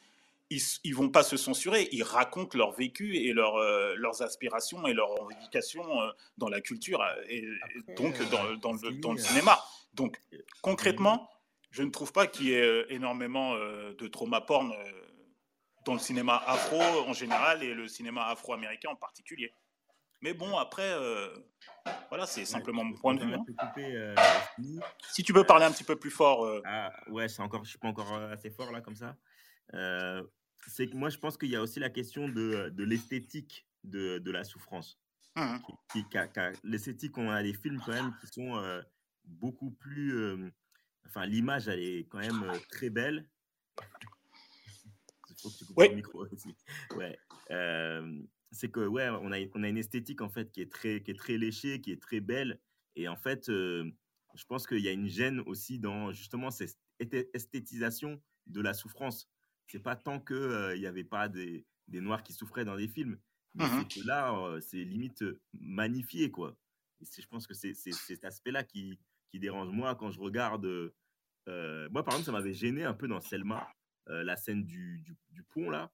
ils, 0.85 0.91
ne 0.91 0.97
vont 0.97 1.09
pas 1.09 1.23
se 1.23 1.37
censurer, 1.37 1.89
ils 1.93 2.03
racontent 2.03 2.57
leur 2.57 2.73
vécu 2.73 3.17
et 3.17 3.33
leur, 3.33 3.57
euh, 3.57 3.95
leurs 3.97 4.23
aspirations 4.23 4.87
et 4.87 4.93
leurs 4.93 5.09
revendications 5.09 6.03
euh, 6.03 6.11
dans 6.39 6.49
la 6.49 6.61
culture 6.61 7.01
euh, 7.01 7.23
et, 7.29 7.45
donc 7.97 8.19
dans, 8.31 8.55
dans, 8.57 8.73
le, 8.73 8.93
dans, 8.93 9.13
le, 9.13 9.19
cinéma. 9.19 9.59
Donc 9.95 10.21
concrètement, 10.63 11.29
je 11.71 11.83
ne 11.83 11.91
trouve 11.91 12.13
pas 12.13 12.27
qu'il 12.27 12.47
y 12.47 12.53
ait 12.53 12.87
énormément 12.91 13.55
de 13.55 14.09
trauma 14.09 14.41
porn 14.41 14.73
dans 15.85 15.95
le 15.95 15.99
cinéma 15.99 16.43
afro 16.47 16.81
en 16.81 17.13
général 17.13 17.63
et 17.63 17.75
le 17.75 17.89
cinéma 17.89 18.27
afro-américain 18.27 18.91
en 18.91 18.97
particulier. 18.97 19.53
Mais 20.21 20.35
bon, 20.35 20.57
après, 20.57 20.95
voilà, 22.09 22.27
c'est 22.27 22.45
simplement 22.45 22.85
mon 22.85 22.95
point 22.95 23.15
de 23.15 23.25
vue. 23.25 23.35
Hein. 23.35 24.05
si 25.11 25.23
tu 25.25 25.33
veux 25.33 25.45
parler 25.45 25.65
un 25.65 25.73
petit 25.73 25.85
peu 25.85 25.97
plus 25.97 26.11
fort. 26.11 26.61
Ah, 26.65 26.93
ouais, 27.09 27.29
c'est 27.29 27.43
encore, 27.43 27.65
je 27.65 27.71
suis 27.71 27.79
pas 27.79 27.89
encore 27.89 28.13
assez 28.15 28.51
fort 28.51 28.71
là 28.71 28.81
comme 28.81 28.97
ça 28.97 29.17
c'est 30.67 30.89
que 30.89 30.97
moi, 30.97 31.11
je 31.11 31.19
pense 31.19 31.37
qu'il 31.37 31.51
y 31.51 31.57
a 31.57 31.63
aussi 31.63 31.81
la 31.81 31.91
question 31.91 32.29
de, 32.29 32.71
de 32.71 32.85
l'esthétique 32.85 33.67
de, 33.85 34.19
de, 34.19 34.31
la 34.31 34.45
souffrance. 34.45 34.99
Mmh 35.37 35.57
l'esthétique, 36.65 37.17
on 37.19 37.31
a 37.31 37.43
des 37.43 37.55
films 37.55 37.81
quand 37.85 37.93
même 37.93 38.15
qui 38.21 38.27
sont 38.27 38.57
euh, 38.57 38.83
beaucoup 39.25 39.71
plus. 39.71 40.17
Euh, 40.17 40.51
enfin, 41.07 41.27
l'image, 41.27 41.69
elle 41.69 41.81
est 41.81 42.09
quand 42.09 42.19
même 42.19 42.43
euh, 42.43 42.59
très 42.71 42.91
belle. 42.91 43.29
Il 45.29 45.37
faut 45.41 45.51
que 45.51 45.59
tu 45.59 45.65
coupes 45.67 45.83
le 45.83 45.95
micro 45.95 46.27
aussi. 46.27 46.55
Ouais. 46.97 47.19
c'est 48.51 48.71
que, 48.71 48.87
ouais, 48.87 49.09
on 49.09 49.33
a, 49.33 49.39
on 49.55 49.63
a 49.63 49.69
une 49.69 49.79
esthétique 49.79 50.21
en 50.21 50.29
fait 50.29 50.53
qui 50.53 50.61
est, 50.61 50.71
très, 50.71 51.03
qui 51.03 51.11
est 51.11 51.19
très 51.19 51.39
léchée, 51.39 51.81
qui 51.81 51.91
est 51.91 52.01
très 52.01 52.21
belle. 52.21 52.61
Et 52.97 53.09
en 53.09 53.17
fait, 53.17 53.47
je 53.49 54.45
pense 54.47 54.67
qu'il 54.67 54.81
y 54.81 54.89
a 54.89 54.93
une 54.93 55.09
gêne 55.09 55.41
aussi 55.41 55.79
dans 55.79 56.13
justement 56.13 56.51
cette 56.51 56.79
esthétisation 57.01 58.23
de 58.47 58.61
la 58.61 58.75
souffrance 58.75 59.29
c'est 59.73 59.79
pas 59.79 59.97
tant 59.97 60.21
que 60.21 60.75
il 60.75 60.81
n'y 60.81 60.87
avait 60.87 61.03
pas 61.03 61.31
des, 61.31 61.65
des, 61.89 62.03
noirs 62.03 62.23
qui 62.23 62.35
souffraient 62.35 62.67
dans 62.67 62.77
des 62.77 62.89
films, 62.89 63.19
mais 63.55 63.65
mmh 63.65 63.89
que 63.89 64.07
là, 64.07 64.59
c'est 64.61 64.85
limite 64.85 65.25
magnifié, 65.55 66.31
quoi. 66.31 66.59
Et 67.01 67.21
je 67.21 67.27
pense 67.27 67.47
que 67.47 67.55
c'est 67.55 67.75
cet 67.75 68.25
aspect-là 68.25 68.65
qui, 68.65 68.99
qui, 69.33 69.39
dérange 69.39 69.71
moi 69.71 69.95
quand 69.95 70.11
je 70.11 70.21
regarde. 70.21 70.67
moi, 71.47 72.05
par 72.05 72.15
exemple, 72.15 72.25
ça 72.25 72.33
m'avait 72.33 72.53
gêné 72.53 72.85
un 72.85 72.95
peu 72.95 73.09
dans 73.09 73.21
Selma, 73.21 73.69
la 74.07 74.37
scène 74.37 74.65
du, 74.65 75.03
du, 75.31 75.43
pont, 75.43 75.71
là. 75.71 75.91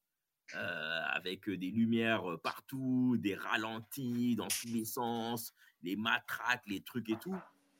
avec 1.15 1.49
des 1.49 1.71
lumières 1.71 2.25
partout, 2.43 3.17
des 3.19 3.35
ralentis 3.35 4.37
dans 4.37 4.49
tous 4.49 4.69
les 4.69 4.85
sens, 4.85 5.55
les 5.83 5.97
matraques, 5.97 6.67
les 6.67 6.81
trucs 6.81 7.09
et 7.11 7.17
tout. 7.17 7.39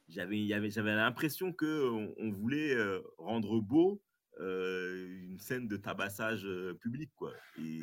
J'avais, 0.09 0.47
j'avais 0.47 0.95
l'impression 0.95 1.53
que 1.53 1.91
on 2.19 2.31
voulait 2.31 2.77
rendre 3.19 3.61
beau 3.61 4.01
euh, 4.41 5.09
une 5.31 5.41
scène 5.41 5.67
de 5.67 5.77
tabassage 5.77 6.45
euh, 6.45 6.73
public, 6.75 7.11
quoi. 7.17 7.33
Et 7.59 7.81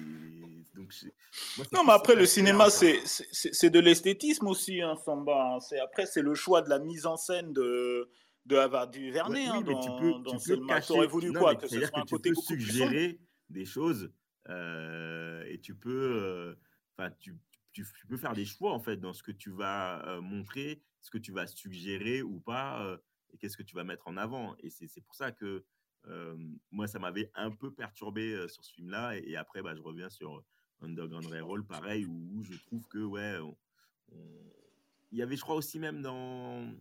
donc, 0.74 0.94
non, 1.74 1.84
mais 1.86 1.92
après, 1.92 2.16
le 2.16 2.26
cinéma, 2.26 2.70
c'est 2.70 3.70
de 3.70 3.80
l'esthétisme 3.80 4.48
aussi, 4.48 4.82
hein, 4.82 4.96
Samba. 5.04 5.58
Hein. 5.58 5.78
Après, 5.84 6.06
c'est 6.06 6.22
le 6.22 6.34
choix 6.34 6.62
de 6.62 6.70
la 6.70 6.80
mise 6.80 7.06
en 7.06 7.18
scène 7.18 7.52
de, 7.52 8.10
de 8.46 8.56
Havard 8.56 8.90
Duvernay. 8.90 9.48
hein, 9.48 9.62
dans, 9.62 9.80
tu 9.82 9.90
peux, 10.00 10.12
dans 10.24 10.38
tu 10.38 10.56
peux 10.56 10.66
cacher... 10.66 11.06
voulu 11.08 11.34
quoi 11.34 11.56
Que 11.56 11.68
ce 11.68 11.82
soit 11.82 12.00
un 12.00 12.06
côté 12.06 12.30
tu 12.30 12.36
peux 12.36 12.42
suggérer 12.42 13.20
des 13.50 13.66
choses 13.66 14.14
euh, 14.48 15.44
et 15.48 15.60
tu 15.60 15.76
peux, 15.76 16.56
enfin, 16.98 17.12
tu, 17.20 17.36
tu, 17.74 17.86
peux 18.08 18.18
faire 18.18 18.34
des 18.34 18.46
choix 18.46 18.72
en 18.72 18.80
fait 18.80 18.96
dans 18.96 19.12
ce 19.12 19.24
que 19.24 19.34
tu 19.34 19.50
vas 19.52 20.22
montrer, 20.22 20.82
ce 21.02 21.12
que 21.12 21.18
tu 21.18 21.34
vas 21.34 21.48
suggérer 21.48 22.22
ou 22.22 22.40
pas, 22.40 22.98
et 23.34 23.38
qu'est-ce 23.38 23.58
que 23.58 23.64
tu 23.64 23.76
vas 23.76 23.84
mettre 23.84 24.08
en 24.08 24.16
avant. 24.16 24.56
Et 24.60 24.70
c'est 24.70 25.02
pour 25.02 25.16
ça 25.16 25.34
que 25.34 25.66
moi, 26.72 26.88
ça 26.88 27.00
m'avait 27.00 27.32
un 27.36 27.52
peu 27.52 27.72
perturbé 27.72 28.48
sur 28.48 28.64
ce 28.64 28.74
film-là. 28.74 29.18
Et, 29.18 29.36
après, 29.36 29.62
bah, 29.62 29.76
je 29.76 29.82
reviens 29.82 30.10
sur 30.10 30.44
Underground 30.82 31.26
Railroad, 31.26 31.66
pareil, 31.68 32.06
où, 32.06 32.44
je 32.44 32.58
trouve 32.66 32.88
que, 32.88 33.00
ouais, 33.00 33.38
il 35.12 35.18
y 35.18 35.22
avait, 35.22 35.36
je 35.36 35.42
crois, 35.42 35.56
aussi 35.56 35.80
même 35.80 36.02
dans. 36.02 36.72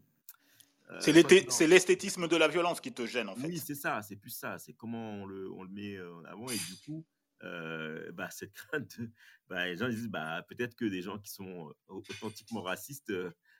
c'est 1.01 1.67
l'esthétisme 1.67 2.29
de 2.29 2.37
la 2.37 2.49
violence 2.49 2.81
qui 2.81 2.93
te 2.93 3.07
gêne, 3.07 3.29
en 3.29 3.37
fait. 3.37 3.47
Oui, 3.47 3.59
c'est 3.59 3.75
ça, 3.75 4.03
c'est 4.03 4.17
plus 4.17 4.31
ça. 4.31 4.59
C'est 4.59 4.75
comment 4.75 5.23
on 5.23 5.27
le, 5.27 5.51
on 5.53 5.63
le 5.63 5.71
met 5.71 6.01
en 6.01 6.25
avant. 6.25 6.49
Et 6.49 6.57
du 6.57 6.77
coup, 6.85 7.05
bah, 7.41 8.31
cette 8.31 8.53
crainte, 8.53 8.99
bah, 9.49 9.67
les 9.67 9.77
gens 9.77 9.89
disent 9.89 10.09
bah, 10.09 10.45
peut-être 10.49 10.75
que 10.75 10.85
des 10.85 11.03
gens 11.03 11.19
qui 11.19 11.31
sont 11.31 11.73
authentiquement 11.89 12.63
racistes, 12.63 13.13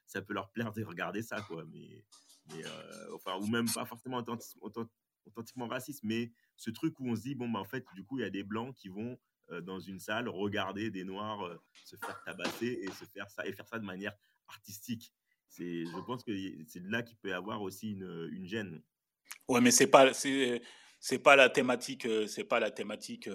ça 0.07 0.21
peut 0.21 0.35
leur 0.35 0.51
plaire 0.51 0.73
de 0.73 0.83
regarder 0.85 1.23
ça, 1.23 1.41
quoi. 1.43 1.65
Mais, 1.73 2.05
mais 2.51 2.63
enfin, 3.15 3.37
ou 3.37 3.47
même 3.47 3.71
pas 3.71 3.87
forcément 3.87 4.19
authentiquement, 4.19 4.71
authentiquement 5.27 5.69
raciste, 5.69 6.03
mais 6.03 6.33
ce 6.57 6.71
truc 6.71 6.99
où 7.01 7.09
on 7.09 7.17
se 7.17 7.23
dit, 7.23 7.35
bon, 7.35 7.49
bah, 7.49 7.61
en 7.61 7.65
fait, 7.65 7.85
du 7.95 8.05
coup, 8.05 8.19
il 8.19 8.23
y 8.23 8.27
a 8.27 8.31
des 8.31 8.43
blancs 8.43 8.75
qui 8.75 8.89
vont 8.89 9.19
euh, 9.51 9.61
dans 9.61 9.79
une 9.79 10.01
salle 10.01 10.29
regarder 10.29 10.91
des 10.91 11.05
noirs 11.05 11.45
euh, 11.45 11.61
se 11.85 11.97
faire 11.97 12.23
tabasser 12.25 12.79
et 12.83 12.91
se 12.93 13.05
faire 13.05 13.29
ça 13.29 13.47
et 13.47 13.53
faire 13.53 13.69
ça 13.69 13.79
de 13.79 13.85
manière 13.85 14.15
artistique. 14.49 15.13
Je 15.57 16.05
pense 16.07 16.25
que 16.25 16.33
c'est 16.67 16.83
là 16.85 17.03
qu'il 17.03 17.17
peut 17.19 17.29
y 17.29 17.33
avoir 17.33 17.63
aussi 17.63 17.93
une, 17.93 18.29
une 18.33 18.47
gêne. 18.47 18.83
Ouais, 19.49 19.61
mais 19.61 19.71
c'est 19.71 19.87
pas, 19.87 20.13
c'est, 20.13 20.63
pas 21.23 21.37
la 21.37 21.49
thématique, 21.49 22.07
euh, 22.07 22.27
c'est 22.27 22.45
pas 22.45 22.59
la 22.59 22.71
thématique 22.71 23.29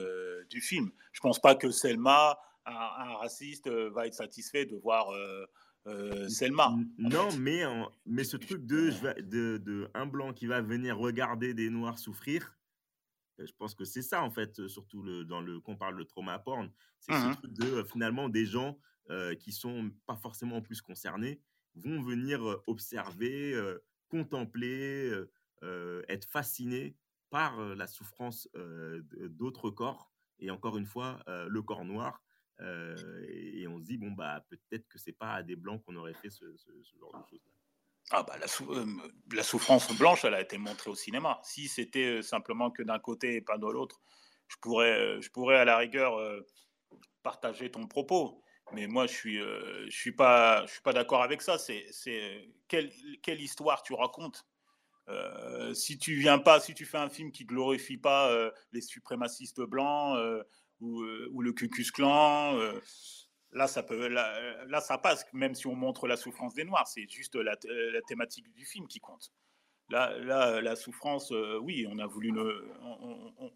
du 0.50 0.62
film. 0.62 0.92
Je 1.12 1.22
pense 1.22 1.40
pas 1.40 1.56
que 1.56 1.70
Selma, 1.70 2.38
un, 2.66 3.16
raciste, 3.18 3.70
va 3.70 4.08
être 4.08 4.16
satisfait 4.16 4.66
de 4.66 4.76
voir 4.76 5.12
euh, 5.90 6.28
Selma. 6.30 6.76
Non, 6.98 7.30
mais, 7.38 7.64
mais 8.06 8.24
ce 8.24 8.38
truc 8.38 8.66
de, 8.66 8.92
de, 9.22 9.58
de, 9.58 9.90
un 9.94 10.06
blanc 10.06 10.34
qui 10.34 10.46
va 10.46 10.62
venir 10.62 10.98
regarder 10.98 11.54
des 11.54 11.70
noirs 11.70 11.98
souffrir, 11.98 12.58
euh, 13.40 13.46
je 13.46 13.54
pense 13.54 13.76
que 13.76 13.86
c'est 13.86 14.02
ça 14.02 14.24
en 14.24 14.32
fait, 14.32 14.68
surtout 14.68 15.02
le, 15.02 15.26
dans 15.26 15.42
le 15.42 15.60
qu'on 15.60 15.76
parle 15.76 15.98
de 15.98 16.04
trauma 16.04 16.38
porn, 16.40 16.72
c'est 17.00 17.14
ce 17.14 17.28
mmh 17.28 17.36
truc 17.36 17.54
de 17.54 17.66
euh, 17.66 17.84
finalement 17.84 18.30
des 18.30 18.46
gens 18.46 18.78
qui 19.40 19.52
sont 19.52 19.90
pas 20.06 20.16
forcément 20.16 20.62
plus 20.62 20.84
concernés 20.84 21.42
vont 21.74 22.00
venir 22.00 22.44
observer, 22.68 23.60
contempler, 24.08 25.12
être 26.08 26.26
fascinés 26.30 26.96
par 27.32 27.60
la 27.76 27.88
souffrance 27.88 28.48
d'autres 29.32 29.72
corps 29.72 30.12
et 30.38 30.52
encore 30.52 30.78
une 30.78 30.86
fois 30.86 31.24
le 31.26 31.62
corps 31.64 31.86
noir 31.86 32.22
et, 32.62 33.68
on 33.68 33.80
se 33.80 33.84
dit, 33.84 33.98
bon, 33.98 34.12
bah, 34.12 34.44
peut-être 34.50 34.88
que 34.88 34.98
c'est 34.98 35.14
pas 35.14 35.36
à 35.36 35.44
des 35.44 35.56
blancs 35.56 35.82
qu'on 35.86 35.96
aurait 35.96 36.14
fait 36.14 36.30
ce, 36.30 36.46
genre 37.00 37.14
de 37.14 37.30
choses-là. 37.30 37.52
ah 38.12 38.24
bah, 38.24 38.36
la, 39.32 39.44
souffrance 39.44 39.96
blanche, 39.98 40.26
elle 40.26 40.34
a 40.34 40.42
été 40.42 40.58
montrée 40.58 40.90
au 40.90 40.96
cinéma. 40.96 41.40
Si 41.44 41.68
c'était 41.68 42.22
simplement 42.22 42.72
que 42.72 42.84
d'un 42.84 43.00
côté 43.00 43.36
et 43.36 43.42
pas 43.42 43.58
de 43.58 43.68
l'autre, 43.68 44.02
je 44.48 44.58
pourrais, 44.62 45.22
je 45.22 45.30
pourrais 45.30 45.58
à 45.58 45.66
la 45.66 45.78
rigueur 45.78 46.20
partager 47.24 47.72
ton 47.72 47.88
propos. 47.88 48.44
Mais 48.74 48.88
moi, 48.88 49.08
je 49.08 49.14
suis, 49.14 49.38
je 49.38 49.96
suis 49.96 50.12
pas, 50.12 50.66
je 50.66 50.74
suis 50.74 50.82
pas 50.82 50.94
d'accord 50.94 51.24
avec 51.24 51.42
ça. 51.42 51.58
C'est, 51.58 51.86
c'est 51.92 52.50
quelle, 52.68 52.92
quelle 53.22 53.42
histoire 53.42 53.84
tu 53.84 53.94
racontes? 53.94 54.46
Si 55.74 55.98
tu 55.98 56.16
viens 56.16 56.40
pas, 56.40 56.60
si 56.60 56.74
tu 56.74 56.86
fais 56.86 56.98
un 56.98 57.10
film 57.10 57.32
qui 57.32 57.46
glorifie 57.46 57.98
pas 57.98 58.52
les 58.74 58.82
suprémacistes 58.82 59.62
blancs 59.62 60.18
ou, 60.82 61.04
ou, 61.32 61.42
le 61.42 61.54
Ku 61.54 61.68
Klux 61.68 61.92
Klan 61.92 62.58
là, 63.52 63.68
ça 63.68 64.98
passe, 64.98 65.26
même 65.34 65.56
si 65.56 65.68
on 65.68 65.76
montre 65.76 66.08
la 66.08 66.18
souffrance 66.18 66.54
des 66.54 66.64
Noirs. 66.64 66.88
C'est 66.88 67.08
juste 67.10 67.36
la, 67.36 67.56
thématique 68.08 68.52
du 68.54 68.66
film 68.66 68.88
qui 68.88 69.00
compte. 69.00 69.32
Là, 69.90 70.62
la 70.62 70.76
souffrance, 70.76 71.32
euh, 71.32 71.58
oui, 71.62 71.88
on 71.90 71.98
a 71.98 72.06
voulu 72.06 72.32
le, 72.32 72.70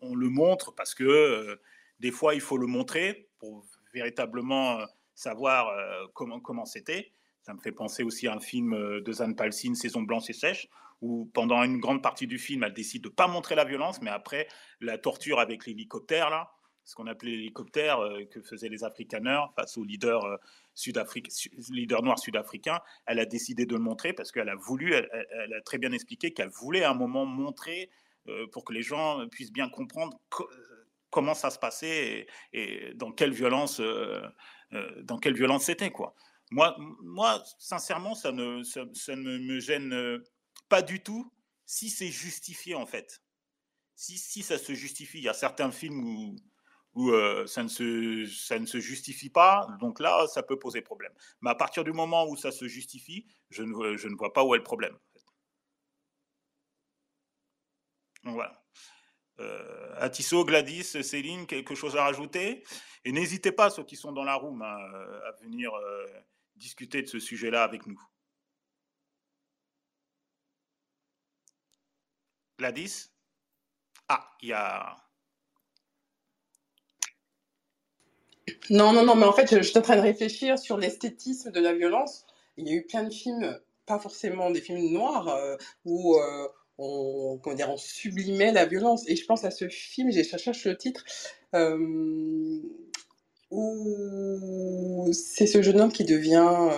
on, 0.02 0.16
le 0.16 0.30
montre 0.30 0.74
parce 0.74 0.96
que 0.96 1.04
euh, 1.04 1.62
des 2.00 2.12
fois, 2.12 2.34
il 2.34 2.42
faut 2.42 2.58
le 2.58 2.66
montrer 2.66 3.30
pour 3.38 3.64
véritablement 3.94 4.80
euh, 4.80 4.86
savoir 5.14 5.72
comment 6.14 6.40
comment 6.40 6.66
c'était. 6.66 7.12
Ça 7.44 7.54
me 7.54 7.60
fait 7.60 7.72
penser 7.72 8.04
aussi 8.04 8.28
à 8.28 8.34
un 8.34 8.40
film 8.40 9.02
de 9.02 9.12
Zane 9.12 9.36
Palsine, 9.36 9.76
Saison 9.76 10.02
blanche 10.02 10.30
et 10.30 10.34
sèche, 10.34 10.70
où 11.02 11.30
pendant 11.34 11.62
une 11.62 11.78
grande 11.78 12.02
partie 12.02 12.26
du 12.26 12.40
film, 12.40 12.64
elle 12.64 12.74
décide 12.74 13.04
de 13.04 13.10
pas 13.10 13.28
montrer 13.28 13.54
la 13.54 13.66
violence, 13.66 14.02
mais 14.02 14.10
après 14.10 14.48
la 14.80 14.98
torture 14.98 15.40
avec 15.40 15.68
l'hélicoptère 15.68 16.30
là 16.32 16.50
ce 16.86 16.96
qu'on 16.96 17.08
appelait 17.08 17.32
l'hélicoptère 17.32 18.00
euh, 18.00 18.26
que 18.26 18.42
faisaient 18.42 18.70
les 18.70 18.84
Afrikaners 18.84 19.46
face 19.56 19.78
aux 19.78 19.84
leaders, 19.84 20.24
euh, 20.26 20.38
sud 20.74 21.00
leader 21.70 22.04
noirs 22.04 22.20
sud-africains. 22.20 22.80
Elle 23.06 23.20
a 23.20 23.26
décidé 23.26 23.66
de 23.66 23.74
le 23.74 23.82
montrer 23.82 24.14
parce 24.14 24.32
qu'elle 24.32 24.50
a 24.50 24.56
voulu, 24.56 24.94
elle, 24.94 25.54
a 25.54 25.62
très 25.62 25.78
bien 25.78 25.92
expliqué 25.92 26.34
qu'elle 26.34 26.50
voulait 26.50 26.84
à 26.84 26.92
un 26.92 26.96
moment 26.96 27.26
montrer 27.26 27.90
euh, 28.28 28.48
pour 28.48 28.66
que 28.66 28.74
les 28.74 28.82
gens 28.82 29.28
puissent 29.30 29.52
bien 29.52 29.70
comprendre 29.70 30.20
comment 31.10 31.34
ça 31.34 31.52
se 31.52 31.60
passait 31.60 32.28
et, 32.54 32.94
dans 32.96 33.12
quelle 33.12 33.34
violence, 33.34 33.80
dans 35.02 35.20
quelle 35.20 35.36
violence 35.36 35.66
c'était 35.66 35.92
quoi. 35.92 36.16
Moi, 36.50 36.76
moi, 37.02 37.44
sincèrement, 37.60 38.16
ça 38.16 38.32
ne, 38.32 38.64
ça, 38.64 39.16
ne 39.16 39.38
me 39.38 39.60
gêne 39.60 40.20
pas 40.70 40.82
du 40.82 41.02
tout 41.02 41.32
si 41.66 41.90
c'est 41.90 42.10
justifié 42.10 42.74
en 42.74 42.88
fait. 42.88 43.22
Si, 43.96 44.18
si 44.18 44.42
ça 44.42 44.58
se 44.58 44.74
justifie, 44.74 45.20
il 45.20 45.24
y 45.24 45.30
a 45.30 45.34
certains 45.34 45.72
films 45.72 46.04
où 46.04 46.36
où 46.96 47.12
ça, 47.48 47.64
ne 47.64 47.68
se, 47.68 48.26
ça 48.28 48.60
ne 48.60 48.66
se 48.66 48.80
justifie 48.80 49.30
pas, 49.30 49.68
donc 49.80 50.00
là, 50.00 50.28
ça 50.28 50.44
peut 50.44 50.60
poser 50.60 50.82
problème. 50.82 51.14
Mais 51.42 51.50
à 51.50 51.56
partir 51.56 51.84
du 51.84 51.92
moment 51.92 52.28
où 52.28 52.36
ça 52.36 52.52
se 52.52 52.68
justifie, 52.68 53.26
je 53.50 53.64
ne, 53.64 53.98
je 53.98 54.08
ne 54.08 54.16
vois 54.16 54.34
pas 54.34 54.44
où 54.44 54.54
est 54.54 54.60
le 54.60 54.64
problème. 54.64 54.98
Donc 58.24 58.36
voilà. 58.36 58.64
Euh, 59.40 59.96
Atisso, 59.98 60.46
Gladys, 60.46 60.84
Céline, 61.04 61.48
quelque 61.48 61.76
chose 61.76 61.96
à 61.98 62.04
rajouter? 62.04 62.64
Et 63.06 63.12
n'hésitez 63.12 63.52
pas, 63.52 63.70
ceux 63.70 63.84
qui 63.84 63.96
sont 63.96 64.12
dans 64.12 64.24
la 64.24 64.36
room, 64.36 64.62
hein, 64.62 64.78
à 65.28 65.32
venir 65.42 65.72
discuter 66.56 67.02
de 67.02 67.08
ce 67.08 67.20
sujet-là 67.20 67.64
avec 67.64 67.88
nous. 67.88 68.00
Gladys? 72.58 73.10
Ah, 74.08 74.30
il 74.42 74.50
y 74.50 74.54
a 74.54 74.96
Non, 78.70 78.94
non, 78.94 79.06
non, 79.06 79.16
mais 79.16 79.26
en 79.26 79.34
fait, 79.34 79.56
je, 79.56 79.62
suis 79.62 79.78
en 79.78 79.82
train 79.82 79.96
de 79.96 80.02
réfléchir 80.02 80.60
sur 80.60 80.78
l'esthétisme 80.78 81.52
de 81.52 81.60
la 81.60 81.74
violence. 81.74 82.26
Il 82.58 82.68
y 82.68 82.72
a 82.72 82.76
eu 82.76 82.84
plein 82.84 83.04
de 83.04 83.14
films, 83.14 83.60
pas 83.86 84.00
forcément 84.00 84.52
des 84.52 84.62
films 84.62 84.92
noirs, 84.92 85.30
euh, 85.30 85.56
où 85.86 86.18
euh, 86.18 86.48
on, 86.78 87.40
comment 87.42 87.56
dire, 87.56 87.70
on 87.70 87.78
sublimait 87.78 88.52
la 88.52 88.66
violence. 88.66 89.08
Et 89.08 89.16
je 89.16 89.26
pense 89.26 89.44
à 89.46 89.52
ce 89.52 89.68
film, 89.70 90.12
j'ai 90.12 90.24
cherché 90.24 90.70
le 90.70 90.78
titre, 90.78 91.04
euh, 91.56 92.60
où 93.52 95.10
c'est 95.14 95.48
ce 95.48 95.62
jeune 95.62 95.80
homme 95.80 95.92
qui 95.92 96.06
devient, 96.06 96.70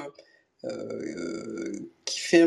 qui 2.05 2.19
fait 2.19 2.45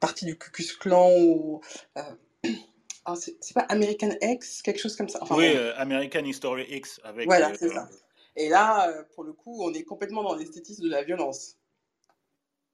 partie 0.00 0.24
du 0.24 0.36
Ku 0.38 0.64
Clan, 0.80 1.10
ou 1.18 1.60
ah, 3.04 3.14
c'est 3.16 3.54
pas 3.54 3.66
American 3.68 4.10
X, 4.22 4.62
quelque 4.62 4.80
chose 4.80 4.96
comme 4.96 5.08
ça. 5.08 5.20
oui, 5.30 5.56
American 5.76 6.24
History 6.24 6.64
X 6.68 7.00
avec. 7.04 7.26
Voilà, 7.26 7.52
c'est 7.54 7.68
ça. 7.68 7.88
Et 8.36 8.48
là, 8.48 8.88
euh, 8.88 9.02
pour 9.14 9.24
le 9.24 9.32
coup, 9.32 9.62
on 9.62 9.72
est 9.72 9.84
complètement 9.84 10.22
dans 10.22 10.34
l'esthétisme 10.34 10.84
de 10.84 10.90
la 10.90 11.02
violence. 11.02 11.56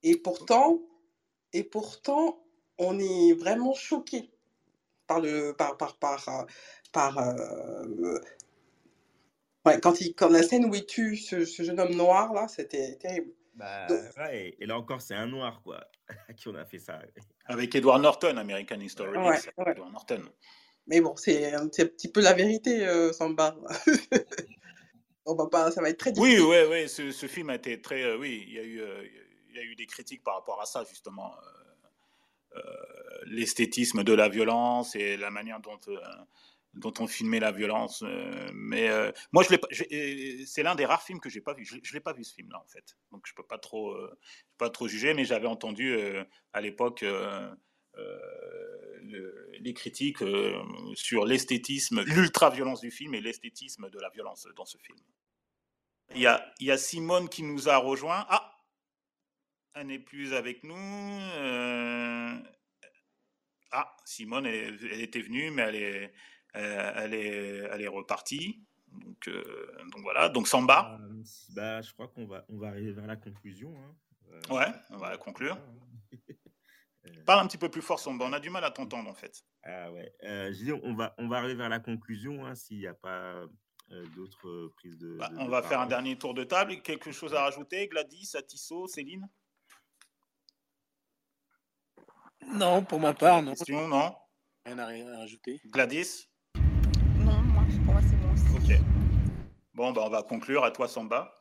Et 0.03 0.17
pourtant, 0.17 0.81
et 1.53 1.63
pourtant, 1.63 2.43
on 2.79 2.99
est 2.99 3.33
vraiment 3.35 3.75
choqué 3.75 4.31
par 5.07 5.21
le, 5.21 5.55
par, 5.57 5.77
par, 5.77 5.97
par, 5.97 6.29
euh, 6.29 6.43
par 6.93 7.19
euh, 7.19 8.19
ouais, 9.65 9.81
quand, 9.81 10.01
il, 10.01 10.15
quand 10.15 10.29
la 10.29 10.43
scène 10.43 10.65
où 10.65 10.75
il 10.75 10.87
tue 10.87 11.17
ce, 11.17 11.45
jeune 11.45 11.79
homme 11.79 11.95
noir 11.95 12.33
là, 12.33 12.49
c'était 12.49 12.97
terrible. 12.97 13.33
Bah, 13.55 13.87
ouais, 14.17 14.57
et 14.59 14.67
là 14.67 14.79
encore, 14.79 15.03
c'est 15.03 15.15
un 15.15 15.27
noir 15.27 15.61
quoi, 15.63 15.87
à 16.29 16.33
qui 16.33 16.49
on 16.49 16.55
a 16.55 16.65
fait 16.65 16.79
ça. 16.79 17.01
Avec 17.45 17.75
Edward 17.75 18.01
Norton, 18.01 18.37
American 18.37 18.81
History. 18.81 19.17
Ouais, 19.19 19.39
Edward 19.67 19.93
Norton. 19.93 20.23
Mais 20.87 21.01
bon, 21.01 21.15
c'est 21.17 21.55
un, 21.55 21.69
petit 21.69 22.11
peu 22.11 22.21
la 22.21 22.33
vérité, 22.33 22.85
euh, 22.87 23.13
Samba. 23.13 23.57
on 25.27 25.35
va 25.35 25.47
pas, 25.47 25.71
ça 25.71 25.81
va 25.81 25.89
être 25.89 25.99
très 25.99 26.13
difficile. 26.13 26.41
Oui, 26.41 26.59
oui, 26.59 26.69
oui, 26.69 26.89
ce, 26.89 27.11
ce, 27.13 27.27
film 27.27 27.51
a 27.51 27.55
été 27.55 27.81
très, 27.81 28.03
euh, 28.03 28.19
oui, 28.19 28.45
il 28.47 28.55
y 28.55 28.59
a 28.59 28.63
eu, 28.63 28.81
euh, 28.81 29.05
il 29.51 29.57
y 29.57 29.59
a 29.59 29.63
eu 29.63 29.75
des 29.75 29.87
critiques 29.87 30.23
par 30.23 30.35
rapport 30.35 30.61
à 30.61 30.67
ça 30.67 30.85
justement, 30.89 31.35
euh, 32.57 32.61
l'esthétisme 33.27 34.03
de 34.03 34.13
la 34.13 34.29
violence 34.29 34.97
et 34.97 35.17
la 35.17 35.31
manière 35.31 35.61
dont 35.61 35.79
dont 36.75 36.95
on 37.01 37.07
filmait 37.07 37.39
la 37.39 37.53
violence. 37.53 38.03
mais 38.55 38.89
moi, 39.31 39.45
je 39.45 40.45
c'est 40.47 40.63
l'un 40.63 40.75
des 40.75 40.87
rares 40.87 41.03
films 41.03 41.21
que 41.21 41.29
j'ai 41.29 41.43
pas 41.43 41.53
vu. 41.53 41.67
Je, 41.67 41.77
ne 41.77 41.93
l'ai 41.93 42.01
pas 42.01 42.15
vu 42.15 42.25
ce 42.25 42.35
film-là 42.35 42.59
en 42.59 42.67
fait, 42.67 42.97
donc 43.11 43.27
je 43.27 43.35
peux 43.35 43.43
pas 43.43 43.59
trop, 43.59 43.95
pas 44.57 44.71
trop 44.71 44.89
juger. 44.89 45.13
Mais 45.13 45.27
j'avais 45.27 45.49
entendu 45.49 45.95
à 46.55 46.61
l'époque. 46.63 47.05
Les 49.61 49.75
critiques 49.75 50.23
sur 50.95 51.25
l'esthétisme, 51.25 52.03
l'ultra-violence 52.03 52.81
du 52.81 52.91
film 52.91 53.15
et 53.15 53.21
l'esthétisme 53.21 53.91
de 53.91 53.99
la 53.99 54.11
violence 54.11 54.47
dans 54.57 54.65
ce 54.65 54.79
film. 54.79 54.99
Il 56.15 56.21
y, 56.21 56.27
a, 56.27 56.53
il 56.61 56.67
y 56.67 56.71
a 56.71 56.77
Simone 56.77 57.29
qui 57.29 57.43
nous 57.43 57.69
a 57.69 57.77
rejoint. 57.77 58.27
Ah, 58.29 58.53
elle 59.75 59.87
n'est 59.87 59.99
plus 59.99 60.35
avec 60.35 60.63
nous. 60.63 60.75
Euh, 60.75 62.37
ah, 63.71 63.97
Simone, 64.05 64.47
elle, 64.47 65.01
était 65.01 65.23
venue, 65.23 65.51
mais 65.51 65.63
elle 65.63 65.77
est, 65.77 66.15
elle 66.53 67.15
est, 67.15 67.69
elle 67.71 67.83
est 67.83 67.89
repartie. 67.89 68.63
Donc, 68.89 69.29
euh, 69.29 69.75
donc 69.93 70.03
voilà. 70.03 70.29
Donc 70.29 70.49
Samba. 70.49 70.99
Euh, 71.01 71.23
bah, 71.55 71.81
je 71.81 71.93
crois 71.93 72.09
qu'on 72.09 72.27
va, 72.27 72.45
on 72.51 72.59
va 72.59 72.69
arriver 72.69 72.93
vers 72.93 73.07
la 73.07 73.17
conclusion. 73.17 73.75
Hein. 73.79 74.55
ouais, 74.55 74.73
on 74.91 74.99
va 74.99 75.17
conclure. 75.17 75.59
Parle 77.27 77.41
un 77.41 77.47
petit 77.47 77.59
peu 77.59 77.69
plus 77.69 77.83
fort, 77.83 77.99
Samba. 77.99 78.25
On 78.27 78.33
a 78.33 78.41
du 78.41 78.51
mal 78.51 78.65
à 78.65 78.71
t'entendre, 78.71 79.09
en 79.11 79.15
fait. 79.15 79.45
Ah 79.65 79.91
ouais. 79.93 80.13
je 80.23 80.65
dis, 80.65 80.73
on 80.73 80.95
va, 80.95 81.15
on 81.19 81.29
va 81.29 81.39
arriver 81.39 81.55
vers 81.55 81.69
la 81.69 81.81
conclusion 81.81 82.47
hein, 82.47 82.55
s'il 82.55 82.79
n'y 82.79 82.87
a 82.87 82.95
pas 82.95 83.45
d'autres 84.15 84.73
prises 84.77 84.99
de. 84.99 85.17
Bah, 85.19 85.31
on 85.39 85.49
va 85.49 85.63
faire 85.63 85.81
un 85.81 85.87
dernier 85.87 86.17
tour 86.17 86.35
de 86.35 86.45
table. 86.45 86.81
Quelque 86.83 87.13
chose 87.13 87.35
à 87.35 87.43
rajouter, 87.43 87.89
Gladys, 87.89 88.31
Atisso, 88.35 88.87
Céline? 88.87 89.29
Non, 92.47 92.85
pour 92.85 93.01
ma 93.01 93.15
part, 93.15 93.43
non. 93.43 93.55
Question, 93.55 93.89
non? 93.89 94.15
Rien 94.65 94.79
à, 94.79 95.19
rajouter. 95.19 95.61
Gladys? 95.67 96.29
Non, 97.19 97.41
moi, 97.43 97.65
pour 97.85 97.95
moi, 97.95 98.03
c'est 98.03 98.17
bon 98.17 98.33
aussi. 98.33 98.73
Ok. 98.73 98.81
Bon, 99.75 99.93
bah, 99.93 100.03
on 100.05 100.11
va 100.11 100.23
conclure. 100.23 100.65
À 100.65 100.71
toi, 100.71 100.89
Samba. 100.89 101.33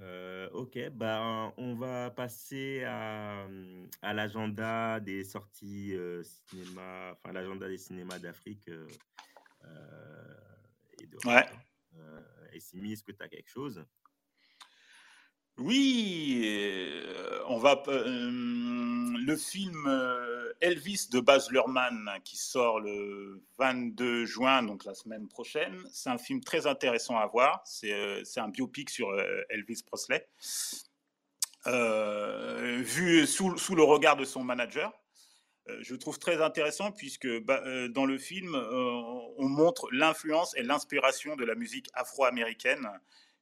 Euh, 0.00 0.48
ok, 0.50 0.90
bah, 0.90 1.52
on 1.56 1.74
va 1.74 2.10
passer 2.10 2.82
à, 2.84 3.46
à 4.02 4.12
l'agenda 4.12 4.98
des 5.00 5.22
sorties 5.22 5.94
euh, 5.94 6.22
cinéma, 6.22 7.12
enfin 7.12 7.32
l'agenda 7.32 7.68
des 7.68 7.78
cinémas 7.78 8.18
d'Afrique 8.18 8.68
euh, 8.68 8.88
et 11.00 11.06
de. 11.06 11.16
Ouais. 11.24 11.46
et 12.52 12.60
Simi, 12.60 12.92
est-ce 12.92 13.04
que 13.04 13.12
tu 13.12 13.22
as 13.22 13.28
quelque 13.28 13.50
chose? 13.50 13.84
Oui, 15.58 16.42
euh, 16.44 17.40
on 17.46 17.58
va 17.58 17.80
euh, 17.86 18.30
le 19.24 19.36
film 19.36 19.86
euh, 19.86 20.33
Elvis 20.60 21.08
de 21.10 21.20
Baz 21.20 21.50
Luhrmann 21.50 22.10
qui 22.24 22.36
sort 22.36 22.80
le 22.80 23.42
22 23.58 24.24
juin, 24.24 24.62
donc 24.62 24.84
la 24.84 24.94
semaine 24.94 25.28
prochaine. 25.28 25.78
C'est 25.90 26.10
un 26.10 26.18
film 26.18 26.40
très 26.42 26.66
intéressant 26.66 27.16
à 27.18 27.26
voir. 27.26 27.62
C'est 27.64 28.24
un 28.36 28.48
biopic 28.48 28.90
sur 28.90 29.08
Elvis 29.50 29.82
Presley, 29.86 30.26
vu 32.84 33.26
sous, 33.26 33.56
sous, 33.56 33.74
le 33.74 33.82
regard 33.82 34.16
de 34.16 34.24
son 34.24 34.42
manager. 34.42 34.92
Je 35.80 35.94
trouve 35.94 36.18
très 36.18 36.42
intéressant 36.42 36.92
puisque 36.92 37.28
bah, 37.44 37.62
dans 37.88 38.04
le 38.04 38.18
film, 38.18 38.54
on 38.54 39.48
montre 39.48 39.88
l'influence 39.92 40.56
et 40.56 40.62
l'inspiration 40.62 41.36
de 41.36 41.44
la 41.44 41.54
musique 41.54 41.88
afro-américaine 41.94 42.88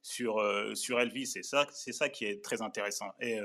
sur, 0.03 0.42
sur 0.74 1.00
Elvis. 1.00 1.26
C'est 1.26 1.44
ça, 1.44 1.66
c'est 1.72 1.92
ça 1.92 2.09
qui 2.09 2.24
est 2.24 2.42
très 2.42 2.61
intéressant. 2.61 3.11
Et, 3.20 3.38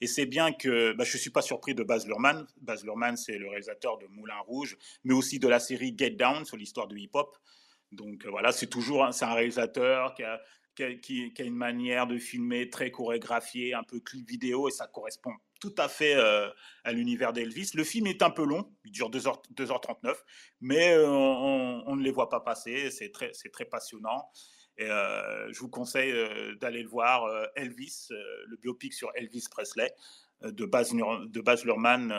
et 0.00 0.06
c'est 0.06 0.26
bien 0.26 0.52
que 0.52 0.92
bah, 0.92 1.04
je 1.04 1.16
ne 1.16 1.20
suis 1.20 1.30
pas 1.30 1.42
surpris 1.42 1.74
de 1.74 1.82
Baz 1.82 2.06
Luhrmann. 2.06 2.46
Baz 2.60 2.84
Luhrmann, 2.84 3.16
c'est 3.16 3.38
le 3.38 3.48
réalisateur 3.48 3.98
de 3.98 4.06
Moulin 4.06 4.38
Rouge, 4.46 4.76
mais 5.04 5.14
aussi 5.14 5.38
de 5.38 5.48
la 5.48 5.58
série 5.58 5.94
Get 5.96 6.10
Down 6.10 6.44
sur 6.44 6.56
l'histoire 6.56 6.86
du 6.86 6.98
hip-hop. 6.98 7.36
Donc 7.92 8.26
voilà, 8.26 8.52
c'est 8.52 8.66
toujours 8.66 9.08
c'est 9.12 9.24
un 9.24 9.34
réalisateur 9.34 10.14
qui 10.14 10.22
a, 10.24 11.44
une 11.44 11.54
manière 11.54 12.06
de 12.06 12.18
filmer 12.18 12.68
très 12.68 12.90
chorégraphiée, 12.90 13.74
un 13.74 13.82
peu 13.82 14.00
clip 14.00 14.28
vidéo, 14.28 14.68
et 14.68 14.70
ça 14.70 14.86
correspond 14.86 15.32
tout 15.60 15.74
à 15.78 15.88
fait 15.88 16.14
à 16.84 16.92
l'univers 16.92 17.32
d'Elvis. 17.32 17.70
Le 17.74 17.84
film 17.84 18.06
est 18.06 18.22
un 18.22 18.30
peu 18.30 18.44
long, 18.44 18.70
il 18.84 18.92
dure 18.92 19.10
2h, 19.10 19.40
2h39, 19.54 20.14
mais 20.60 20.96
on, 20.98 21.96
ne 21.96 22.02
les 22.02 22.10
voit 22.10 22.28
pas 22.28 22.40
passer, 22.40 22.90
c'est 22.90 23.10
très, 23.10 23.30
c'est 23.32 23.50
très 23.50 23.64
passionnant. 23.64 24.30
Et 24.78 24.90
euh, 24.90 25.52
je 25.52 25.58
vous 25.60 25.68
conseille 25.68 26.12
euh, 26.12 26.54
d'aller 26.56 26.82
le 26.82 26.88
voir, 26.88 27.24
euh, 27.24 27.46
Elvis, 27.56 28.08
le 28.10 28.56
biopic 28.56 28.92
sur 28.92 29.10
Elvis 29.14 29.44
Presley 29.50 29.90
de 30.42 30.66
Baz, 30.66 30.92
de 30.92 31.40
Baz 31.40 31.64
Luhrmann 31.64 32.12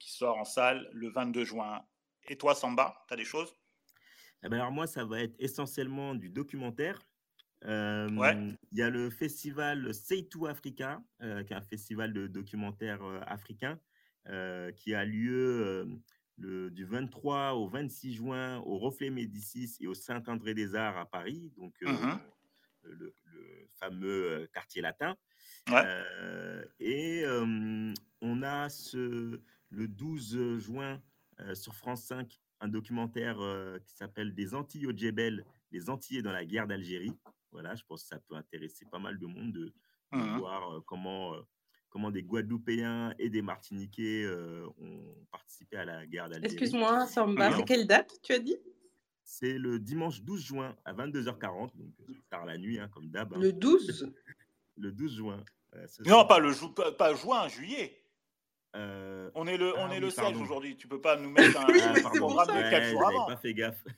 qui 0.00 0.12
sort 0.12 0.36
en 0.36 0.44
salle 0.44 0.88
le 0.92 1.10
22 1.10 1.44
juin. 1.44 1.80
Et 2.26 2.36
toi, 2.36 2.56
Samba, 2.56 3.04
tu 3.06 3.14
as 3.14 3.16
des 3.16 3.24
choses? 3.24 3.56
Eh 4.42 4.48
ben 4.48 4.58
Alors 4.58 4.72
moi, 4.72 4.88
ça 4.88 5.04
va 5.04 5.20
être 5.20 5.36
essentiellement 5.38 6.16
du 6.16 6.28
documentaire. 6.28 7.00
Il 7.64 8.56
y 8.72 8.82
a 8.82 8.90
le 8.90 9.10
festival 9.10 9.94
Seitu 9.94 10.48
Africa, 10.48 11.00
qui 11.20 11.52
est 11.52 11.52
un 11.52 11.62
festival 11.62 12.12
de 12.12 12.26
documentaires 12.26 13.04
africains, 13.28 13.78
qui 14.74 14.94
a 14.94 15.04
lieu 15.04 15.86
du 16.42 16.84
23 16.84 17.54
au 17.54 17.68
26 17.68 18.14
juin 18.14 18.58
au 18.60 18.78
Reflet 18.78 19.10
Médicis 19.10 19.76
et 19.80 19.86
au 19.86 19.94
Saint-André-des-Arts 19.94 20.98
à 20.98 21.06
Paris, 21.06 21.52
donc 21.56 21.74
euh, 21.82 21.92
mmh 21.92 22.20
le, 22.84 23.14
fameux 23.74 24.32
euh, 24.32 24.46
quartier 24.52 24.82
latin. 24.82 25.16
Euh, 25.70 26.64
et 26.80 27.24
on 28.20 28.42
a 28.42 28.68
ce, 28.68 29.40
le 29.70 29.88
12 29.88 30.58
juin 30.58 31.00
sur 31.54 31.74
France 31.74 32.04
5 32.04 32.40
un 32.60 32.68
documentaire 32.68 33.38
qui 33.84 33.94
s'appelle 33.94 34.34
Des 34.34 34.54
Antilles 34.54 34.86
au 34.86 34.92
Djebel, 34.92 35.44
les 35.70 35.90
Antillais 35.90 36.22
dans 36.22 36.32
la 36.32 36.44
guerre 36.44 36.66
d'Algérie. 36.66 37.16
Voilà, 37.52 37.74
je 37.74 37.84
pense 37.84 38.02
que 38.02 38.08
ça 38.08 38.18
peut 38.18 38.34
intéresser 38.34 38.84
pas 38.90 38.98
mal 38.98 39.18
de 39.18 39.26
monde 39.26 39.52
de, 39.52 39.72
mmh 40.12 40.38
voir 40.38 40.84
comment 40.84 41.34
comment 41.92 42.10
des 42.10 42.22
Guadeloupéens 42.22 43.14
et 43.18 43.28
des 43.28 43.42
Martiniquais 43.42 44.24
euh, 44.24 44.66
ont 44.80 45.14
participé 45.30 45.76
à 45.76 45.84
la 45.84 46.06
guerre 46.06 46.28
d'Algérie. 46.28 46.54
Excuse-moi, 46.54 47.06
Samba, 47.06 47.54
c'est 47.54 47.64
quelle 47.64 47.86
date 47.86 48.18
tu 48.22 48.32
as 48.32 48.38
dit? 48.38 48.56
C'est 49.22 49.58
le 49.58 49.78
dimanche 49.78 50.22
12 50.22 50.42
juin 50.42 50.76
à 50.84 50.94
22h40, 50.94 51.76
donc 51.76 51.92
euh, 52.08 52.14
tard 52.30 52.46
la 52.46 52.58
nuit, 52.58 52.78
hein, 52.78 52.88
comme 52.92 53.08
d'hab. 53.10 53.34
Hein. 53.34 53.38
Le 53.40 53.52
12 53.52 54.10
Le 54.78 54.90
12 54.90 55.16
juin. 55.16 55.44
Euh, 55.74 55.86
non, 56.06 56.26
pas, 56.26 56.38
le 56.38 56.52
pas, 56.96 57.14
juin, 57.14 57.46
juillet. 57.48 58.01
On 58.74 59.46
est 59.46 59.56
le, 59.56 59.76
on 59.78 59.90
ah 59.90 59.94
est 59.94 60.00
le 60.00 60.10
16 60.10 60.36
aujourd'hui. 60.36 60.76
Tu 60.76 60.88
peux 60.88 61.00
pas 61.00 61.16
nous 61.16 61.30
mettre 61.30 61.58
un, 61.60 61.66
ah, 61.66 62.10
programme 62.16 62.48
de 62.48 62.70
4 62.70 62.90
jours 62.90 63.06
avant. 63.06 63.26
pas 63.26 63.36
fait 63.36 63.54
gaffe. 63.54 63.84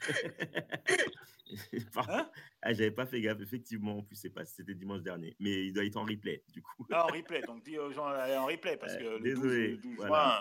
Hein? 1.96 2.28
Ah, 2.62 2.72
j'avais 2.72 2.90
pas 2.90 3.06
fait 3.06 3.20
gaffe, 3.20 3.40
effectivement. 3.40 3.98
En 3.98 4.02
plus, 4.02 4.16
c'est 4.16 4.30
pas, 4.30 4.44
c'était 4.44 4.74
dimanche 4.74 5.02
dernier. 5.02 5.36
Mais 5.38 5.66
il 5.66 5.72
doit 5.72 5.84
être 5.84 5.96
en 5.96 6.04
replay, 6.04 6.42
du 6.52 6.62
coup. 6.62 6.86
Ah, 6.90 7.04
en 7.04 7.08
replay, 7.08 7.42
donc 7.42 7.62
dis 7.62 7.78
aux 7.78 7.92
gens 7.92 8.10
d'aller 8.10 8.36
en 8.36 8.46
replay 8.46 8.76
parce 8.76 8.96
que 8.96 9.22
désolé, 9.22 9.76
12, 9.76 10.06
juin... 10.06 10.38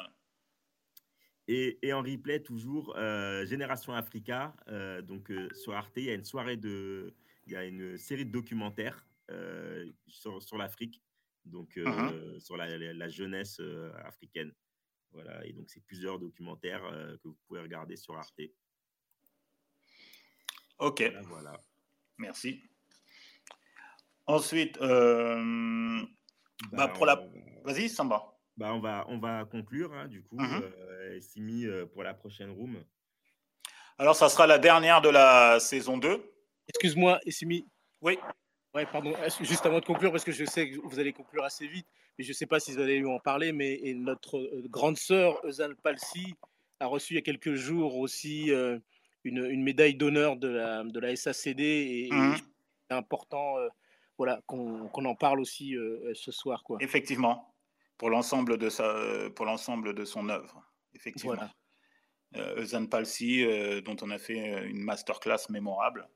Et, 1.48 1.78
et, 1.86 1.92
en 1.92 2.02
replay, 2.02 2.42
toujours, 2.42 2.96
euh, 2.98 3.46
Génération 3.46 3.94
Africa. 3.94 4.56
Euh, 4.70 5.02
donc, 5.02 5.30
euh, 5.30 5.50
sur 5.54 5.74
Arte, 5.74 5.98
il 5.98 6.06
y 6.06 6.10
a 6.10 6.14
une 6.14 6.24
soirée 6.24 6.58
de. 6.58 7.14
Il 7.46 7.54
y 7.54 7.56
a 7.58 7.66
une 7.66 7.98
série 7.98 8.26
de 8.26 8.32
documentaires 8.32 9.06
sur, 10.08 10.42
sur 10.42 10.58
l'Afrique, 10.58 11.02
donc 11.46 11.76
uh-huh. 11.76 12.40
sur 12.40 12.58
la, 12.58 12.78
la, 12.78 13.10
jeunesse 13.10 13.62
africaine. 14.06 14.54
Voilà, 15.12 15.46
et 15.46 15.54
donc, 15.54 15.70
c'est 15.70 15.84
plusieurs 15.86 16.20
documentaires 16.20 16.82
que 17.22 17.28
vous 17.28 17.38
pouvez 17.48 17.62
regarder 17.62 17.96
sur 17.96 18.16
Arte. 18.16 18.42
Ok. 20.80 21.04
Voilà. 21.28 21.60
Merci. 22.18 22.62
Ensuite, 24.26 24.80
euh, 24.82 26.02
bah, 26.72 26.88
pour 26.88 27.06
la. 27.06 27.22
Vas-y, 27.64 27.90
Samba. 27.90 28.38
Bah, 28.56 28.74
on, 28.74 28.80
va, 28.80 29.06
on 29.08 29.18
va 29.18 29.46
conclure, 29.46 29.94
hein, 29.94 30.08
du 30.08 30.24
coup, 30.24 30.38
mm 30.38 30.62
Simi, 31.22 31.66
euh, 31.66 31.86
pour 31.86 32.04
la 32.04 32.14
prochaine 32.14 32.52
room. 32.52 32.84
Alors, 33.98 34.16
ça 34.16 34.30
sera 34.30 34.48
la 34.48 34.58
dernière 34.58 35.02
de 35.02 35.10
la 35.10 35.60
saison 35.60 35.98
2. 35.98 36.24
Excuse-moi, 36.68 37.20
Simi. 37.28 37.68
Oui. 38.02 38.18
Ouais, 38.74 38.86
pardon, 38.86 39.14
juste 39.42 39.66
avant 39.66 39.80
de 39.80 39.86
conclure, 39.86 40.12
parce 40.12 40.24
que 40.24 40.32
je 40.32 40.46
sais 40.46 40.72
que 40.72 40.80
vous 40.80 41.00
allez 41.00 41.14
conclure 41.14 41.44
assez 41.44 41.68
vite, 41.68 41.88
mais 42.18 42.24
je 42.24 42.30
ne 42.30 42.34
sais 42.34 42.48
pas 42.48 42.60
si 42.60 42.72
vous 42.72 42.80
allez 42.80 43.06
en 43.06 43.20
parler, 43.20 43.52
mais 43.52 43.80
notre 43.96 44.50
grande 44.68 44.98
sœur, 44.98 45.40
Eusanne 45.46 45.76
Palsy, 45.76 46.34
a 46.80 46.88
reçu 46.88 47.14
il 47.14 47.16
y 47.18 47.20
a 47.20 47.22
quelques 47.22 47.54
jours 47.54 47.98
aussi 47.98 48.52
une, 49.24 49.64
médaille 49.64 49.96
d'honneur 49.96 50.38
de 50.38 50.48
la, 50.48 50.84
de 50.84 51.00
la 51.00 51.16
SACD 51.16 51.62
et, 51.62 52.10
mmh. 52.12 52.36
c'est 52.90 52.96
important 52.96 53.58
euh, 53.60 53.70
voilà, 54.18 54.42
qu'on 54.46 55.06
en 55.06 55.16
parle 55.16 55.40
aussi 55.40 55.76
euh, 55.76 56.14
ce 56.14 56.32
soir. 56.32 56.64
Quoi. 56.64 56.78
Effectivement, 56.82 57.54
pour 57.98 58.10
l'ensemble 58.10 58.58
de, 58.58 58.70
sa, 58.70 58.96
pour 59.36 59.46
l'ensemble 59.46 59.94
de 59.94 60.06
son 60.06 60.30
œuvre. 60.30 60.64
Effectivement. 60.94 61.36
Voilà. 61.36 61.52
Euh, 62.36 62.88
Palsy, 62.88 63.44
euh, 63.44 63.82
dont 63.82 63.96
on 64.02 64.10
a 64.10 64.18
fait 64.18 64.66
une 64.68 64.82
masterclass 64.82 65.50
mémorable. 65.50 66.08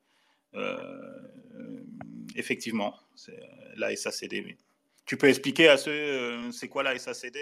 Effectivement, 2.36 2.96
c'est 3.16 3.40
la 3.76 3.96
SACD. 3.96 4.58
Tu 5.06 5.18
peux 5.18 5.28
expliquer 5.28 5.70
à 5.70 5.78
ceux, 5.78 6.52
c'est 6.52 6.68
quoi 6.68 6.84
la 6.84 6.98
SACD 6.98 7.38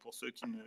pour 0.00 0.14
ceux 0.14 0.30
qui 0.30 0.46
ne 0.46 0.62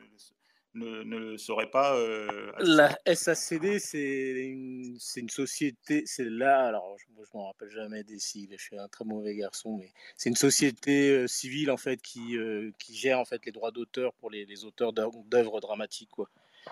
ne, 0.76 1.04
ne 1.04 1.38
saurait 1.38 1.70
pas. 1.70 1.96
Euh, 1.96 2.52
la 2.60 2.98
SACD, 3.06 3.80
c'est 3.80 4.50
une, 4.50 4.98
une, 5.16 5.30
société, 5.30 6.04
c'est 6.06 6.30
là, 6.30 6.68
alors 6.68 6.96
je, 6.98 7.06
moi 7.16 7.24
je 7.32 7.38
m'en 7.38 7.48
rappelle 7.48 7.70
jamais 7.70 8.04
des 8.04 8.20
sigles, 8.20 8.56
je 8.58 8.64
suis 8.64 8.78
un 8.78 8.88
très 8.88 9.06
mauvais 9.06 9.36
garçon, 9.36 9.78
mais 9.78 9.92
c'est 10.16 10.30
une 10.30 10.36
société 10.36 11.12
euh, 11.12 11.28
civile 11.28 11.72
en 11.72 11.78
fait 11.78 12.02
qui, 12.02 12.38
euh, 12.38 12.72
qui 12.78 12.96
gère 12.96 13.20
en 13.20 13.26
fait 13.26 13.46
les 13.46 13.52
droits 13.52 13.72
d'auteur 13.72 14.14
pour 14.14 14.30
les, 14.30 14.46
les 14.46 14.66
auteurs 14.66 14.94
d'œuvres 14.94 15.60
dramatiques. 15.60 16.12
Quoi. 16.12 16.30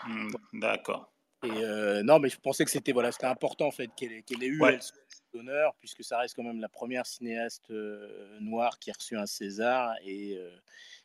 Mmh, 0.08 0.30
d'accord. 0.54 1.12
Et 1.44 2.04
non, 2.04 2.20
mais 2.20 2.30
je 2.30 2.40
pensais 2.40 2.66
que 2.66 2.72
c'était 2.72 2.92
voilà, 2.92 3.12
c'était 3.12 3.26
important 3.26 3.68
en 3.68 3.72
fait 3.72 3.90
qu'elle 3.96 4.12
ait, 4.12 4.24
ait 4.30 4.46
eu 4.46 4.62
ouais. 4.62 4.80
l'honneur, 5.34 5.76
puisque 5.80 6.04
ça 6.04 6.18
reste 6.18 6.36
quand 6.36 6.44
même 6.44 6.60
la 6.60 6.70
première 6.70 7.06
cinéaste 7.06 7.72
noire 8.40 8.80
qui 8.80 8.90
a 8.90 8.94
reçu 8.94 9.16
un 9.16 9.26
César 9.26 9.94
et 10.04 10.38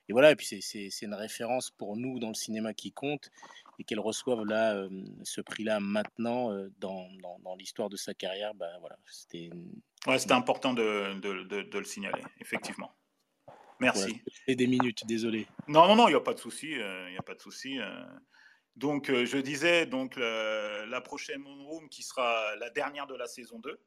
et 0.09 0.13
voilà, 0.13 0.33
et 0.33 0.37
puis 0.37 0.61
c'est 0.61 1.03
une 1.03 1.15
référence 1.15 1.71
pour 1.71 1.97
nous 1.97 2.19
dans 2.19 2.29
le 2.29 2.35
cinéma 2.35 2.75
qui 2.75 2.93
compte 2.93 3.31
et 3.79 3.85
qu'elle 3.85 4.01
reçoive 4.01 4.45
là 4.45 4.87
ce 5.23 5.41
prix-là 5.41 5.81
maintenant 5.81 6.51
dans, 6.79 7.09
dans, 7.41 7.57
l'histoire 7.57 7.89
de 7.89 7.97
sa 7.97 8.13
carrière, 8.15 8.55
bah 8.55 8.71
voilà, 8.81 8.97
c'était. 9.07 9.51
Ouais, 10.07 10.19
c'était 10.19 10.33
important 10.33 10.75
de, 10.75 11.19
de, 11.21 11.63
de, 11.63 11.79
le 11.79 11.85
signaler, 11.85 12.23
effectivement. 12.41 12.93
Merci. 13.81 14.21
et 14.47 14.55
des 14.55 14.67
minutes, 14.67 15.07
désolé. 15.07 15.47
Non, 15.69 15.87
non, 15.87 15.97
non, 15.97 16.09
il 16.09 16.13
n'y 16.13 16.17
a 16.17 16.21
pas 16.21 16.35
de 16.35 16.39
souci, 16.39 16.73
il 16.73 17.17
a 17.19 17.23
pas 17.23 17.35
de 17.35 17.41
souci. 17.41 17.79
Donc, 18.77 19.11
je 19.13 19.39
disais 19.39 19.87
donc 19.87 20.17
la 20.17 21.01
prochaine 21.01 21.45
Room 21.47 21.89
qui 21.89 22.03
sera 22.03 22.57
la 22.57 22.71
dernière 22.71 23.07
de 23.07 23.15
la 23.15 23.27
saison 23.27 23.59
2 23.59 23.79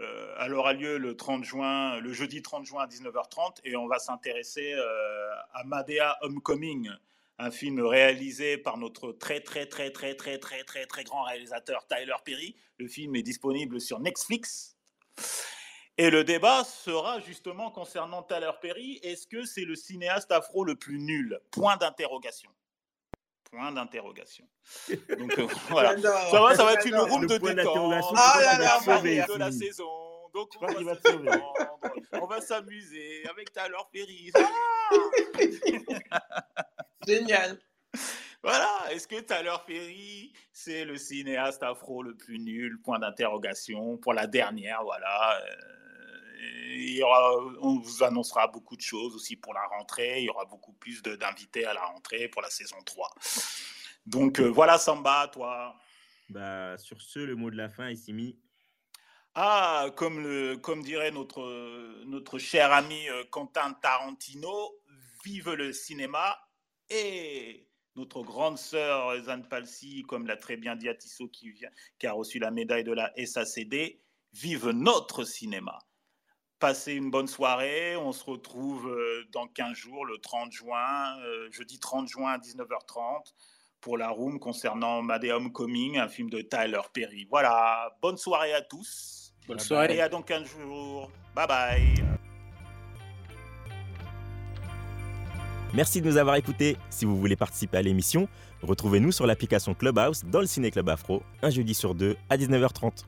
euh, 0.00 0.34
elle 0.40 0.54
aura 0.54 0.72
lieu 0.72 0.96
le 0.96 1.16
30 1.16 1.44
juin, 1.44 2.00
le 2.00 2.12
jeudi 2.12 2.42
30 2.42 2.64
juin 2.64 2.82
à 2.82 2.86
19h30 2.86 3.58
et 3.64 3.76
on 3.76 3.86
va 3.86 3.98
s'intéresser 3.98 4.72
euh, 4.72 5.34
à 5.52 5.64
Madea 5.64 6.16
Homecoming, 6.22 6.90
un 7.38 7.50
film 7.50 7.80
réalisé 7.80 8.56
par 8.56 8.78
notre 8.78 9.12
très 9.12 9.40
très 9.40 9.66
très 9.66 9.90
très 9.90 10.14
très 10.14 10.38
très 10.38 10.64
très 10.64 10.86
très 10.86 11.04
grand 11.04 11.24
réalisateur 11.24 11.86
Tyler 11.86 12.16
Perry. 12.24 12.56
Le 12.78 12.88
film 12.88 13.16
est 13.16 13.22
disponible 13.22 13.80
sur 13.80 14.00
Netflix. 14.00 14.76
Et 15.98 16.08
le 16.08 16.24
débat 16.24 16.64
sera 16.64 17.20
justement 17.20 17.70
concernant 17.70 18.22
Tyler 18.22 18.50
Perry. 18.62 18.98
Est-ce 19.02 19.26
que 19.26 19.44
c'est 19.44 19.66
le 19.66 19.76
cinéaste 19.76 20.32
afro 20.32 20.64
le 20.64 20.74
plus 20.74 20.98
nul? 20.98 21.38
Point 21.50 21.76
d'interrogation. 21.76 22.50
Point 23.52 23.72
d'interrogation. 23.72 24.46
Donc 25.18 25.38
euh, 25.38 25.46
voilà, 25.68 26.00
ça 26.00 26.40
va, 26.40 26.54
ça 26.54 26.64
va 26.64 26.72
être 26.72 26.86
une 26.86 26.96
room 26.96 27.26
de 27.26 27.36
détente. 27.36 28.14
Ah 28.16 28.38
là 28.40 28.58
là, 28.58 28.80
de 29.26 29.38
la 29.38 29.52
saison. 29.52 29.90
Donc 30.32 30.48
on 30.58 30.66
va, 30.66 30.94
va, 30.94 31.52
on 32.12 32.26
va 32.26 32.40
s'amuser 32.40 33.26
avec 33.28 33.52
Talor 33.52 33.90
Ferry. 33.92 34.32
Génial. 37.06 37.58
Voilà, 38.42 38.68
est-ce 38.90 39.06
que 39.06 39.20
Tyler 39.20 39.54
Ferry, 39.66 40.32
c'est 40.52 40.84
le 40.84 40.96
cinéaste 40.96 41.62
afro 41.62 42.02
le 42.02 42.16
plus 42.16 42.38
nul? 42.38 42.80
Point 42.82 42.98
d'interrogation 42.98 43.98
pour 43.98 44.14
la 44.14 44.26
dernière, 44.26 44.82
voilà. 44.82 45.40
Euh, 45.40 45.81
il 46.42 46.96
y 46.96 47.02
aura, 47.02 47.36
on 47.60 47.78
vous 47.78 48.02
annoncera 48.02 48.48
beaucoup 48.48 48.76
de 48.76 48.80
choses 48.80 49.14
aussi 49.14 49.36
pour 49.36 49.54
la 49.54 49.66
rentrée. 49.66 50.20
Il 50.20 50.24
y 50.24 50.30
aura 50.30 50.44
beaucoup 50.44 50.72
plus 50.72 51.02
d'invités 51.02 51.64
à 51.64 51.74
la 51.74 51.84
rentrée 51.84 52.28
pour 52.28 52.42
la 52.42 52.50
saison 52.50 52.76
3. 52.84 53.10
Donc 54.06 54.40
euh, 54.40 54.48
voilà, 54.48 54.78
Samba, 54.78 55.28
toi. 55.28 55.76
Bah, 56.28 56.76
sur 56.78 57.00
ce, 57.00 57.20
le 57.20 57.36
mot 57.36 57.50
de 57.50 57.56
la 57.56 57.68
fin 57.68 57.88
est 57.88 58.08
mis. 58.08 58.38
Ah, 59.34 59.86
comme, 59.96 60.22
le, 60.22 60.56
comme 60.56 60.82
dirait 60.82 61.10
notre, 61.10 61.42
notre 62.04 62.38
cher 62.38 62.72
ami 62.72 63.08
euh, 63.08 63.24
Quentin 63.30 63.72
Tarantino, 63.74 64.78
vive 65.24 65.52
le 65.52 65.72
cinéma 65.72 66.36
et 66.90 67.66
notre 67.94 68.22
grande 68.22 68.58
sœur 68.58 69.22
Zane 69.22 69.48
Palsy, 69.48 70.02
comme 70.02 70.26
l'a 70.26 70.36
très 70.36 70.56
bien 70.56 70.76
dit 70.76 70.88
Atisso 70.88 71.28
qui, 71.28 71.50
vient, 71.50 71.70
qui 71.98 72.06
a 72.06 72.12
reçu 72.12 72.38
la 72.38 72.50
médaille 72.50 72.84
de 72.84 72.92
la 72.92 73.12
SACD, 73.24 74.00
vive 74.32 74.70
notre 74.70 75.24
cinéma. 75.24 75.78
Passez 76.62 76.92
une 76.92 77.10
bonne 77.10 77.26
soirée, 77.26 77.96
on 77.96 78.12
se 78.12 78.22
retrouve 78.22 78.86
euh, 78.86 79.24
dans 79.32 79.48
15 79.48 79.76
jours, 79.76 80.06
le 80.06 80.18
30 80.18 80.52
juin, 80.52 81.18
euh, 81.18 81.50
jeudi 81.50 81.80
30 81.80 82.06
juin 82.06 82.34
à 82.34 82.38
19h30 82.38 83.32
pour 83.80 83.98
la 83.98 84.10
room 84.10 84.38
concernant 84.38 85.02
Mad 85.02 85.24
Homecoming, 85.24 85.98
un 85.98 86.06
film 86.06 86.30
de 86.30 86.40
Tyler 86.40 86.82
Perry. 86.94 87.26
Voilà, 87.28 87.92
bonne 88.00 88.16
soirée 88.16 88.54
à 88.54 88.62
tous. 88.62 89.34
Bonne 89.48 89.58
soirée. 89.58 89.96
Et 89.96 90.00
à 90.00 90.08
dans 90.08 90.22
15 90.22 90.44
jours. 90.44 91.10
Bye 91.34 91.48
bye. 91.48 92.04
Merci 95.74 96.00
de 96.00 96.06
nous 96.06 96.16
avoir 96.16 96.36
écoutés. 96.36 96.76
Si 96.90 97.04
vous 97.04 97.18
voulez 97.18 97.34
participer 97.34 97.78
à 97.78 97.82
l'émission, 97.82 98.28
retrouvez-nous 98.62 99.10
sur 99.10 99.26
l'application 99.26 99.74
Clubhouse 99.74 100.22
dans 100.26 100.40
le 100.40 100.46
Ciné 100.46 100.70
Club 100.70 100.90
Afro, 100.90 101.24
un 101.42 101.50
jeudi 101.50 101.74
sur 101.74 101.96
deux 101.96 102.16
à 102.30 102.36
19h30. 102.36 103.04